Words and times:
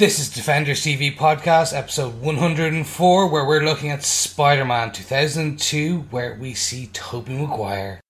This 0.00 0.18
is 0.18 0.30
Defenders 0.30 0.80
TV 0.80 1.14
Podcast, 1.14 1.76
episode 1.76 2.22
104, 2.22 3.28
where 3.28 3.44
we're 3.44 3.60
looking 3.60 3.90
at 3.90 4.02
Spider 4.02 4.64
Man 4.64 4.92
2002, 4.92 6.06
where 6.08 6.38
we 6.40 6.54
see 6.54 6.86
Tobey 6.94 7.34
Maguire. 7.34 8.00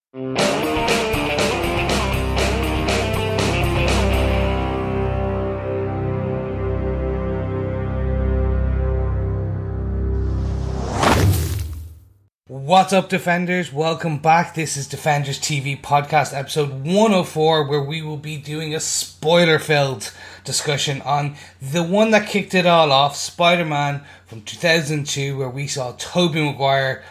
What's 12.70 12.92
up, 12.92 13.08
Defenders? 13.08 13.72
Welcome 13.72 14.18
back. 14.18 14.54
This 14.54 14.76
is 14.76 14.86
Defenders 14.86 15.40
TV 15.40 15.76
Podcast, 15.76 16.32
episode 16.32 16.70
104, 16.84 17.64
where 17.64 17.82
we 17.82 18.00
will 18.00 18.16
be 18.16 18.36
doing 18.36 18.76
a 18.76 18.78
spoiler 18.78 19.58
filled 19.58 20.12
discussion 20.44 21.02
on 21.02 21.34
the 21.60 21.82
one 21.82 22.12
that 22.12 22.28
kicked 22.28 22.54
it 22.54 22.66
all 22.66 22.92
off 22.92 23.16
Spider 23.16 23.64
Man 23.64 24.02
from 24.26 24.42
2002, 24.42 25.36
where 25.36 25.50
we 25.50 25.66
saw 25.66 25.96
Tobey 25.98 26.44
Maguire 26.44 27.02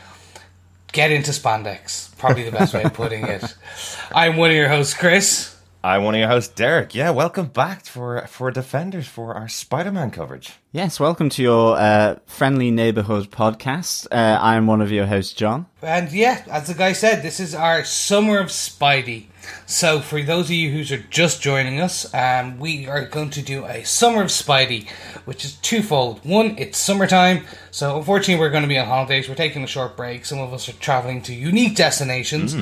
get 0.94 1.12
into 1.12 1.31
spandex. 1.31 2.17
Probably 2.17 2.44
the 2.44 2.52
best 2.52 2.73
way 2.73 2.84
of 2.84 2.94
putting 2.94 3.26
it. 3.26 3.53
I'm 4.16 4.38
one 4.38 4.52
of 4.52 4.55
your 4.55 4.70
hosts, 4.70 4.94
Chris. 4.94 5.59
I'm 5.82 6.04
one 6.04 6.14
of 6.14 6.20
your 6.20 6.28
hosts, 6.28 6.54
Derek. 6.54 6.94
Yeah, 6.94 7.12
welcome 7.12 7.46
back 7.46 7.86
for 7.86 8.28
for 8.28 8.52
Defenders 8.52 9.08
for 9.08 9.34
our 9.34 9.48
Spider-Man 9.48 10.12
coverage. 10.12 10.56
Yes, 10.74 11.00
welcome 11.00 11.30
to 11.30 11.42
your 11.42 11.78
uh, 11.78 12.18
friendly 12.26 12.70
neighborhood 12.70 13.32
podcast. 13.32 14.06
Uh, 14.12 14.38
I'm 14.42 14.68
one 14.68 14.82
of 14.82 14.92
your 14.92 15.06
hosts, 15.06 15.32
John. 15.32 15.68
And 15.82 16.12
yeah, 16.12 16.44
as 16.52 16.68
the 16.68 16.73
guy 16.73 16.92
said, 16.92 17.23
this 17.23 17.40
is 17.40 17.56
our 17.56 17.86
summer 17.86 18.40
of 18.40 18.48
Spidey. 18.48 19.28
So 19.66 20.02
for 20.02 20.22
those 20.22 20.48
of 20.48 20.52
you 20.52 20.70
who 20.70 20.94
are 20.94 21.04
just 21.10 21.42
joining 21.42 21.80
us, 21.80 22.14
um, 22.14 22.59
we 22.59 22.86
are 22.86 23.06
going 23.06 23.30
to 23.30 23.42
do 23.42 23.64
a 23.64 23.86
summer 23.86 24.22
of 24.22 24.28
Spidey, 24.28 24.90
which 25.23 25.46
is 25.46 25.56
twofold. 25.56 26.26
One, 26.26 26.58
it's 26.58 26.78
summertime, 26.78 27.46
so 27.72 27.98
unfortunately 27.98 28.42
we're 28.42 28.52
going 28.52 28.64
to 28.64 28.68
be 28.68 28.78
on 28.78 28.86
holidays. 28.86 29.30
We're 29.30 29.36
taking 29.36 29.64
a 29.64 29.68
short 29.68 29.96
break. 29.96 30.25
Some 30.25 30.40
of 30.40 30.53
us 30.53 30.68
are 30.68 30.73
traveling 30.73 31.22
to 31.22 31.34
unique 31.34 31.78
destinations. 31.78 32.53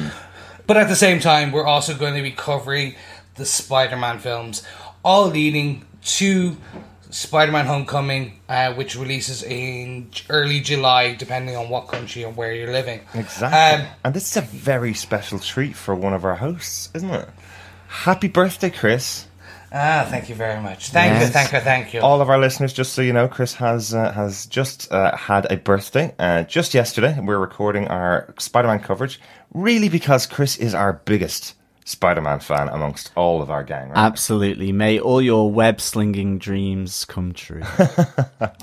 But 0.68 0.76
at 0.76 0.90
the 0.90 0.98
same 0.98 1.22
time, 1.22 1.54
we're 1.54 1.66
also 1.66 1.96
going 1.96 2.16
to 2.16 2.22
be 2.22 2.32
covering 2.32 2.96
the 3.38 3.46
Spider 3.46 3.96
Man 3.96 4.20
films, 4.20 4.64
all 5.04 5.28
leading 5.28 5.86
to 6.04 6.58
Spider 7.10 7.52
Man 7.52 7.66
Homecoming, 7.66 8.40
uh, 8.50 8.74
which 8.74 8.96
releases 8.98 9.42
in 9.44 10.10
early 10.30 10.60
July, 10.60 11.16
depending 11.16 11.56
on 11.56 11.70
what 11.70 11.88
country 11.88 12.24
and 12.24 12.36
where 12.36 12.54
you're 12.54 12.72
living. 12.72 13.00
Exactly. 13.14 13.86
Um, 13.86 13.92
and 14.04 14.14
this 14.14 14.32
is 14.32 14.38
a 14.38 14.42
very 14.42 14.94
special 14.94 15.40
treat 15.40 15.76
for 15.76 15.96
one 15.96 16.14
of 16.14 16.26
our 16.26 16.36
hosts, 16.36 16.90
isn't 16.94 17.10
it? 17.10 17.30
Happy 17.88 18.28
birthday, 18.28 18.70
Chris. 18.70 19.26
ah, 19.72 20.06
thank 20.10 20.28
you 20.30 20.36
very 20.36 20.62
much. 20.62 20.90
Thank 20.90 21.22
you, 21.22 21.28
thank 21.28 21.54
you, 21.54 21.60
thank 21.60 21.94
you. 21.94 22.02
All 22.02 22.22
of 22.22 22.30
our 22.30 22.38
listeners, 22.40 22.74
just 22.74 22.94
so 22.94 23.02
you 23.02 23.14
know, 23.14 23.28
Chris 23.28 23.54
has 23.56 23.94
uh, 23.94 24.12
has 24.12 24.46
just 24.46 24.92
uh, 24.92 25.16
had 25.16 25.50
a 25.52 25.58
birthday 25.58 26.14
uh, 26.20 26.44
just 26.44 26.74
yesterday. 26.74 27.18
We're 27.22 27.38
recording 27.38 27.88
our 27.88 28.34
Spider-Man 28.40 28.80
coverage, 28.80 29.20
really 29.54 29.88
because 29.90 30.26
Chris 30.26 30.58
is 30.58 30.74
our 30.74 31.02
biggest 31.06 31.54
Spider-Man 31.88 32.42
fan 32.42 32.68
amongst 32.68 33.12
all 33.16 33.42
of 33.42 33.50
our 33.50 33.64
gang. 33.64 33.88
Right? 33.90 33.98
Absolutely. 33.98 34.74
May 34.74 35.00
all 35.00 35.22
your 35.22 35.50
web 35.50 35.80
slinging 35.80 36.38
dreams 36.38 37.06
come 37.06 37.34
true. 37.34 37.64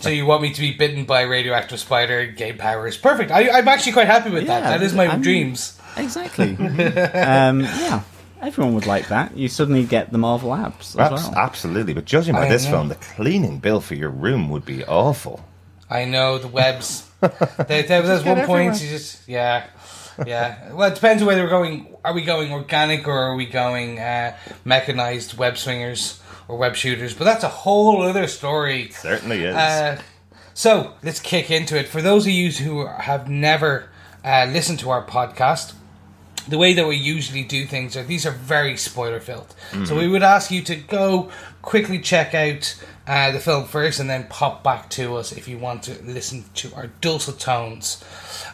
So 0.00 0.10
you 0.10 0.26
want 0.26 0.42
me 0.42 0.52
to 0.52 0.60
be 0.60 0.72
bitten 0.74 1.06
by 1.06 1.22
a 1.22 1.28
radioactive 1.28 1.80
spider, 1.80 2.26
gain 2.26 2.58
powers? 2.58 2.98
Perfect. 2.98 3.30
I, 3.30 3.48
I'm 3.48 3.66
actually 3.66 3.92
quite 3.92 4.06
happy 4.06 4.28
with 4.28 4.46
that. 4.46 4.60
That 4.60 4.82
is 4.82 4.92
my 4.92 5.06
I'm- 5.06 5.22
dreams. 5.22 5.80
exactly. 5.96 6.50
um, 6.58 7.60
yeah, 7.60 8.02
everyone 8.42 8.74
would 8.74 8.84
like 8.86 9.08
that. 9.08 9.34
You 9.34 9.48
suddenly 9.48 9.84
get 9.84 10.12
the 10.12 10.18
Marvel 10.18 10.50
apps 10.50 10.90
as 10.90 10.96
Abs- 10.96 11.22
well. 11.22 11.34
Absolutely, 11.36 11.94
but 11.94 12.04
judging 12.04 12.34
by 12.34 12.46
I 12.46 12.48
this 12.50 12.66
know. 12.66 12.72
film, 12.72 12.88
the 12.88 12.96
cleaning 12.96 13.58
bill 13.58 13.80
for 13.80 13.94
your 13.94 14.10
room 14.10 14.50
would 14.50 14.66
be 14.66 14.84
awful. 14.84 15.42
I 15.88 16.04
know 16.04 16.36
the 16.36 16.48
webs. 16.48 17.08
there, 17.20 17.82
there 17.84 18.02
was 18.02 18.22
get 18.22 18.36
one 18.36 18.46
point 18.46 18.74
everywhere. 18.74 18.74
you 18.74 18.88
just 18.90 19.26
yeah, 19.28 19.66
yeah. 20.26 20.72
Well, 20.72 20.90
it 20.90 20.94
depends 20.94 21.22
on 21.22 21.26
whether 21.26 21.42
we're 21.42 21.50
going. 21.50 21.96
Are 22.04 22.12
we 22.12 22.22
going 22.22 22.52
organic 22.52 23.08
or 23.08 23.16
are 23.16 23.34
we 23.34 23.46
going 23.46 23.98
uh, 23.98 24.36
mechanized 24.64 25.38
web 25.38 25.56
swingers 25.56 26.20
or 26.48 26.58
web 26.58 26.76
shooters? 26.76 27.14
But 27.14 27.24
that's 27.24 27.44
a 27.44 27.48
whole 27.48 28.02
other 28.02 28.26
story. 28.26 28.90
Certainly 28.90 29.44
is. 29.44 29.54
Uh, 29.56 30.00
so 30.52 30.94
let's 31.02 31.20
kick 31.20 31.50
into 31.50 31.78
it. 31.78 31.88
For 31.88 32.02
those 32.02 32.26
of 32.26 32.32
you 32.32 32.50
who 32.52 32.86
have 32.86 33.28
never 33.28 33.88
uh, 34.24 34.46
listened 34.50 34.80
to 34.80 34.90
our 34.90 35.04
podcast, 35.04 35.74
the 36.46 36.58
way 36.58 36.74
that 36.74 36.86
we 36.86 36.96
usually 36.96 37.42
do 37.42 37.64
things 37.64 37.96
are 37.96 38.02
these 38.04 38.26
are 38.26 38.30
very 38.30 38.76
spoiler 38.76 39.20
filled. 39.20 39.54
So 39.84 39.96
we 39.96 40.06
would 40.08 40.22
ask 40.22 40.50
you 40.50 40.62
to 40.62 40.76
go 40.76 41.30
quickly 41.64 41.98
check 41.98 42.34
out 42.34 42.82
uh, 43.06 43.30
the 43.32 43.40
film 43.40 43.64
first 43.64 44.00
and 44.00 44.08
then 44.08 44.26
pop 44.28 44.62
back 44.62 44.88
to 44.90 45.16
us 45.16 45.32
if 45.32 45.48
you 45.48 45.58
want 45.58 45.82
to 45.84 46.02
listen 46.04 46.44
to 46.54 46.72
our 46.74 46.88
dulcet 47.00 47.38
tones. 47.38 48.02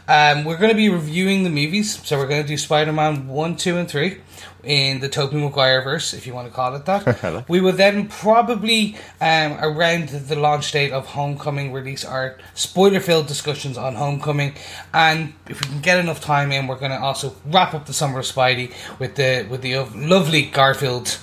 Um, 0.09 0.45
we're 0.45 0.57
going 0.57 0.71
to 0.71 0.77
be 0.77 0.89
reviewing 0.89 1.43
the 1.43 1.51
movies, 1.51 2.05
so 2.07 2.17
we're 2.17 2.27
going 2.27 2.43
to 2.43 2.49
do 2.49 2.57
Spider 2.57 2.93
Man 2.93 3.29
1, 3.29 3.57
2, 3.57 3.77
and 3.77 3.89
3 3.89 4.21
in 4.65 5.01
the 5.01 5.09
Tobey 5.09 5.37
Maguire 5.37 5.83
verse, 5.83 6.13
if 6.15 6.27
you 6.27 6.35
want 6.35 6.49
to 6.49 6.55
call 6.55 6.75
it 6.75 6.85
that. 6.87 7.45
we 7.49 7.61
will 7.61 7.73
then 7.73 8.09
probably, 8.09 8.97
um, 9.21 9.57
around 9.61 10.09
the 10.09 10.37
launch 10.37 10.73
date 10.73 10.93
of 10.93 11.07
Homecoming, 11.07 11.73
release 11.73 12.05
our 12.05 12.37
spoiler 12.55 13.01
filled 13.01 13.27
discussions 13.27 13.79
on 13.79 13.95
Homecoming. 13.95 14.55
And 14.93 15.35
if 15.49 15.61
we 15.61 15.69
can 15.69 15.81
get 15.81 15.99
enough 15.99 16.21
time 16.21 16.53
in, 16.53 16.67
we're 16.67 16.79
going 16.79 16.93
to 16.93 17.01
also 17.01 17.35
wrap 17.47 17.75
up 17.75 17.87
the 17.87 17.93
summer 17.93 18.21
of 18.21 18.25
Spidey 18.25 18.73
with 18.99 19.17
the 19.17 19.47
with 19.49 19.63
the 19.63 19.77
lovely 19.95 20.43
Garfield 20.43 21.19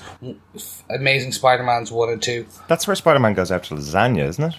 Amazing 0.89 1.31
Spider 1.31 1.63
Man's 1.63 1.91
1 1.91 2.09
and 2.09 2.21
2. 2.21 2.45
That's 2.67 2.87
where 2.87 2.95
Spider-Man 2.95 3.33
goes 3.33 3.51
after 3.51 3.75
lasagna, 3.75 4.27
isn't 4.27 4.43
it? 4.43 4.55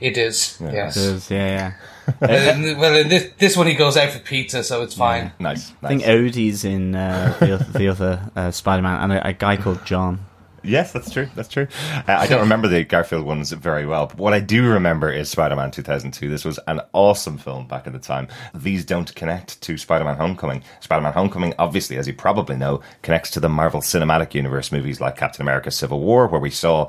It 0.00 0.16
is, 0.16 0.58
yes. 0.60 0.96
It 0.96 1.00
is, 1.00 1.30
yeah, 1.30 1.46
yeah. 1.46 1.72
well, 2.20 2.78
well, 2.78 2.94
in 2.96 3.08
this, 3.08 3.32
this 3.38 3.56
one 3.56 3.66
he 3.66 3.74
goes 3.74 3.96
out 3.96 4.10
for 4.10 4.18
pizza, 4.18 4.62
so 4.62 4.82
it's 4.82 4.94
fine. 4.94 5.32
Nice. 5.38 5.72
I 5.82 5.88
think. 5.88 6.02
Odie's 6.02 6.64
in 6.64 6.94
uh, 6.94 7.36
the, 7.40 7.52
oth- 7.54 7.72
the 7.72 7.88
other 7.88 8.30
uh, 8.36 8.50
Spider-Man, 8.50 9.00
and 9.02 9.12
a, 9.12 9.28
a 9.28 9.32
guy 9.32 9.56
called 9.56 9.84
John. 9.84 10.20
Yes, 10.64 10.92
that's 10.92 11.10
true. 11.10 11.28
That's 11.34 11.48
true. 11.48 11.68
Uh, 11.94 12.02
I 12.08 12.26
don't 12.26 12.40
remember 12.48 12.68
the 12.68 12.84
Garfield 12.84 13.26
ones 13.26 13.52
very 13.52 13.86
well, 13.86 14.06
but 14.06 14.16
what 14.16 14.32
I 14.32 14.40
do 14.40 14.66
remember 14.66 15.12
is 15.12 15.28
Spider-Man 15.30 15.70
2002. 15.70 16.28
This 16.28 16.44
was 16.44 16.58
an 16.66 16.80
awesome 16.92 17.36
film 17.38 17.66
back 17.66 17.86
at 17.86 17.92
the 17.92 17.98
time. 17.98 18.28
These 18.54 18.84
don't 18.84 19.14
connect 19.14 19.60
to 19.62 19.76
Spider-Man 19.76 20.16
Homecoming. 20.16 20.62
Spider-Man 20.80 21.12
Homecoming, 21.12 21.54
obviously, 21.58 21.98
as 21.98 22.06
you 22.06 22.14
probably 22.14 22.56
know, 22.56 22.80
connects 23.02 23.30
to 23.32 23.40
the 23.40 23.48
Marvel 23.48 23.80
Cinematic 23.82 24.34
Universe 24.34 24.72
movies 24.72 25.00
like 25.00 25.16
Captain 25.16 25.42
America: 25.42 25.70
Civil 25.70 26.00
War, 26.00 26.26
where 26.26 26.40
we 26.40 26.50
saw. 26.50 26.88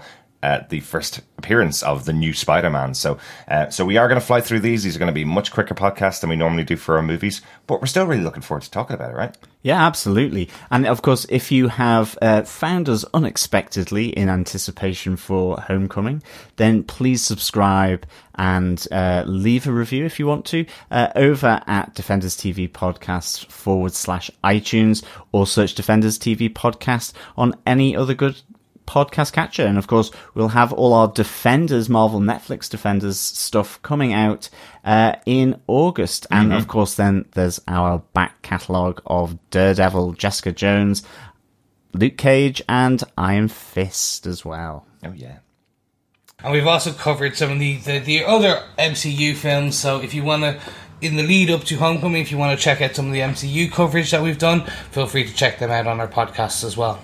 The 0.70 0.80
first 0.80 1.22
appearance 1.38 1.84
of 1.84 2.06
the 2.06 2.14
new 2.14 2.34
Spider-Man. 2.34 2.94
So, 2.94 3.20
uh, 3.48 3.70
so 3.70 3.86
we 3.86 3.98
are 3.98 4.08
going 4.08 4.20
to 4.20 4.26
fly 4.26 4.42
through 4.42 4.62
these. 4.62 4.84
These 4.84 4.96
are 4.96 5.00
going 5.00 5.08
to 5.08 5.14
be 5.14 5.26
much 5.26 5.52
quicker 5.52 5.76
podcasts 5.76 6.22
than 6.22 6.30
we 6.30 6.36
normally 6.36 6.64
do 6.64 6.76
for 6.76 6.98
our 6.98 7.04
movies, 7.04 7.42
but 7.68 7.82
we're 7.82 7.88
still 7.88 8.06
really 8.06 8.24
looking 8.24 8.42
forward 8.42 8.64
to 8.64 8.72
talking 8.72 8.96
about 8.96 9.12
it, 9.12 9.16
right? 9.16 9.38
Yeah, 9.62 9.86
absolutely. 9.86 10.50
And 10.70 10.86
of 10.86 11.02
course, 11.02 11.26
if 11.30 11.52
you 11.52 11.70
have 11.70 12.18
uh, 12.22 12.44
found 12.44 12.88
us 12.88 13.04
unexpectedly 13.14 14.10
in 14.10 14.30
anticipation 14.30 15.18
for 15.18 15.60
Homecoming, 15.60 16.22
then 16.58 16.84
please 16.84 17.24
subscribe 17.24 18.06
and 18.36 18.88
uh, 18.92 19.24
leave 19.26 19.68
a 19.68 19.72
review 19.72 20.06
if 20.06 20.20
you 20.20 20.28
want 20.28 20.46
to 20.46 20.66
uh, 20.92 21.08
over 21.16 21.62
at 21.66 21.96
Defenders 21.96 22.38
TV 22.38 22.70
Podcast 22.70 23.48
forward 23.48 23.94
slash 23.94 24.30
iTunes 24.44 25.04
or 25.32 25.48
search 25.48 25.74
Defenders 25.74 26.20
TV 26.20 26.48
Podcast 26.52 27.14
on 27.36 27.56
any 27.66 27.96
other 27.96 28.14
good 28.14 28.42
podcast 28.86 29.34
catcher. 29.34 29.66
And 29.66 29.78
of 29.78 29.88
course, 29.88 30.12
we'll 30.34 30.50
have 30.50 30.74
all 30.74 30.94
our 30.94 31.08
Defenders, 31.08 31.90
Marvel 31.90 32.20
Netflix 32.20 32.70
Defenders 32.70 33.20
stuff 33.20 33.82
coming 33.82 34.14
out 34.14 34.50
uh, 34.84 35.16
in 35.26 35.60
August. 35.68 36.28
And 36.32 36.54
of 36.54 36.68
course, 36.68 36.96
then 36.96 37.26
there's 37.34 37.60
our 37.68 38.00
back 38.14 38.42
catalogue 38.42 39.02
of 39.06 39.38
Daredevil, 39.50 40.14
Jessica 40.14 40.52
Jones, 40.52 41.04
Luke 41.94 42.18
Cage, 42.18 42.62
and 42.68 43.04
Iron 43.18 43.48
Fist 43.48 44.26
as 44.26 44.44
well. 44.44 44.86
Oh 45.04 45.14
yeah. 45.14 45.40
And 46.44 46.54
we've 46.54 46.68
also 46.68 46.92
covered 46.92 47.36
some 47.36 47.52
of 47.52 47.60
the, 47.60 47.78
the, 47.78 48.00
the 48.00 48.26
other 48.26 48.62
MCU 48.78 49.36
films. 49.36 49.78
So 49.78 50.02
if 50.02 50.14
you 50.14 50.24
want 50.24 50.44
to, 50.44 50.60
in 51.02 51.16
the 51.16 51.24
lead 51.24 51.50
up 51.50 51.64
to 51.66 51.78
Homecoming, 51.78 52.22
if 52.22 52.32
you 52.32 52.38
want 52.38 52.58
to 52.58 52.64
check 52.64 52.82
out 52.82 52.96
some 52.96 53.08
of 53.08 53.14
the 53.14 53.22
MCU 53.22 53.72
coverage 53.72 54.12
that 54.12 54.22
we've 54.22 54.38
done, 54.38 54.66
feel 54.92 55.08
free 55.08 55.24
to 55.26 55.34
check 55.34 55.60
them 55.60 55.72
out 55.72 55.88
on 55.88 56.00
our 56.00 56.08
podcasts 56.08 56.64
as 56.64 56.78
well. 56.78 57.02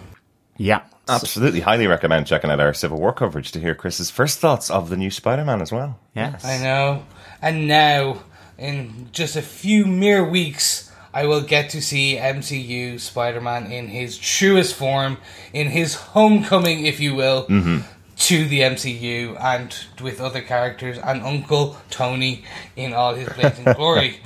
Yeah. 0.62 0.84
Absolutely, 1.10 1.62
highly 1.62 1.88
recommend 1.88 2.28
checking 2.28 2.52
out 2.52 2.60
our 2.60 2.74
Civil 2.74 3.00
War 3.00 3.12
coverage 3.12 3.52
to 3.54 3.60
hear 3.60 3.74
Chris's 3.74 4.12
first 4.12 4.40
thoughts 4.40 4.70
of 4.70 4.90
the 4.90 4.96
new 4.96 5.10
Spider-Man 5.10 5.60
as 5.62 5.72
well. 5.72 6.00
Yes. 6.16 6.46
I 6.46 6.60
know. 6.60 7.04
And 7.42 7.68
now, 7.68 8.22
in 8.60 9.10
just 9.12 9.36
a 9.36 9.42
few 9.42 9.86
mere 9.88 10.24
weeks, 10.24 10.92
I 11.14 11.26
will 11.26 11.42
get 11.42 11.72
to 11.72 11.82
see 11.82 12.16
MCU 12.16 13.00
Spider 13.00 13.42
Man 13.42 13.72
in 13.72 13.88
his 13.88 14.18
truest 14.18 14.76
form, 14.76 15.18
in 15.52 15.68
his 15.68 15.96
homecoming, 15.96 16.86
if 16.86 17.00
you 17.00 17.16
will, 17.16 17.48
to 17.48 18.46
the 18.46 18.60
MCU 18.62 19.36
and 19.42 19.76
with 20.00 20.22
other 20.22 20.42
characters, 20.42 21.00
and 21.00 21.24
Uncle 21.24 21.76
Tony 21.90 22.46
in 22.76 22.94
all 22.94 23.16
his 23.16 23.28
blazing 23.30 23.66
glory. 23.76 24.20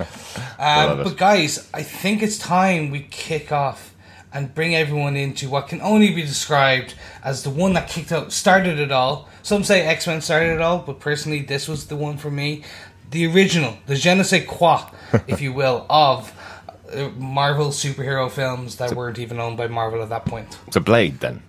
Um, 0.60 1.04
but, 1.04 1.16
guys, 1.18 1.70
I 1.74 1.82
think 1.82 2.22
it's 2.22 2.38
time 2.38 2.92
we 2.92 3.00
kick 3.10 3.54
off 3.54 3.94
and 4.36 4.54
bring 4.54 4.76
everyone 4.76 5.16
into 5.16 5.50
what 5.50 5.70
can 5.70 5.82
only 5.82 6.14
be 6.14 6.22
described 6.22 6.94
as 7.24 7.44
the 7.44 7.50
one 7.50 7.72
that 7.74 7.88
kicked 7.88 8.12
out, 8.12 8.34
started 8.34 8.78
it 8.78 8.92
all. 8.92 9.30
Some 9.42 9.64
say 9.64 9.88
X 9.88 10.06
Men 10.08 10.20
started 10.20 10.54
it 10.56 10.62
all, 10.62 10.80
but 10.80 11.00
personally, 11.00 11.42
this 11.42 11.70
was 11.70 11.88
the 11.88 11.96
one 11.96 12.18
for 12.18 12.30
me. 12.30 12.64
The 13.12 13.26
original, 13.28 13.78
the 13.86 13.96
je 13.96 14.14
ne 14.14 14.24
sais 14.24 14.46
quoi, 14.46 14.82
if 15.28 15.40
you 15.42 15.54
will, 15.54 15.86
of 15.90 16.34
uh, 16.92 17.10
Marvel 17.18 17.70
superhero 17.70 18.30
films 18.30 18.76
that 18.76 18.94
weren't 18.94 19.20
even 19.20 19.40
owned 19.40 19.56
by 19.56 19.68
Marvel 19.68 20.04
at 20.04 20.10
that 20.10 20.26
point. 20.26 20.60
It's 20.68 20.76
a 20.76 20.82
Blade 20.82 21.22
then. 21.22 21.42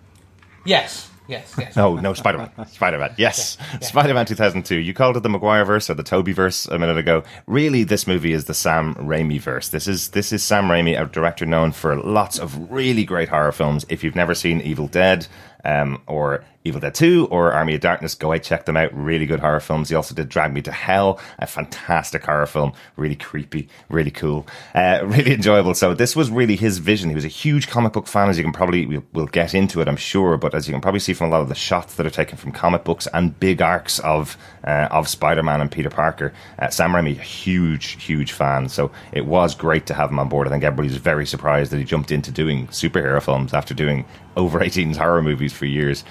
Yes, 0.65 1.11
yes, 1.28 1.55
yes. 1.58 1.76
No, 1.76 1.96
no, 1.96 2.14
Spider 2.14 2.38
Man. 2.38 2.67
Spider 2.67 2.99
Man. 2.99 3.14
Yes. 3.17 3.58
Spider 3.81 4.14
Man 4.14 4.26
2002. 4.26 4.76
You 4.76 4.94
called 4.94 5.17
it 5.17 5.23
the 5.23 5.28
Maguire 5.28 5.64
verse 5.64 5.88
or 5.90 5.94
the 5.94 6.02
Tobey 6.02 6.32
verse 6.32 6.67
a 6.67 6.78
minute 6.78 6.99
ago. 6.99 7.23
Really, 7.46 7.84
this 7.84 8.06
movie 8.06 8.32
is 8.32 8.44
the 8.44 8.55
Sam 8.55 8.94
Raimi 8.96 9.40
verse. 9.40 9.69
This 9.69 9.88
is 9.88 10.11
this 10.11 10.32
is 10.32 10.43
Sam 10.43 10.64
Raimi, 10.64 11.00
a 11.00 11.06
director 11.06 11.46
known 11.46 11.73
for 11.73 11.96
lots 11.96 12.38
of 12.38 12.70
really 12.70 13.05
great 13.05 13.28
horror 13.28 13.52
films. 13.52 13.84
If 13.88 14.02
you've 14.05 14.17
never 14.17 14.34
seen 14.34 14.61
Evil 14.61 14.88
Dead, 14.88 15.26
um, 15.64 16.00
or 16.06 16.44
Evil 16.66 16.80
Dead 16.80 16.94
2 16.94 17.28
or 17.30 17.52
Army 17.52 17.74
of 17.74 17.80
Darkness. 17.80 18.14
Go 18.14 18.32
out, 18.32 18.42
check 18.42 18.66
them 18.66 18.76
out. 18.76 18.92
Really 18.92 19.24
good 19.24 19.40
horror 19.40 19.60
films. 19.60 19.88
He 19.88 19.94
also 19.94 20.14
did 20.14 20.28
Drag 20.28 20.52
Me 20.52 20.60
to 20.62 20.72
Hell, 20.72 21.20
a 21.38 21.46
fantastic 21.46 22.24
horror 22.24 22.46
film. 22.46 22.72
Really 22.96 23.14
creepy, 23.14 23.68
really 23.88 24.10
cool, 24.10 24.46
uh, 24.74 25.00
really 25.04 25.34
enjoyable. 25.34 25.74
So 25.74 25.94
this 25.94 26.16
was 26.16 26.30
really 26.30 26.56
his 26.56 26.78
vision. 26.78 27.08
He 27.08 27.14
was 27.14 27.24
a 27.24 27.28
huge 27.28 27.68
comic 27.68 27.92
book 27.92 28.06
fan, 28.06 28.28
as 28.28 28.36
you 28.36 28.44
can 28.44 28.52
probably, 28.52 28.84
we'll, 28.86 29.04
we'll 29.12 29.26
get 29.26 29.54
into 29.54 29.80
it, 29.80 29.88
I'm 29.88 29.96
sure, 29.96 30.36
but 30.36 30.54
as 30.54 30.66
you 30.66 30.72
can 30.72 30.80
probably 30.80 31.00
see 31.00 31.12
from 31.12 31.28
a 31.28 31.30
lot 31.30 31.40
of 31.40 31.48
the 31.48 31.54
shots 31.54 31.94
that 31.94 32.06
are 32.06 32.10
taken 32.10 32.36
from 32.36 32.52
comic 32.52 32.84
books 32.84 33.06
and 33.14 33.38
big 33.38 33.62
arcs 33.62 33.98
of, 34.00 34.36
uh, 34.64 34.88
of 34.90 35.08
Spider-Man 35.08 35.60
and 35.60 35.70
Peter 35.70 35.90
Parker, 35.90 36.32
uh, 36.58 36.68
Sam 36.68 36.90
Raimi, 36.90 37.18
a 37.18 37.22
huge, 37.22 38.02
huge 38.02 38.32
fan. 38.32 38.68
So 38.68 38.90
it 39.12 39.26
was 39.26 39.54
great 39.54 39.86
to 39.86 39.94
have 39.94 40.10
him 40.10 40.18
on 40.18 40.28
board. 40.28 40.48
I 40.48 40.50
think 40.50 40.64
everybody 40.64 40.88
was 40.88 40.96
very 40.96 41.26
surprised 41.26 41.70
that 41.72 41.78
he 41.78 41.84
jumped 41.84 42.10
into 42.10 42.32
doing 42.32 42.66
superhero 42.68 43.22
films 43.22 43.54
after 43.54 43.74
doing 43.74 44.04
over 44.36 44.60
18s 44.66 44.96
horror 44.96 45.22
movies 45.22 45.52
for 45.52 45.66
years. 45.66 46.04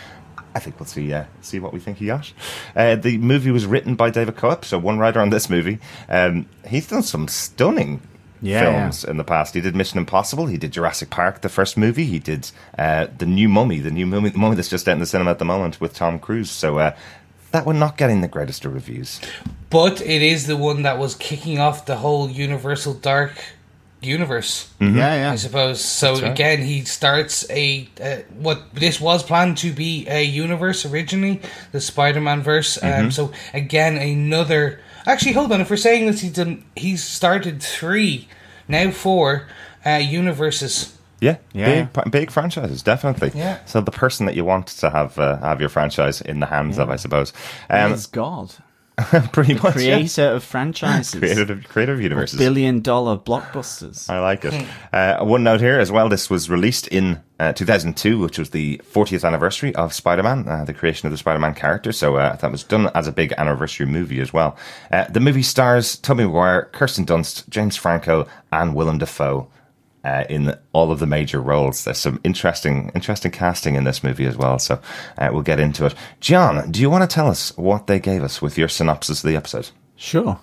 I 0.55 0.59
think 0.59 0.79
we'll 0.79 0.87
see 0.87 1.11
uh, 1.13 1.25
see 1.41 1.59
what 1.59 1.73
we 1.73 1.79
think 1.81 1.97
he 1.97 2.05
got. 2.07 2.31
Uh, 2.75 2.95
the 2.95 3.17
movie 3.17 3.51
was 3.51 3.65
written 3.65 3.95
by 3.95 4.09
David 4.09 4.35
Koepp, 4.37 4.63
so 4.63 4.79
one 4.79 4.97
writer 4.97 5.19
on 5.19 5.29
this 5.29 5.49
movie. 5.49 5.79
Um, 6.07 6.47
he's 6.65 6.87
done 6.87 7.03
some 7.03 7.27
stunning 7.27 7.99
Yeah, 8.41 8.61
films 8.61 9.03
in 9.03 9.17
the 9.17 9.25
past. 9.25 9.53
He 9.53 9.59
did 9.61 9.75
Mission 9.75 9.99
Impossible. 9.99 10.45
He 10.47 10.57
did 10.57 10.71
Jurassic 10.71 11.09
Park, 11.09 11.41
the 11.41 11.49
first 11.49 11.75
movie. 11.77 12.05
He 12.05 12.19
did 12.19 12.51
uh, 12.79 13.07
the 13.17 13.25
new 13.25 13.49
Mummy, 13.49 13.79
the 13.79 13.91
new 13.91 14.05
mummy, 14.05 14.29
the 14.29 14.37
mummy 14.37 14.55
that's 14.55 14.69
just 14.69 14.87
out 14.87 14.93
in 14.93 14.99
the 14.99 15.05
cinema 15.05 15.31
at 15.31 15.39
the 15.39 15.45
moment 15.45 15.81
with 15.81 15.93
Tom 15.93 16.19
Cruise. 16.19 16.51
So 16.51 16.77
uh, 16.79 16.95
that 17.51 17.65
one 17.65 17.77
not 17.77 17.97
getting 17.97 18.21
the 18.21 18.27
greatest 18.29 18.63
of 18.65 18.73
reviews. 18.73 19.19
But 19.69 19.99
it 19.99 20.21
is 20.21 20.47
the 20.47 20.55
one 20.57 20.83
that 20.83 20.97
was 20.97 21.15
kicking 21.15 21.59
off 21.59 21.85
the 21.85 21.97
whole 21.97 22.29
Universal 22.29 22.95
Dark 22.95 23.33
universe. 24.01 24.69
Yeah, 24.80 24.89
yeah. 24.94 25.31
I 25.31 25.36
suppose. 25.36 25.81
So 25.81 26.13
right. 26.13 26.31
again, 26.31 26.62
he 26.62 26.83
starts 26.86 27.50
a 27.50 27.88
uh, 28.01 28.18
what 28.38 28.74
this 28.74 29.01
was 29.01 29.24
planned 29.24 29.57
to 29.59 29.71
be 29.74 30.06
a 30.07 30.24
universe 30.24 30.86
originally, 30.86 31.42
the 31.71 31.81
Spider-Man 31.81 32.42
verse. 32.44 32.81
Um, 32.83 33.12
so 33.12 33.31
again, 33.53 33.97
another. 33.97 34.80
Actually, 35.07 35.33
hold 35.33 35.51
on. 35.51 35.62
If 35.62 35.69
we're 35.69 35.77
saying 35.77 36.07
this, 36.07 36.21
he's 36.21 36.33
done, 36.33 36.63
he's 36.75 37.03
started 37.03 37.62
three, 37.62 38.27
now 38.68 38.92
four 38.92 39.47
uh, 39.86 40.01
universes. 40.01 40.91
Yeah, 41.21 41.38
Yeah. 41.53 41.83
big 41.83 42.12
big 42.12 42.31
franchises, 42.31 42.83
definitely. 42.83 43.31
Yeah. 43.33 43.59
So 43.65 43.81
the 43.81 43.91
person 43.91 44.25
that 44.25 44.36
you 44.36 44.44
want 44.45 44.68
to 44.68 44.89
have 44.89 45.18
uh, 45.18 45.38
have 45.39 45.59
your 45.59 45.69
franchise 45.69 46.21
in 46.21 46.39
the 46.39 46.45
hands 46.45 46.77
of, 46.77 46.89
I 46.89 46.98
suppose. 46.98 47.33
Um, 47.69 47.94
It's 47.94 48.06
God, 48.06 48.53
pretty 49.33 49.56
much, 49.56 49.75
yeah. 49.77 49.95
creator 49.95 50.31
of 50.31 50.44
franchises, 50.51 51.19
creative 51.19 51.68
creative 51.68 52.01
universes. 52.01 52.39
billion 52.39 52.80
dollar 52.80 53.18
blockbusters. 53.18 54.09
I 54.09 54.19
like 54.19 54.45
it. 54.45 54.65
Uh, 54.94 55.24
one 55.25 55.44
note 55.44 55.59
here 55.59 55.80
as 55.80 55.92
well. 55.92 56.07
This 56.07 56.30
was 56.30 56.50
released 56.50 56.88
in 56.88 57.21
uh, 57.39 57.51
2002, 57.51 58.18
which 58.19 58.39
was 58.39 58.51
the 58.51 58.80
40th 58.89 59.25
anniversary 59.25 59.75
of 59.75 59.94
Spider-Man, 59.94 60.47
uh, 60.47 60.63
the 60.63 60.74
creation 60.74 61.07
of 61.07 61.12
the 61.12 61.18
Spider-Man 61.18 61.56
character. 61.56 61.92
So 61.92 62.15
uh, 62.15 62.38
that 62.38 62.51
was 62.51 62.63
done 62.63 62.89
as 62.95 63.07
a 63.07 63.12
big 63.12 63.33
anniversary 63.38 63.86
movie 63.86 64.21
as 64.21 64.31
well. 64.31 64.56
Uh, 64.92 65.06
the 65.09 65.19
movie 65.19 65.44
stars 65.44 65.98
Tommy 65.98 66.24
Maguire, 66.24 66.69
Kirsten 66.71 67.06
Dunst, 67.06 67.50
James 67.50 67.75
Franco, 67.75 68.27
and 68.51 68.75
Willem 68.75 69.00
Dafoe. 69.00 69.50
Uh, 70.05 70.23
in 70.29 70.55
all 70.71 70.91
of 70.91 70.99
the 70.99 71.07
major 71.07 71.41
roles, 71.41 71.83
there's 71.83 71.97
some 71.97 72.19
interesting, 72.23 72.91
interesting 72.93 73.31
casting 73.31 73.73
in 73.73 73.85
this 73.85 74.03
movie 74.03 74.27
as 74.27 74.37
well. 74.37 74.59
So 74.59 74.79
uh, 75.17 75.29
we'll 75.31 75.41
get 75.41 75.59
into 75.59 75.85
it. 75.87 75.95
John, 76.19 76.69
do 76.71 76.79
you 76.79 76.91
want 76.91 77.09
to 77.09 77.13
tell 77.13 77.27
us 77.27 77.57
what 77.57 77.87
they 77.87 77.99
gave 77.99 78.21
us 78.21 78.39
with 78.39 78.55
your 78.55 78.67
synopsis 78.67 79.23
of 79.23 79.27
the 79.27 79.35
episode? 79.35 79.69
Sure. 79.95 80.39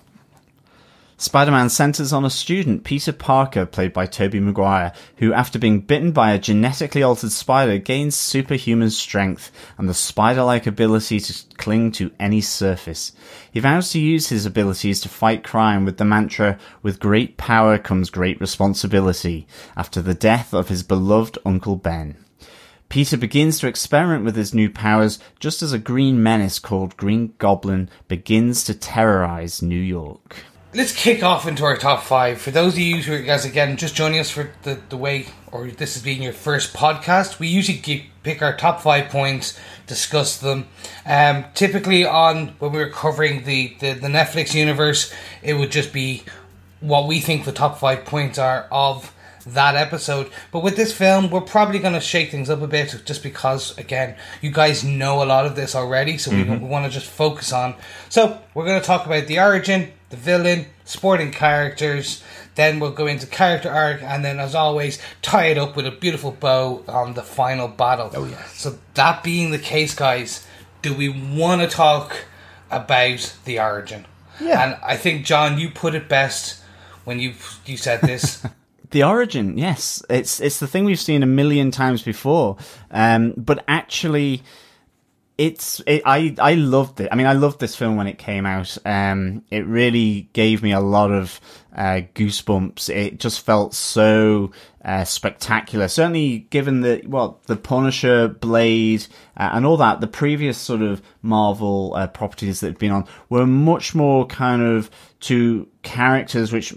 Spider-Man 1.17 1.69
centers 1.69 2.11
on 2.11 2.25
a 2.25 2.29
student, 2.29 2.83
Peter 2.83 3.13
Parker, 3.13 3.65
played 3.65 3.93
by 3.93 4.05
Tobey 4.05 4.39
Maguire, 4.39 4.91
who, 5.17 5.31
after 5.31 5.59
being 5.59 5.81
bitten 5.81 6.11
by 6.11 6.31
a 6.31 6.39
genetically 6.39 7.03
altered 7.03 7.31
spider, 7.31 7.77
gains 7.77 8.15
superhuman 8.15 8.89
strength 8.89 9.51
and 9.77 9.87
the 9.87 9.93
spider-like 9.93 10.67
ability 10.67 11.19
to 11.19 11.55
cling 11.57 11.91
to 11.93 12.11
any 12.19 12.41
surface. 12.41 13.13
He 13.51 13.59
vows 13.59 13.91
to 13.91 13.99
use 13.99 14.29
his 14.29 14.45
abilities 14.45 15.01
to 15.01 15.09
fight 15.09 15.43
crime 15.43 15.85
with 15.85 15.97
the 15.97 16.05
mantra, 16.05 16.57
with 16.81 16.99
great 16.99 17.37
power 17.37 17.77
comes 17.77 18.09
great 18.09 18.41
responsibility, 18.41 19.47
after 19.77 20.01
the 20.01 20.13
death 20.13 20.53
of 20.53 20.69
his 20.69 20.83
beloved 20.83 21.37
Uncle 21.45 21.75
Ben. 21.75 22.17
Peter 22.89 23.17
begins 23.17 23.57
to 23.59 23.67
experiment 23.67 24.23
with 24.23 24.35
his 24.35 24.53
new 24.53 24.69
powers 24.69 25.17
just 25.39 25.63
as 25.63 25.73
a 25.73 25.79
green 25.79 26.21
menace 26.21 26.59
called 26.59 26.95
Green 26.95 27.33
Goblin 27.39 27.89
begins 28.07 28.63
to 28.65 28.75
terrorize 28.75 29.63
New 29.63 29.79
York. 29.79 30.35
Let's 30.75 30.91
kick 30.91 31.21
off 31.21 31.47
into 31.47 31.65
our 31.65 31.77
top 31.77 32.01
five. 32.01 32.41
For 32.41 32.49
those 32.49 32.73
of 32.73 32.79
you 32.79 33.03
who 33.03 33.13
are 33.13 33.19
guys 33.19 33.45
again 33.45 33.77
just 33.77 33.93
joining 33.93 34.19
us 34.19 34.31
for 34.31 34.49
the, 34.63 34.79
the 34.89 34.97
way, 34.97 35.27
or 35.51 35.67
this 35.67 35.95
is 35.95 36.01
being 36.01 36.23
your 36.23 36.33
first 36.33 36.73
podcast, 36.73 37.37
we 37.37 37.47
usually 37.47 37.77
keep, 37.77 38.05
pick 38.23 38.41
our 38.41 38.57
top 38.57 38.81
five 38.81 39.09
points, 39.11 39.55
discuss 39.85 40.39
them. 40.39 40.67
Um, 41.05 41.45
typically, 41.53 42.07
on 42.07 42.55
when 42.57 42.71
we 42.71 42.79
were 42.79 42.89
covering 42.89 43.43
the, 43.43 43.75
the 43.81 43.93
the 43.93 44.07
Netflix 44.07 44.55
universe, 44.55 45.13
it 45.43 45.53
would 45.53 45.71
just 45.71 45.93
be 45.93 46.23
what 46.79 47.07
we 47.07 47.19
think 47.19 47.45
the 47.45 47.51
top 47.51 47.77
five 47.77 48.03
points 48.03 48.39
are 48.39 48.67
of 48.71 49.12
that 49.45 49.75
episode. 49.75 50.31
But 50.51 50.63
with 50.63 50.75
this 50.75 50.93
film, 50.93 51.29
we're 51.29 51.41
probably 51.41 51.79
going 51.79 51.93
to 51.93 51.99
shake 51.99 52.31
things 52.31 52.49
up 52.49 52.61
a 52.61 52.67
bit 52.67 53.01
just 53.05 53.23
because, 53.23 53.77
again, 53.77 54.15
you 54.41 54.51
guys 54.51 54.83
know 54.83 55.23
a 55.23 55.25
lot 55.25 55.45
of 55.45 55.55
this 55.55 55.75
already, 55.75 56.17
so 56.17 56.31
we, 56.31 56.43
we 56.43 56.57
want 56.57 56.85
to 56.85 56.91
just 56.91 57.09
focus 57.09 57.51
on. 57.51 57.75
So, 58.09 58.39
we're 58.53 58.65
going 58.65 58.79
to 58.79 58.85
talk 58.85 59.05
about 59.05 59.27
the 59.27 59.39
origin, 59.39 59.91
the 60.09 60.17
villain, 60.17 60.67
supporting 60.85 61.31
characters, 61.31 62.23
then 62.55 62.79
we'll 62.79 62.91
go 62.91 63.07
into 63.07 63.25
character 63.27 63.69
arc, 63.69 64.01
and 64.03 64.23
then, 64.23 64.39
as 64.39 64.55
always, 64.55 64.99
tie 65.21 65.47
it 65.47 65.57
up 65.57 65.75
with 65.75 65.87
a 65.87 65.91
beautiful 65.91 66.31
bow 66.31 66.83
on 66.87 67.13
the 67.13 67.23
final 67.23 67.67
battle. 67.67 68.11
Oh, 68.15 68.25
yes. 68.25 68.59
So, 68.59 68.77
that 68.93 69.23
being 69.23 69.51
the 69.51 69.59
case, 69.59 69.93
guys, 69.95 70.45
do 70.81 70.93
we 70.93 71.09
want 71.09 71.61
to 71.61 71.67
talk 71.67 72.25
about 72.69 73.35
the 73.45 73.59
origin? 73.59 74.05
Yeah. 74.39 74.63
And 74.63 74.83
I 74.83 74.97
think, 74.97 75.25
John, 75.25 75.57
you 75.57 75.69
put 75.69 75.95
it 75.95 76.09
best 76.09 76.61
when 77.03 77.19
you 77.19 77.33
you 77.65 77.77
said 77.77 78.01
this. 78.01 78.45
The 78.93 79.03
origin, 79.05 79.57
yes, 79.57 80.03
it's 80.07 80.39
it's 80.39 80.59
the 80.59 80.67
thing 80.67 80.85
we've 80.85 80.99
seen 80.99 81.23
a 81.23 81.25
million 81.25 81.71
times 81.71 82.03
before, 82.03 82.57
um, 82.91 83.33
but 83.35 83.63
actually, 83.67 84.43
it's 85.35 85.81
it, 85.87 86.03
I 86.05 86.35
I 86.37 86.53
loved 86.53 86.99
it. 86.99 87.09
I 87.11 87.15
mean, 87.15 87.25
I 87.25 87.33
loved 87.33 87.59
this 87.59 87.75
film 87.75 87.95
when 87.95 88.05
it 88.05 88.19
came 88.19 88.45
out. 88.45 88.77
Um, 88.85 89.45
it 89.49 89.65
really 89.65 90.29
gave 90.33 90.61
me 90.61 90.73
a 90.73 90.79
lot 90.79 91.09
of 91.09 91.41
uh, 91.75 92.01
goosebumps. 92.13 92.87
It 92.95 93.19
just 93.19 93.43
felt 93.43 93.73
so 93.73 94.51
uh, 94.85 95.05
spectacular. 95.05 95.87
Certainly, 95.87 96.45
given 96.51 96.81
the 96.81 97.01
well, 97.07 97.41
the 97.47 97.55
Punisher, 97.55 98.27
Blade, 98.27 99.07
uh, 99.35 99.49
and 99.53 99.65
all 99.65 99.77
that, 99.77 100.01
the 100.01 100.07
previous 100.07 100.59
sort 100.59 100.83
of 100.83 101.01
Marvel 101.23 101.95
uh, 101.95 102.05
properties 102.05 102.59
that 102.59 102.67
had 102.67 102.77
been 102.77 102.91
on 102.91 103.07
were 103.29 103.47
much 103.47 103.95
more 103.95 104.27
kind 104.27 104.61
of 104.61 104.91
to 105.21 105.67
characters 105.81 106.53
which 106.53 106.75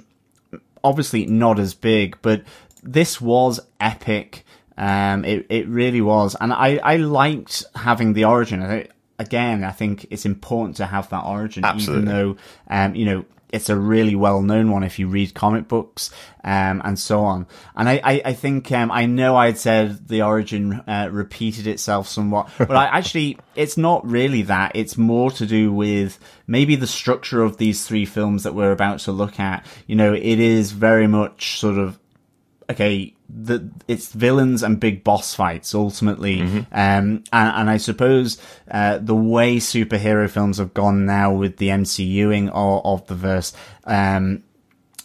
obviously 0.84 1.26
not 1.26 1.58
as 1.58 1.74
big, 1.74 2.18
but 2.22 2.42
this 2.82 3.20
was 3.20 3.60
epic. 3.80 4.44
Um, 4.78 5.24
it 5.24 5.46
it 5.48 5.66
really 5.68 6.00
was, 6.00 6.36
and 6.40 6.52
I 6.52 6.76
I 6.82 6.96
liked 6.96 7.64
having 7.74 8.12
the 8.12 8.24
origin. 8.26 8.62
I, 8.62 8.88
again, 9.18 9.64
I 9.64 9.70
think 9.70 10.06
it's 10.10 10.26
important 10.26 10.76
to 10.76 10.86
have 10.86 11.08
that 11.10 11.24
origin, 11.24 11.64
Absolutely. 11.64 12.02
even 12.02 12.14
though 12.14 12.36
um 12.68 12.94
you 12.94 13.06
know 13.06 13.24
it's 13.52 13.68
a 13.68 13.76
really 13.76 14.14
well 14.14 14.42
known 14.42 14.70
one 14.70 14.82
if 14.82 14.98
you 14.98 15.08
read 15.08 15.34
comic 15.34 15.68
books 15.68 16.10
um 16.44 16.82
and 16.84 16.98
so 16.98 17.20
on. 17.20 17.46
And 17.74 17.88
I 17.88 18.00
I, 18.02 18.22
I 18.26 18.32
think 18.32 18.70
um 18.72 18.90
I 18.90 19.06
know 19.06 19.36
I'd 19.36 19.58
said 19.58 20.08
the 20.08 20.22
origin 20.22 20.82
uh, 20.86 21.08
repeated 21.10 21.66
itself 21.66 22.08
somewhat, 22.08 22.50
but 22.58 22.76
I 22.76 22.84
actually 22.86 23.38
it's 23.54 23.76
not 23.76 24.06
really 24.06 24.42
that. 24.42 24.72
It's 24.74 24.96
more 24.96 25.30
to 25.32 25.46
do 25.46 25.72
with 25.72 26.18
maybe 26.46 26.76
the 26.76 26.86
structure 26.86 27.42
of 27.42 27.56
these 27.56 27.86
three 27.86 28.04
films 28.04 28.44
that 28.44 28.54
we're 28.54 28.72
about 28.72 29.00
to 29.00 29.12
look 29.12 29.40
at. 29.40 29.66
You 29.86 29.96
know, 29.96 30.12
it 30.14 30.38
is 30.40 30.72
very 30.72 31.06
much 31.06 31.58
sort 31.58 31.78
of 31.78 31.98
okay, 32.70 33.15
the 33.38 33.70
it's 33.86 34.10
villains 34.12 34.62
and 34.62 34.80
big 34.80 35.04
boss 35.04 35.34
fights 35.34 35.74
ultimately, 35.74 36.40
um, 36.40 36.64
and, 36.72 37.22
and 37.32 37.70
I 37.70 37.76
suppose 37.76 38.40
uh, 38.70 38.98
the 38.98 39.14
way 39.14 39.56
superhero 39.56 40.28
films 40.28 40.56
have 40.56 40.72
gone 40.72 41.04
now 41.04 41.34
with 41.34 41.58
the 41.58 41.68
MCUing 41.68 42.48
of, 42.48 42.84
of 42.84 43.06
the 43.08 43.14
verse, 43.14 43.52
um, 43.84 44.42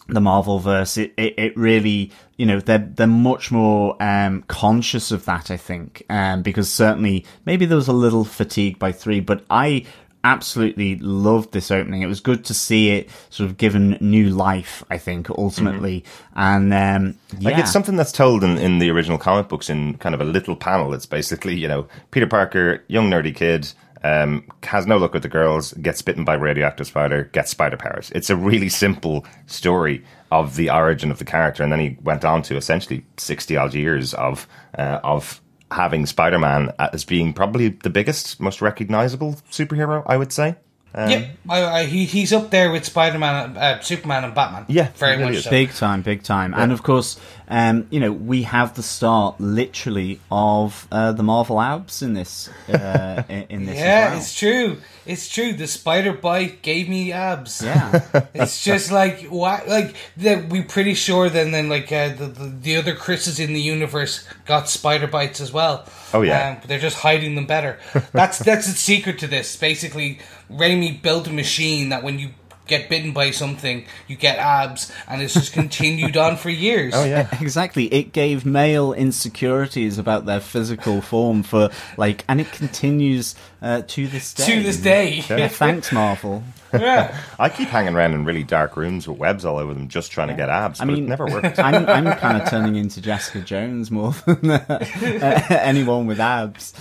the 0.08 0.20
Marvel 0.20 0.58
verse, 0.58 0.96
it, 0.96 1.12
it, 1.16 1.34
it 1.38 1.56
really, 1.56 2.10
you 2.36 2.46
know, 2.46 2.60
they're, 2.60 2.90
they're 2.94 3.06
much 3.06 3.52
more, 3.52 3.96
um, 4.02 4.42
conscious 4.48 5.10
of 5.10 5.24
that, 5.26 5.50
I 5.50 5.56
think. 5.56 6.04
Um, 6.08 6.42
because 6.42 6.70
certainly, 6.70 7.24
maybe 7.44 7.66
there 7.66 7.76
was 7.76 7.88
a 7.88 7.92
little 7.92 8.24
fatigue 8.24 8.78
by 8.78 8.92
three, 8.92 9.20
but 9.20 9.44
I 9.50 9.84
absolutely 10.24 10.96
loved 10.96 11.52
this 11.52 11.70
opening. 11.70 12.02
It 12.02 12.06
was 12.06 12.20
good 12.20 12.44
to 12.44 12.54
see 12.54 12.90
it 12.90 13.10
sort 13.30 13.50
of 13.50 13.56
given 13.56 13.98
new 14.00 14.30
life, 14.30 14.84
I 14.90 14.98
think, 14.98 15.30
ultimately. 15.30 16.04
And, 16.34 16.72
um, 16.72 17.18
yeah. 17.38 17.50
Like 17.50 17.58
it's 17.58 17.72
something 17.72 17.96
that's 17.96 18.12
told 18.12 18.44
in, 18.44 18.58
in 18.58 18.78
the 18.78 18.90
original 18.90 19.18
comic 19.18 19.48
books 19.48 19.68
in 19.68 19.96
kind 19.98 20.14
of 20.14 20.20
a 20.20 20.24
little 20.24 20.56
panel. 20.56 20.94
It's 20.94 21.06
basically, 21.06 21.56
you 21.56 21.68
know, 21.68 21.86
Peter 22.10 22.26
Parker, 22.26 22.84
young 22.88 23.10
nerdy 23.10 23.34
kid, 23.34 23.72
um, 24.04 24.44
has 24.64 24.86
no 24.86 24.96
luck 24.96 25.12
with 25.12 25.22
the 25.22 25.28
girls, 25.28 25.72
gets 25.74 26.02
bitten 26.02 26.24
by 26.24 26.34
radioactive 26.34 26.86
spider, 26.86 27.24
gets 27.32 27.50
spider 27.50 27.76
powers. 27.76 28.10
It's 28.14 28.30
a 28.30 28.36
really 28.36 28.68
simple 28.68 29.24
story 29.46 30.04
of 30.30 30.56
the 30.56 30.70
origin 30.70 31.10
of 31.10 31.18
the 31.18 31.24
character, 31.24 31.62
and 31.62 31.70
then 31.70 31.78
he 31.78 31.96
went 32.02 32.24
on 32.24 32.42
to 32.42 32.56
essentially 32.56 33.04
sixty 33.16 33.56
odd 33.56 33.74
years 33.74 34.14
of 34.14 34.48
uh, 34.76 34.98
of 35.04 35.40
having 35.72 36.06
Spider 36.06 36.38
Man 36.38 36.72
as 36.78 37.04
being 37.04 37.32
probably 37.32 37.68
the 37.68 37.90
biggest, 37.90 38.40
most 38.40 38.60
recognizable 38.62 39.36
superhero. 39.50 40.02
I 40.06 40.16
would 40.16 40.32
say. 40.32 40.56
Um, 40.94 41.10
yeah, 41.10 41.28
I, 41.48 41.64
I, 41.64 41.84
he, 41.86 42.04
he's 42.04 42.34
up 42.34 42.50
there 42.50 42.70
with 42.70 42.84
Spider 42.84 43.18
Man, 43.18 43.56
uh, 43.56 43.80
Superman, 43.80 44.24
and 44.24 44.34
Batman. 44.34 44.66
Yeah, 44.68 44.88
very 44.96 45.16
really 45.16 45.36
much 45.36 45.44
so. 45.44 45.50
Big 45.50 45.72
time, 45.72 46.02
big 46.02 46.22
time. 46.22 46.52
Yeah. 46.52 46.62
And 46.62 46.72
of 46.72 46.82
course, 46.82 47.18
um, 47.52 47.86
you 47.90 48.00
know, 48.00 48.10
we 48.10 48.44
have 48.44 48.76
the 48.76 48.82
start 48.82 49.38
literally 49.38 50.20
of 50.30 50.88
uh, 50.90 51.12
the 51.12 51.22
Marvel 51.22 51.60
abs 51.60 52.00
in 52.00 52.14
this. 52.14 52.48
Uh, 52.66 53.24
in 53.28 53.66
this, 53.66 53.76
yeah, 53.76 54.08
well. 54.08 54.18
it's 54.18 54.34
true. 54.34 54.78
It's 55.04 55.28
true. 55.28 55.52
The 55.52 55.66
spider 55.66 56.14
bite 56.14 56.62
gave 56.62 56.88
me 56.88 57.12
abs. 57.12 57.60
Yeah, 57.62 58.06
it's 58.34 58.64
just 58.64 58.90
like 58.90 59.24
what, 59.24 59.68
like 59.68 59.94
that. 60.16 60.48
We 60.48 60.62
pretty 60.62 60.94
sure 60.94 61.28
then, 61.28 61.50
then 61.50 61.68
like 61.68 61.92
uh, 61.92 62.14
the, 62.14 62.28
the, 62.28 62.46
the 62.46 62.76
other 62.76 62.94
Chris's 62.94 63.38
in 63.38 63.52
the 63.52 63.60
universe 63.60 64.26
got 64.46 64.70
spider 64.70 65.06
bites 65.06 65.38
as 65.38 65.52
well. 65.52 65.84
Oh 66.14 66.22
yeah, 66.22 66.52
um, 66.52 66.56
but 66.58 66.68
they're 66.68 66.78
just 66.78 66.96
hiding 66.96 67.34
them 67.34 67.44
better. 67.44 67.78
That's 68.12 68.38
that's 68.38 68.66
the 68.66 68.72
secret 68.72 69.18
to 69.18 69.26
this. 69.26 69.54
Basically, 69.56 70.20
Raimi 70.50 71.02
built 71.02 71.26
a 71.26 71.32
machine 71.32 71.90
that 71.90 72.02
when 72.02 72.18
you 72.18 72.30
get 72.66 72.88
bitten 72.88 73.12
by 73.12 73.30
something, 73.30 73.84
you 74.06 74.16
get 74.16 74.38
abs, 74.38 74.92
and 75.08 75.20
it's 75.20 75.34
just 75.34 75.52
continued 75.52 76.16
on 76.16 76.36
for 76.36 76.50
years. 76.50 76.94
Oh 77.02 77.04
yeah, 77.04 77.26
exactly. 77.40 77.92
It 77.92 78.12
gave 78.12 78.46
male 78.46 78.92
insecurities 78.92 79.98
about 79.98 80.24
their 80.24 80.38
physical 80.40 81.00
form 81.00 81.42
for 81.42 81.70
like, 81.96 82.24
and 82.28 82.40
it 82.40 82.52
continues 82.52 83.34
uh, 83.60 83.82
to 83.88 84.06
this 84.06 84.32
day. 84.34 84.44
To 84.46 84.62
this 84.62 84.76
day. 84.76 85.24
Yeah, 85.28 85.48
thanks, 85.48 85.90
Marvel. 85.90 86.44
Yeah, 86.72 87.18
I 87.40 87.48
keep 87.48 87.68
hanging 87.68 87.94
around 87.94 88.12
in 88.12 88.24
really 88.24 88.44
dark 88.44 88.76
rooms 88.76 89.08
with 89.08 89.18
webs 89.18 89.44
all 89.44 89.58
over 89.58 89.74
them, 89.74 89.88
just 89.88 90.12
trying 90.12 90.28
to 90.28 90.34
get 90.34 90.48
abs. 90.48 90.80
I 90.80 90.84
mean, 90.84 91.04
it 91.04 91.08
never 91.08 91.24
worked. 91.26 91.58
I'm, 91.58 91.86
I'm 91.86 92.16
kind 92.18 92.40
of 92.40 92.48
turning 92.48 92.76
into 92.76 93.00
Jessica 93.00 93.40
Jones 93.40 93.90
more 93.90 94.12
than 94.26 94.50
uh, 94.50 95.46
anyone 95.50 96.06
with 96.06 96.20
abs. 96.20 96.74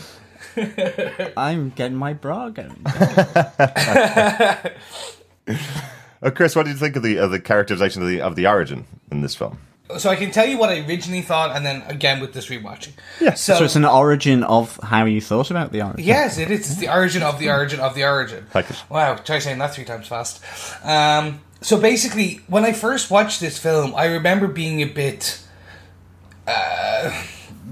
I'm 1.37 1.69
getting 1.71 1.97
my 1.97 2.13
bra 2.13 2.49
going. 2.49 2.83
Uh, 6.23 6.29
Chris, 6.29 6.55
what 6.55 6.67
did 6.67 6.73
you 6.73 6.77
think 6.77 6.95
of 6.95 7.01
the 7.01 7.17
of 7.17 7.31
the 7.31 7.39
characterization 7.39 8.03
of 8.03 8.07
the 8.07 8.21
of 8.21 8.35
the 8.35 8.45
origin 8.45 8.85
in 9.11 9.21
this 9.21 9.33
film? 9.33 9.57
So 9.97 10.07
I 10.07 10.15
can 10.15 10.29
tell 10.29 10.45
you 10.47 10.55
what 10.55 10.69
I 10.69 10.85
originally 10.85 11.23
thought, 11.23 11.55
and 11.55 11.65
then 11.65 11.81
again 11.87 12.19
with 12.19 12.33
this 12.33 12.47
rewatching. 12.47 12.91
Yeah. 13.19 13.33
So, 13.33 13.55
So 13.55 13.63
it's 13.65 13.75
an 13.75 13.85
origin 13.85 14.43
of 14.43 14.79
how 14.83 15.05
you 15.05 15.19
thought 15.19 15.49
about 15.49 15.71
the 15.71 15.81
origin. 15.81 16.05
yes, 16.05 16.37
it 16.37 16.51
is. 16.51 16.59
It's 16.69 16.75
the 16.79 16.93
origin 16.93 17.23
of 17.23 17.39
the 17.39 17.49
origin 17.49 17.79
of 17.79 17.95
the 17.95 18.03
origin. 18.03 18.45
Wow, 18.87 19.15
try 19.15 19.39
saying 19.39 19.57
that 19.57 19.73
three 19.73 19.83
times 19.83 20.07
fast. 20.07 20.43
Um, 20.85 21.41
so 21.59 21.81
basically, 21.81 22.41
when 22.45 22.65
I 22.65 22.73
first 22.73 23.09
watched 23.09 23.39
this 23.39 23.57
film, 23.57 23.95
I 23.95 24.05
remember 24.05 24.47
being 24.47 24.79
a 24.81 24.85
bit, 24.85 25.41
uh, 26.47 27.23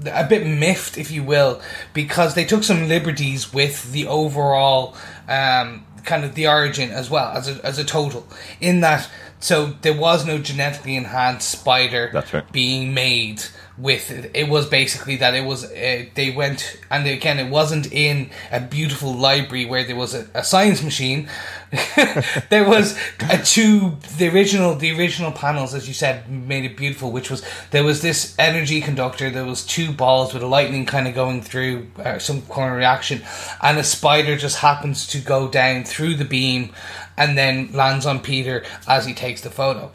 a 0.06 0.26
bit 0.26 0.44
miffed, 0.44 0.98
if 0.98 1.10
you 1.12 1.22
will, 1.22 1.60
because 1.94 2.34
they 2.34 2.44
took 2.44 2.64
some 2.64 2.88
liberties 2.88 3.52
with 3.52 3.92
the 3.92 4.06
overall 4.08 4.96
um, 5.28 5.86
kind 6.04 6.24
of 6.24 6.34
the 6.34 6.46
origin 6.46 6.90
as 6.90 7.10
well 7.10 7.36
as 7.36 7.48
a, 7.48 7.64
as 7.64 7.78
a 7.78 7.84
total. 7.84 8.26
In 8.60 8.80
that, 8.80 9.08
so 9.38 9.66
there 9.82 9.96
was 9.96 10.26
no 10.26 10.38
genetically 10.38 10.96
enhanced 10.96 11.48
spider 11.48 12.10
That's 12.12 12.32
right. 12.32 12.50
being 12.52 12.94
made 12.94 13.42
with 13.80 14.10
it. 14.10 14.30
It 14.34 14.48
was 14.48 14.66
basically 14.66 15.16
that 15.16 15.34
it 15.34 15.44
was 15.44 15.64
uh, 15.64 16.04
they 16.14 16.30
went 16.30 16.78
and 16.90 17.06
again 17.06 17.38
it 17.38 17.50
wasn't 17.50 17.90
in 17.92 18.30
a 18.52 18.60
beautiful 18.60 19.12
library 19.14 19.64
where 19.64 19.84
there 19.84 19.96
was 19.96 20.14
a, 20.14 20.26
a 20.34 20.44
science 20.44 20.82
machine. 20.82 21.28
there 22.50 22.68
was 22.68 22.98
a 23.20 23.38
tube. 23.38 24.02
The 24.02 24.28
original 24.28 24.74
the 24.74 24.96
original 24.96 25.32
panels, 25.32 25.72
as 25.74 25.88
you 25.88 25.94
said, 25.94 26.28
made 26.30 26.64
it 26.64 26.76
beautiful. 26.76 27.10
Which 27.10 27.30
was 27.30 27.42
there 27.70 27.84
was 27.84 28.02
this 28.02 28.34
energy 28.38 28.80
conductor. 28.80 29.30
There 29.30 29.44
was 29.46 29.64
two 29.64 29.92
balls 29.92 30.34
with 30.34 30.42
a 30.42 30.46
lightning 30.46 30.84
kind 30.84 31.08
of 31.08 31.14
going 31.14 31.42
through 31.42 31.88
uh, 31.98 32.18
some 32.18 32.42
kind 32.42 32.70
of 32.70 32.76
reaction, 32.76 33.22
and 33.62 33.78
a 33.78 33.84
spider 33.84 34.36
just 34.36 34.58
happens 34.58 35.06
to 35.08 35.20
go 35.20 35.48
down 35.48 35.84
through 35.84 36.16
the 36.16 36.24
beam, 36.24 36.72
and 37.16 37.38
then 37.38 37.72
lands 37.72 38.04
on 38.04 38.20
Peter 38.20 38.64
as 38.86 39.06
he 39.06 39.14
takes 39.14 39.40
the 39.40 39.50
photo. 39.50 39.90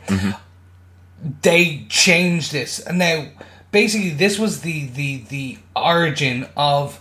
They 1.41 1.85
changed 1.89 2.51
this, 2.51 2.79
and 2.79 2.99
now 2.99 3.27
basically 3.75 4.11
this 4.11 4.39
was 4.39 4.61
the 4.61 4.87
the 4.99 5.17
the 5.27 5.57
origin 5.75 6.47
of 6.55 6.97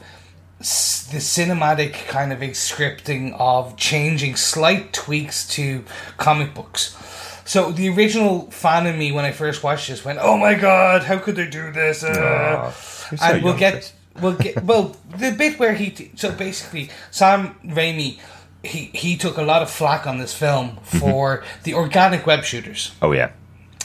the 0.58 1.20
cinematic 1.20 1.92
kind 2.08 2.32
of 2.32 2.40
scripting 2.40 3.32
of 3.38 3.76
changing 3.76 4.34
slight 4.34 4.92
tweaks 4.92 5.46
to 5.46 5.84
comic 6.16 6.52
books. 6.52 6.96
So 7.44 7.70
the 7.70 7.88
original 7.90 8.50
fan 8.50 8.88
of 8.88 8.96
me 8.96 9.12
when 9.12 9.24
I 9.24 9.30
first 9.30 9.62
watched 9.62 9.86
this 9.88 10.04
went, 10.04 10.18
"Oh 10.20 10.36
my 10.36 10.54
god, 10.54 11.04
how 11.04 11.18
could 11.18 11.36
they 11.36 11.48
do 11.48 11.70
this?" 11.70 12.02
Uh, 12.02 12.72
You're 13.10 13.18
so 13.18 13.24
and 13.24 13.44
we'll 13.44 13.56
get 13.66 13.92
we'll 14.20 14.40
get 14.46 14.64
well 14.70 14.96
the 15.16 15.30
bit 15.30 15.60
where 15.60 15.74
he 15.74 15.90
t- 15.90 16.10
so 16.16 16.32
basically 16.32 16.90
Sam 17.12 17.54
Raimi 17.64 18.18
he 18.64 18.90
he 18.92 19.16
took 19.16 19.36
a 19.36 19.42
lot 19.42 19.62
of 19.62 19.70
flack 19.70 20.08
on 20.08 20.18
this 20.18 20.34
film 20.34 20.78
for 20.82 21.44
the 21.62 21.74
organic 21.74 22.26
web 22.26 22.42
shooters. 22.42 22.90
Oh 23.00 23.12
yeah, 23.12 23.30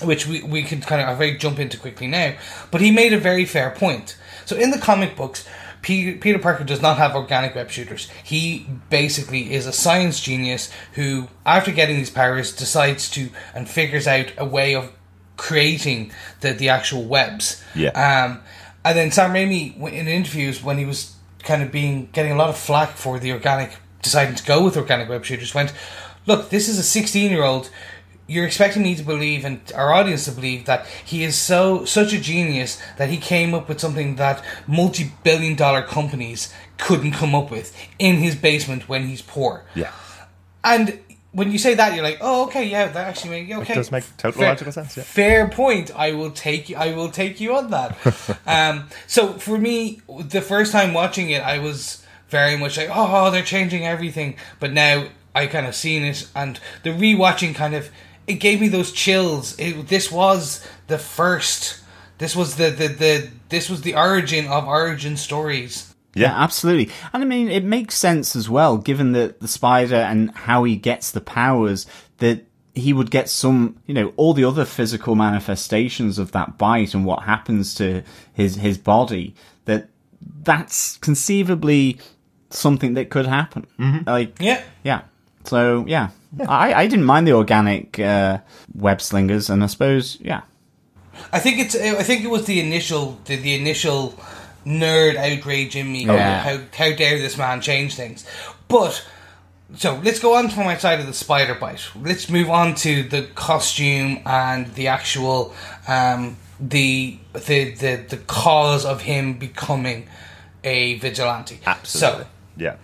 which 0.02 0.28
we, 0.28 0.42
we 0.44 0.64
could 0.64 0.82
kind 0.84 1.02
of 1.02 1.18
very 1.18 1.38
jump 1.38 1.60
into 1.60 1.78
quickly 1.78 2.08
now. 2.08 2.36
But 2.72 2.82
he 2.82 2.92
made 2.92 3.14
a 3.14 3.20
very 3.20 3.46
fair 3.46 3.72
point. 3.72 4.18
So 4.46 4.56
in 4.56 4.72
the 4.72 4.78
comic 4.78 5.16
books, 5.16 5.48
Peter, 5.82 6.18
Peter 6.18 6.40
Parker 6.40 6.64
does 6.64 6.82
not 6.82 6.98
have 6.98 7.16
organic 7.16 7.56
web 7.56 7.70
shooters. 7.70 8.10
He 8.24 8.68
basically 8.90 9.54
is 9.54 9.66
a 9.66 9.74
science 9.74 10.20
genius 10.20 10.72
who, 10.94 11.28
after 11.46 11.72
getting 11.72 11.98
these 11.98 12.10
powers, 12.10 12.56
decides 12.56 13.10
to 13.12 13.30
and 13.54 13.70
figures 13.70 14.08
out 14.08 14.32
a 14.38 14.46
way 14.46 14.76
of 14.76 14.92
creating 15.38 16.12
the, 16.42 16.52
the 16.54 16.70
actual 16.70 17.06
webs. 17.06 17.64
Yeah. 17.74 17.90
Um, 17.92 18.42
and 18.84 18.98
then 18.98 19.12
Sam 19.12 19.34
Raimi, 19.34 19.76
in 19.92 20.08
interviews, 20.08 20.64
when 20.64 20.78
he 20.78 20.86
was 20.86 21.16
kind 21.44 21.64
of 21.64 21.72
being 21.72 22.10
getting 22.12 22.32
a 22.32 22.36
lot 22.36 22.50
of 22.50 22.58
flack 22.58 22.92
for 22.92 23.20
the 23.20 23.32
organic, 23.32 23.78
deciding 24.02 24.36
to 24.36 24.44
go 24.44 24.64
with 24.64 24.76
organic 24.76 25.10
web 25.10 25.24
shooters, 25.24 25.54
went, 25.54 25.74
look, 26.26 26.50
this 26.50 26.68
is 26.68 26.78
a 26.78 26.84
16 26.84 27.32
year 27.32 27.44
old. 27.44 27.70
You're 28.30 28.46
expecting 28.46 28.84
me 28.84 28.96
to 28.96 29.04
believe 29.04 29.44
and 29.44 29.60
our 29.76 29.92
audience 29.92 30.26
to 30.26 30.32
believe 30.32 30.66
that 30.66 30.86
he 31.04 31.24
is 31.24 31.36
so 31.36 31.84
such 31.86 32.14
a 32.14 32.20
genius 32.20 32.82
that 32.98 33.10
he 33.10 33.18
came 33.18 33.54
up 33.54 33.68
with 33.68 33.80
something 33.80 34.16
that 34.16 34.44
multi-billion 34.68 35.56
dollar 35.56 35.82
companies 35.82 36.54
couldn't 36.78 37.12
come 37.12 37.34
up 37.34 37.50
with 37.50 37.76
in 37.98 38.18
his 38.18 38.36
basement 38.36 38.88
when 38.88 39.08
he's 39.08 39.22
poor. 39.22 39.66
yeah. 39.76 39.92
And 40.64 41.00
when 41.32 41.52
you 41.52 41.58
say 41.58 41.76
that, 41.76 41.94
you're 41.94 42.04
like, 42.04 42.18
oh, 42.22 42.46
okay, 42.46 42.68
yeah, 42.68 42.88
that 42.88 43.08
actually 43.08 43.44
makes 43.44 43.56
okay. 43.60 43.74
does 43.76 43.92
make 43.92 44.04
total 44.18 44.40
Fair- 44.40 44.50
logical 44.50 44.74
sense, 44.74 44.98
yeah. 44.98 45.04
Fair 45.04 45.48
point. 45.48 45.92
I 45.96 46.14
will 46.14 46.32
take 46.32 46.70
you. 46.70 46.76
I 46.76 46.94
will 46.94 47.10
take 47.10 47.40
you 47.40 47.56
on 47.56 47.70
that. 47.70 47.98
um, 48.48 48.90
so 49.08 49.34
for 49.34 49.58
me, 49.58 50.02
the 50.08 50.42
first 50.42 50.72
time 50.72 50.94
watching 50.94 51.30
it, 51.30 51.42
I 51.44 51.60
was 51.60 52.04
very 52.30 52.58
much 52.58 52.78
like, 52.78 52.90
oh, 52.92 53.30
they're 53.32 53.44
changing 53.44 53.86
everything. 53.86 54.38
But 54.60 54.74
now 54.74 55.08
I 55.36 55.46
kind 55.48 55.68
of 55.68 55.76
seen 55.76 56.04
it, 56.04 56.28
and 56.36 56.60
the 56.84 56.90
rewatching 56.90 57.54
kind 57.54 57.76
of 57.76 57.92
it 58.30 58.36
gave 58.40 58.62
me 58.62 58.68
those 58.68 58.92
chills. 58.92 59.58
It, 59.60 59.88
this 59.88 60.12
was 60.12 60.66
the 60.88 60.98
first. 60.98 61.82
This 62.20 62.36
was 62.36 62.56
the, 62.56 62.70
the, 62.70 62.88
the 62.88 63.30
this 63.50 63.70
was 63.70 63.82
the 63.82 63.96
origin 63.96 64.48
of 64.48 64.68
origin 64.68 65.18
stories. 65.18 65.94
Yeah, 66.16 66.34
absolutely. 66.36 66.94
And 67.14 67.24
I 67.24 67.26
mean, 67.26 67.50
it 67.50 67.64
makes 67.64 67.96
sense 67.96 68.36
as 68.36 68.50
well, 68.50 68.78
given 68.78 69.12
that 69.14 69.40
the 69.40 69.48
spider 69.48 69.96
and 69.96 70.32
how 70.32 70.64
he 70.64 70.76
gets 70.76 71.12
the 71.12 71.22
powers, 71.22 71.86
that 72.18 72.46
he 72.74 72.94
would 72.94 73.12
get 73.12 73.30
some, 73.30 73.78
you 73.86 73.94
know, 73.94 74.14
all 74.18 74.34
the 74.34 74.44
other 74.44 74.66
physical 74.66 75.16
manifestations 75.16 76.18
of 76.20 76.32
that 76.32 76.58
bite 76.58 76.94
and 76.94 77.06
what 77.06 77.24
happens 77.24 77.76
to 77.76 78.04
his, 78.34 78.56
his 78.56 78.78
body, 78.78 79.36
that 79.66 79.90
that's 80.42 80.98
conceivably 80.98 82.00
something 82.50 82.96
that 82.96 83.10
could 83.10 83.28
happen. 83.28 83.68
Mm-hmm. 83.80 84.10
Like, 84.10 84.36
Yeah. 84.40 84.62
yeah. 84.84 85.02
So, 85.46 85.86
yeah. 85.88 86.10
I, 86.48 86.74
I 86.74 86.88
didn't 86.88 87.06
mind 87.06 87.28
the 87.28 87.34
organic, 87.34 88.00
uh, 88.00 88.40
web 88.76 89.02
slingers, 89.02 89.50
and 89.50 89.64
I 89.64 89.68
suppose, 89.68 90.18
yeah. 90.22 90.42
I 91.34 91.40
think 91.40 91.60
it's. 91.60 91.76
I 91.76 92.04
think 92.04 92.24
it 92.24 92.30
was 92.30 92.46
the 92.46 92.60
initial, 92.60 93.20
the, 93.26 93.36
the 93.36 93.56
initial 93.56 94.14
nerd 94.66 95.16
outrage 95.16 95.76
in 95.76 95.92
me. 95.92 96.06
Yeah. 96.06 96.42
How 96.42 96.60
how 96.78 96.96
dare 96.96 97.18
this 97.18 97.38
man 97.38 97.62
change 97.62 97.96
things? 97.96 98.26
But 98.68 99.06
so 99.76 100.00
let's 100.04 100.20
go 100.20 100.36
on 100.36 100.50
from 100.50 100.66
my 100.66 100.78
side 100.78 101.00
of 101.00 101.08
the 101.08 101.14
spider 101.14 101.56
bite. 101.56 101.82
Let's 102.00 102.30
move 102.30 102.50
on 102.50 102.76
to 102.76 103.04
the 103.04 103.24
costume 103.36 104.20
and 104.26 104.74
the 104.76 104.88
actual 104.88 105.54
um, 105.88 106.38
the, 106.60 107.18
the 107.34 107.72
the 107.72 108.06
the 108.08 108.18
cause 108.28 108.86
of 108.86 109.02
him 109.02 109.38
becoming 109.38 110.08
a 110.64 111.00
vigilante. 111.00 111.60
Absolutely. 111.66 112.24
So 112.24 112.28
yeah. 112.58 112.76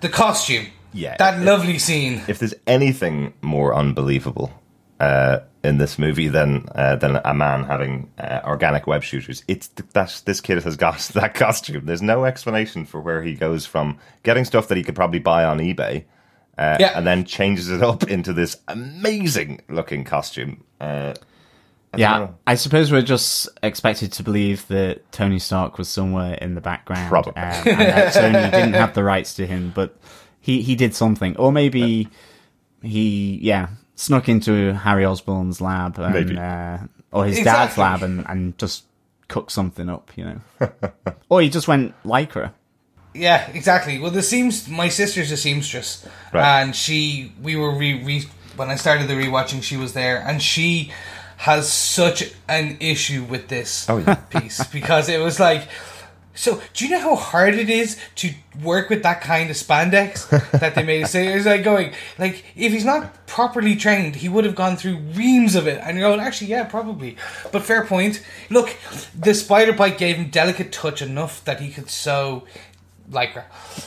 the 0.00 0.08
costume. 0.08 0.66
Yeah, 0.92 1.16
That 1.18 1.40
it- 1.40 1.44
lovely 1.44 1.78
scene. 1.78 2.22
If 2.28 2.38
there's 2.38 2.54
anything 2.66 3.32
more 3.42 3.74
unbelievable 3.74 4.52
uh, 5.00 5.40
in 5.64 5.78
this 5.78 5.98
movie 5.98 6.28
than 6.28 6.66
uh, 6.74 6.96
than 6.96 7.16
a 7.24 7.34
man 7.34 7.64
having 7.64 8.10
uh, 8.18 8.40
organic 8.44 8.86
web 8.86 9.02
shooters, 9.02 9.42
it's 9.48 9.68
th- 9.68 9.88
that 9.94 10.22
this 10.26 10.40
kid 10.40 10.62
has 10.62 10.76
got 10.76 10.98
that 11.14 11.34
costume. 11.34 11.86
There's 11.86 12.02
no 12.02 12.24
explanation 12.24 12.84
for 12.84 13.00
where 13.00 13.22
he 13.22 13.34
goes 13.34 13.64
from 13.66 13.98
getting 14.22 14.44
stuff 14.44 14.68
that 14.68 14.76
he 14.76 14.84
could 14.84 14.94
probably 14.96 15.18
buy 15.20 15.44
on 15.44 15.58
eBay. 15.58 16.04
Uh, 16.58 16.76
Yeah. 16.78 16.92
and 16.94 17.06
then 17.06 17.24
changes 17.24 17.70
it 17.70 17.82
up 17.82 18.04
into 18.10 18.32
this 18.34 18.58
amazing 18.68 19.62
looking 19.70 20.04
costume. 20.04 20.62
Uh, 20.80 21.14
I 21.94 21.98
Yeah, 21.98 22.18
know. 22.18 22.34
I 22.46 22.56
suppose 22.56 22.92
we're 22.92 23.00
just 23.02 23.48
expected 23.62 24.12
to 24.12 24.22
believe 24.22 24.66
that 24.68 25.10
Tony 25.12 25.38
Stark 25.38 25.78
was 25.78 25.88
somewhere 25.88 26.34
in 26.34 26.54
the 26.54 26.60
background, 26.60 27.08
Probably. 27.08 27.32
um, 27.42 27.52
and 27.66 27.80
that 27.80 28.12
Sony 28.14 28.50
didn't 28.50 28.74
have 28.74 28.92
the 28.94 29.02
rights 29.02 29.32
to 29.34 29.46
him, 29.46 29.72
but 29.74 29.96
he 30.42 30.60
he 30.60 30.74
did 30.76 30.94
something, 30.94 31.34
or 31.38 31.50
maybe 31.52 32.08
he 32.82 33.38
yeah 33.40 33.68
snuck 33.94 34.28
into 34.28 34.74
Harry 34.74 35.04
Osborn's 35.06 35.60
lab, 35.60 35.98
and, 35.98 36.12
Maybe. 36.14 36.36
uh, 36.36 36.78
or 37.12 37.24
his 37.26 37.38
Exactly. 37.38 37.66
dad's 37.66 37.78
lab, 37.78 38.02
and 38.02 38.26
and 38.28 38.58
just 38.58 38.84
cooked 39.28 39.52
something 39.52 39.88
up, 39.88 40.10
you 40.16 40.24
know, 40.24 40.40
or 41.30 41.40
he 41.40 41.48
just 41.48 41.68
went 41.68 41.94
lycra. 42.04 42.52
Yeah, 43.14 43.48
exactly. 43.52 43.98
Well, 43.98 44.10
the 44.10 44.22
seams. 44.22 44.68
My 44.68 44.88
sister's 44.88 45.30
a 45.32 45.36
seamstress, 45.36 46.06
Right. 46.32 46.62
and 46.62 46.74
she. 46.74 47.32
We 47.42 47.56
were 47.56 47.74
re, 47.76 48.02
re 48.02 48.24
when 48.56 48.70
I 48.70 48.76
started 48.76 49.06
the 49.08 49.14
rewatching. 49.14 49.62
She 49.62 49.76
was 49.76 49.92
there, 49.92 50.18
and 50.26 50.42
she 50.42 50.90
has 51.36 51.70
such 51.70 52.32
an 52.48 52.76
issue 52.80 53.24
with 53.24 53.48
this 53.48 53.88
Oh, 53.90 53.98
yeah. 53.98 54.14
piece 54.14 54.64
because 54.72 55.08
it 55.08 55.20
was 55.20 55.38
like. 55.38 55.68
So, 56.34 56.62
do 56.72 56.84
you 56.84 56.90
know 56.90 57.00
how 57.00 57.14
hard 57.14 57.54
it 57.54 57.68
is 57.68 57.98
to 58.16 58.30
work 58.62 58.88
with 58.88 59.02
that 59.02 59.20
kind 59.20 59.50
of 59.50 59.56
spandex 59.56 60.28
that 60.58 60.74
they 60.74 60.82
made? 60.82 61.06
say 61.06 61.32
it 61.32 61.36
was 61.36 61.46
like 61.46 61.62
going, 61.62 61.92
like, 62.18 62.44
if 62.56 62.72
he's 62.72 62.84
not 62.84 63.26
properly 63.26 63.76
trained, 63.76 64.16
he 64.16 64.28
would 64.28 64.44
have 64.44 64.54
gone 64.54 64.76
through 64.76 64.96
reams 64.96 65.54
of 65.54 65.66
it. 65.66 65.80
And 65.82 65.98
you're 65.98 66.08
going, 66.08 66.20
actually, 66.20 66.48
yeah, 66.48 66.64
probably. 66.64 67.16
But 67.50 67.62
fair 67.64 67.84
point. 67.84 68.22
Look, 68.48 68.74
the 69.18 69.34
spider 69.34 69.72
bite 69.72 69.98
gave 69.98 70.16
him 70.16 70.30
delicate 70.30 70.72
touch 70.72 71.02
enough 71.02 71.44
that 71.44 71.60
he 71.60 71.70
could 71.70 71.90
sew 71.90 72.44
lycra. 73.10 73.44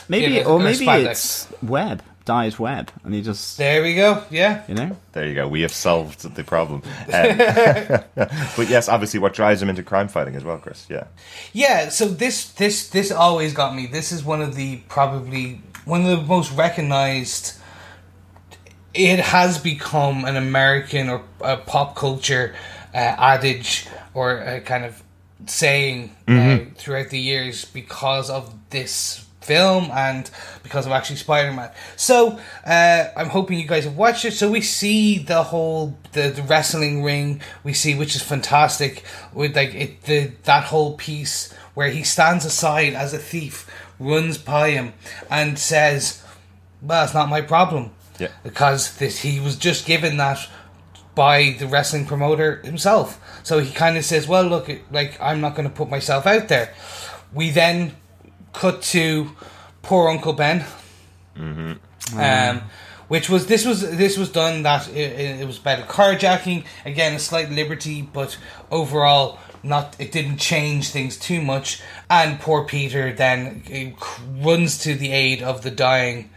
Maybe, 0.08 0.34
You 0.34 0.44
know, 0.44 0.50
or 0.50 0.60
maybe 0.60 0.86
spandex. 0.86 1.10
it's 1.10 1.48
web, 1.62 2.02
dyed 2.26 2.58
web, 2.58 2.90
and 3.04 3.14
he 3.14 3.22
just 3.22 3.56
There 3.56 3.82
we 3.82 3.94
go. 3.94 4.22
Yeah. 4.30 4.62
you 4.68 4.74
know. 4.74 4.96
There 5.12 5.26
you 5.26 5.34
go. 5.34 5.48
We 5.48 5.62
have 5.62 5.72
solved 5.72 6.34
the 6.34 6.44
problem. 6.44 6.82
Um, 7.06 7.38
but 8.56 8.68
yes, 8.68 8.90
obviously, 8.90 9.20
what 9.20 9.32
drives 9.32 9.62
him 9.62 9.70
into 9.70 9.82
crime 9.82 10.08
fighting 10.08 10.36
as 10.36 10.44
well, 10.44 10.58
Chris. 10.58 10.86
Yeah. 10.90 11.04
Yeah, 11.54 11.88
so 11.88 12.06
this 12.06 12.52
this 12.52 12.90
this 12.90 13.10
always 13.10 13.54
got 13.54 13.74
me. 13.74 13.86
This 13.86 14.12
is 14.12 14.22
one 14.22 14.42
of 14.42 14.54
the 14.54 14.76
probably 14.88 15.62
one 15.86 16.04
of 16.04 16.08
the 16.08 16.26
most 16.26 16.52
recognized. 16.52 17.54
It 18.92 19.20
has 19.20 19.58
become 19.58 20.24
an 20.24 20.36
American 20.36 21.08
or 21.08 21.22
a 21.42 21.56
pop 21.58 21.96
culture 21.96 22.54
uh, 22.94 22.98
adage 22.98 23.86
or 24.14 24.38
a 24.38 24.60
kind 24.60 24.84
of 24.84 25.02
saying 25.44 26.16
uh, 26.26 26.58
throughout 26.76 27.10
the 27.10 27.18
years 27.18 27.66
because 27.66 28.30
of 28.30 28.54
this 28.70 29.25
film 29.46 29.90
and 29.92 30.30
because 30.62 30.86
of 30.86 30.92
actually 30.92 31.16
Spider-Man. 31.16 31.70
So 31.96 32.38
uh, 32.64 33.04
I'm 33.16 33.28
hoping 33.28 33.58
you 33.58 33.68
guys 33.68 33.84
have 33.84 33.96
watched 33.96 34.24
it. 34.24 34.32
So 34.32 34.50
we 34.50 34.60
see 34.60 35.18
the 35.18 35.44
whole 35.44 35.96
the, 36.12 36.30
the 36.30 36.42
wrestling 36.42 37.02
ring 37.02 37.40
we 37.62 37.72
see, 37.72 37.94
which 37.94 38.16
is 38.16 38.22
fantastic 38.22 39.04
with 39.32 39.54
like 39.56 39.74
it 39.74 40.02
the 40.02 40.32
that 40.44 40.64
whole 40.64 40.96
piece 40.96 41.52
where 41.74 41.90
he 41.90 42.02
stands 42.02 42.44
aside 42.44 42.94
as 42.94 43.12
a 43.12 43.18
thief, 43.18 43.70
runs 44.00 44.38
by 44.38 44.70
him, 44.70 44.94
and 45.30 45.58
says, 45.58 46.22
"Well, 46.82 47.04
it's 47.04 47.14
not 47.14 47.28
my 47.28 47.40
problem." 47.42 47.92
Yeah. 48.18 48.28
because 48.42 48.96
this, 48.96 49.20
he 49.20 49.40
was 49.40 49.56
just 49.58 49.84
given 49.84 50.16
that 50.16 50.48
by 51.14 51.54
the 51.58 51.66
wrestling 51.66 52.06
promoter 52.06 52.62
himself. 52.64 53.20
So 53.42 53.58
he 53.58 53.72
kind 53.72 53.96
of 53.96 54.04
says, 54.04 54.26
"Well, 54.26 54.44
look, 54.44 54.70
like 54.90 55.20
I'm 55.20 55.40
not 55.40 55.54
going 55.54 55.68
to 55.68 55.74
put 55.74 55.90
myself 55.90 56.26
out 56.26 56.48
there." 56.48 56.74
We 57.32 57.50
then 57.50 57.94
cut 58.56 58.82
to 58.82 59.30
poor 59.82 60.08
Uncle 60.08 60.32
Ben, 60.32 60.64
um, 62.16 62.62
which 63.08 63.28
was 63.28 63.46
this 63.46 63.64
was 63.64 63.82
this 63.96 64.16
was 64.18 64.30
done 64.30 64.62
that 64.62 64.88
it, 64.88 65.40
it 65.40 65.46
was 65.46 65.58
about 65.58 65.80
a 65.80 65.82
carjacking. 65.82 66.64
Again, 66.84 67.14
a 67.14 67.18
slight 67.18 67.50
liberty, 67.50 68.02
but 68.02 68.36
overall 68.70 69.38
not 69.62 69.94
it 69.98 70.10
didn't 70.12 70.38
change 70.38 70.90
things 70.90 71.16
too 71.16 71.40
much. 71.40 71.82
And 72.08 72.40
poor 72.40 72.64
Peter 72.64 73.12
then 73.12 73.62
uh, 73.72 74.44
runs 74.44 74.78
to 74.78 74.94
the 74.94 75.12
aid 75.12 75.42
of 75.42 75.62
the 75.62 75.70
dying 75.70 76.30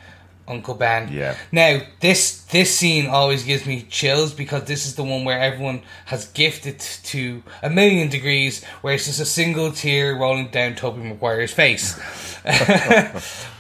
Uncle 0.50 0.74
Ben. 0.74 1.12
Yeah. 1.12 1.38
Now 1.52 1.82
this 2.00 2.44
this 2.46 2.76
scene 2.76 3.08
always 3.08 3.44
gives 3.44 3.66
me 3.66 3.84
chills 3.84 4.34
because 4.34 4.64
this 4.64 4.86
is 4.86 4.96
the 4.96 5.04
one 5.04 5.24
where 5.24 5.40
everyone 5.40 5.84
has 6.06 6.28
gifted 6.28 6.80
to 6.80 7.44
a 7.62 7.70
million 7.70 8.10
degrees, 8.10 8.64
where 8.82 8.96
it's 8.96 9.06
just 9.06 9.20
a 9.20 9.26
single 9.26 9.72
tear 9.72 10.16
rolling 10.16 10.50
down 10.50 10.76
Tobey 10.76 11.02
Maguire's 11.02 11.54
face. 11.54 11.98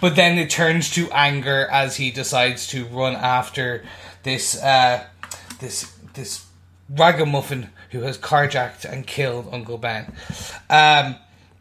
but 0.01 0.15
then 0.15 0.37
it 0.37 0.49
turns 0.49 0.89
to 0.91 1.09
anger 1.11 1.67
as 1.71 1.97
he 1.97 2.11
decides 2.11 2.67
to 2.67 2.85
run 2.85 3.15
after 3.15 3.83
this 4.23 4.61
uh, 4.61 5.05
this 5.59 5.95
this 6.13 6.45
ragamuffin 6.89 7.69
who 7.91 8.01
has 8.01 8.17
carjacked 8.17 8.85
and 8.85 9.05
killed 9.05 9.47
Uncle 9.51 9.77
Ben. 9.77 10.13
Um, 10.69 11.15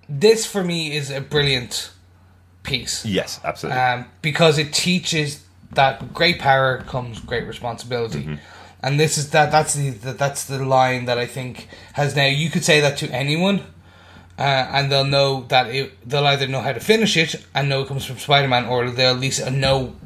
this 0.08 0.46
for 0.46 0.64
me 0.64 0.96
is 0.96 1.10
a 1.10 1.20
brilliant 1.20 1.90
piece 2.68 3.04
Yes, 3.04 3.40
absolutely. 3.44 3.80
um, 3.80 4.04
because 4.22 4.58
it 4.58 4.72
teaches 4.72 5.44
that 5.72 6.14
great 6.14 6.38
power 6.38 6.78
comes 6.86 7.18
great 7.20 7.46
responsibility. 7.46 8.38
And 8.82 9.00
this 9.00 9.18
is 9.18 9.30
that 9.30 9.50
that's 9.50 9.74
the, 9.74 9.90
the 9.90 10.12
that's 10.12 10.44
the 10.44 10.64
line 10.64 11.06
that 11.06 11.18
I 11.18 11.26
think 11.26 11.68
has 11.94 12.14
now 12.14 12.26
you 12.26 12.48
could 12.48 12.64
say 12.64 12.80
that 12.80 12.96
to 12.98 13.06
anyone 13.10 13.58
uh, 14.38 14.42
and 14.72 14.90
they'll 14.90 15.04
know 15.04 15.44
that 15.48 15.66
it, 15.66 16.08
they'll 16.08 16.26
either 16.26 16.46
know 16.46 16.60
how 16.60 16.72
to 16.72 16.80
finish 16.80 17.16
it 17.16 17.44
and 17.54 17.68
know 17.68 17.82
it 17.82 17.88
comes 17.88 18.04
from 18.04 18.18
Spider-Man 18.18 18.66
or 18.66 18.88
they'll 18.90 19.14
at 19.14 19.20
least 19.20 19.50
know 19.50 19.96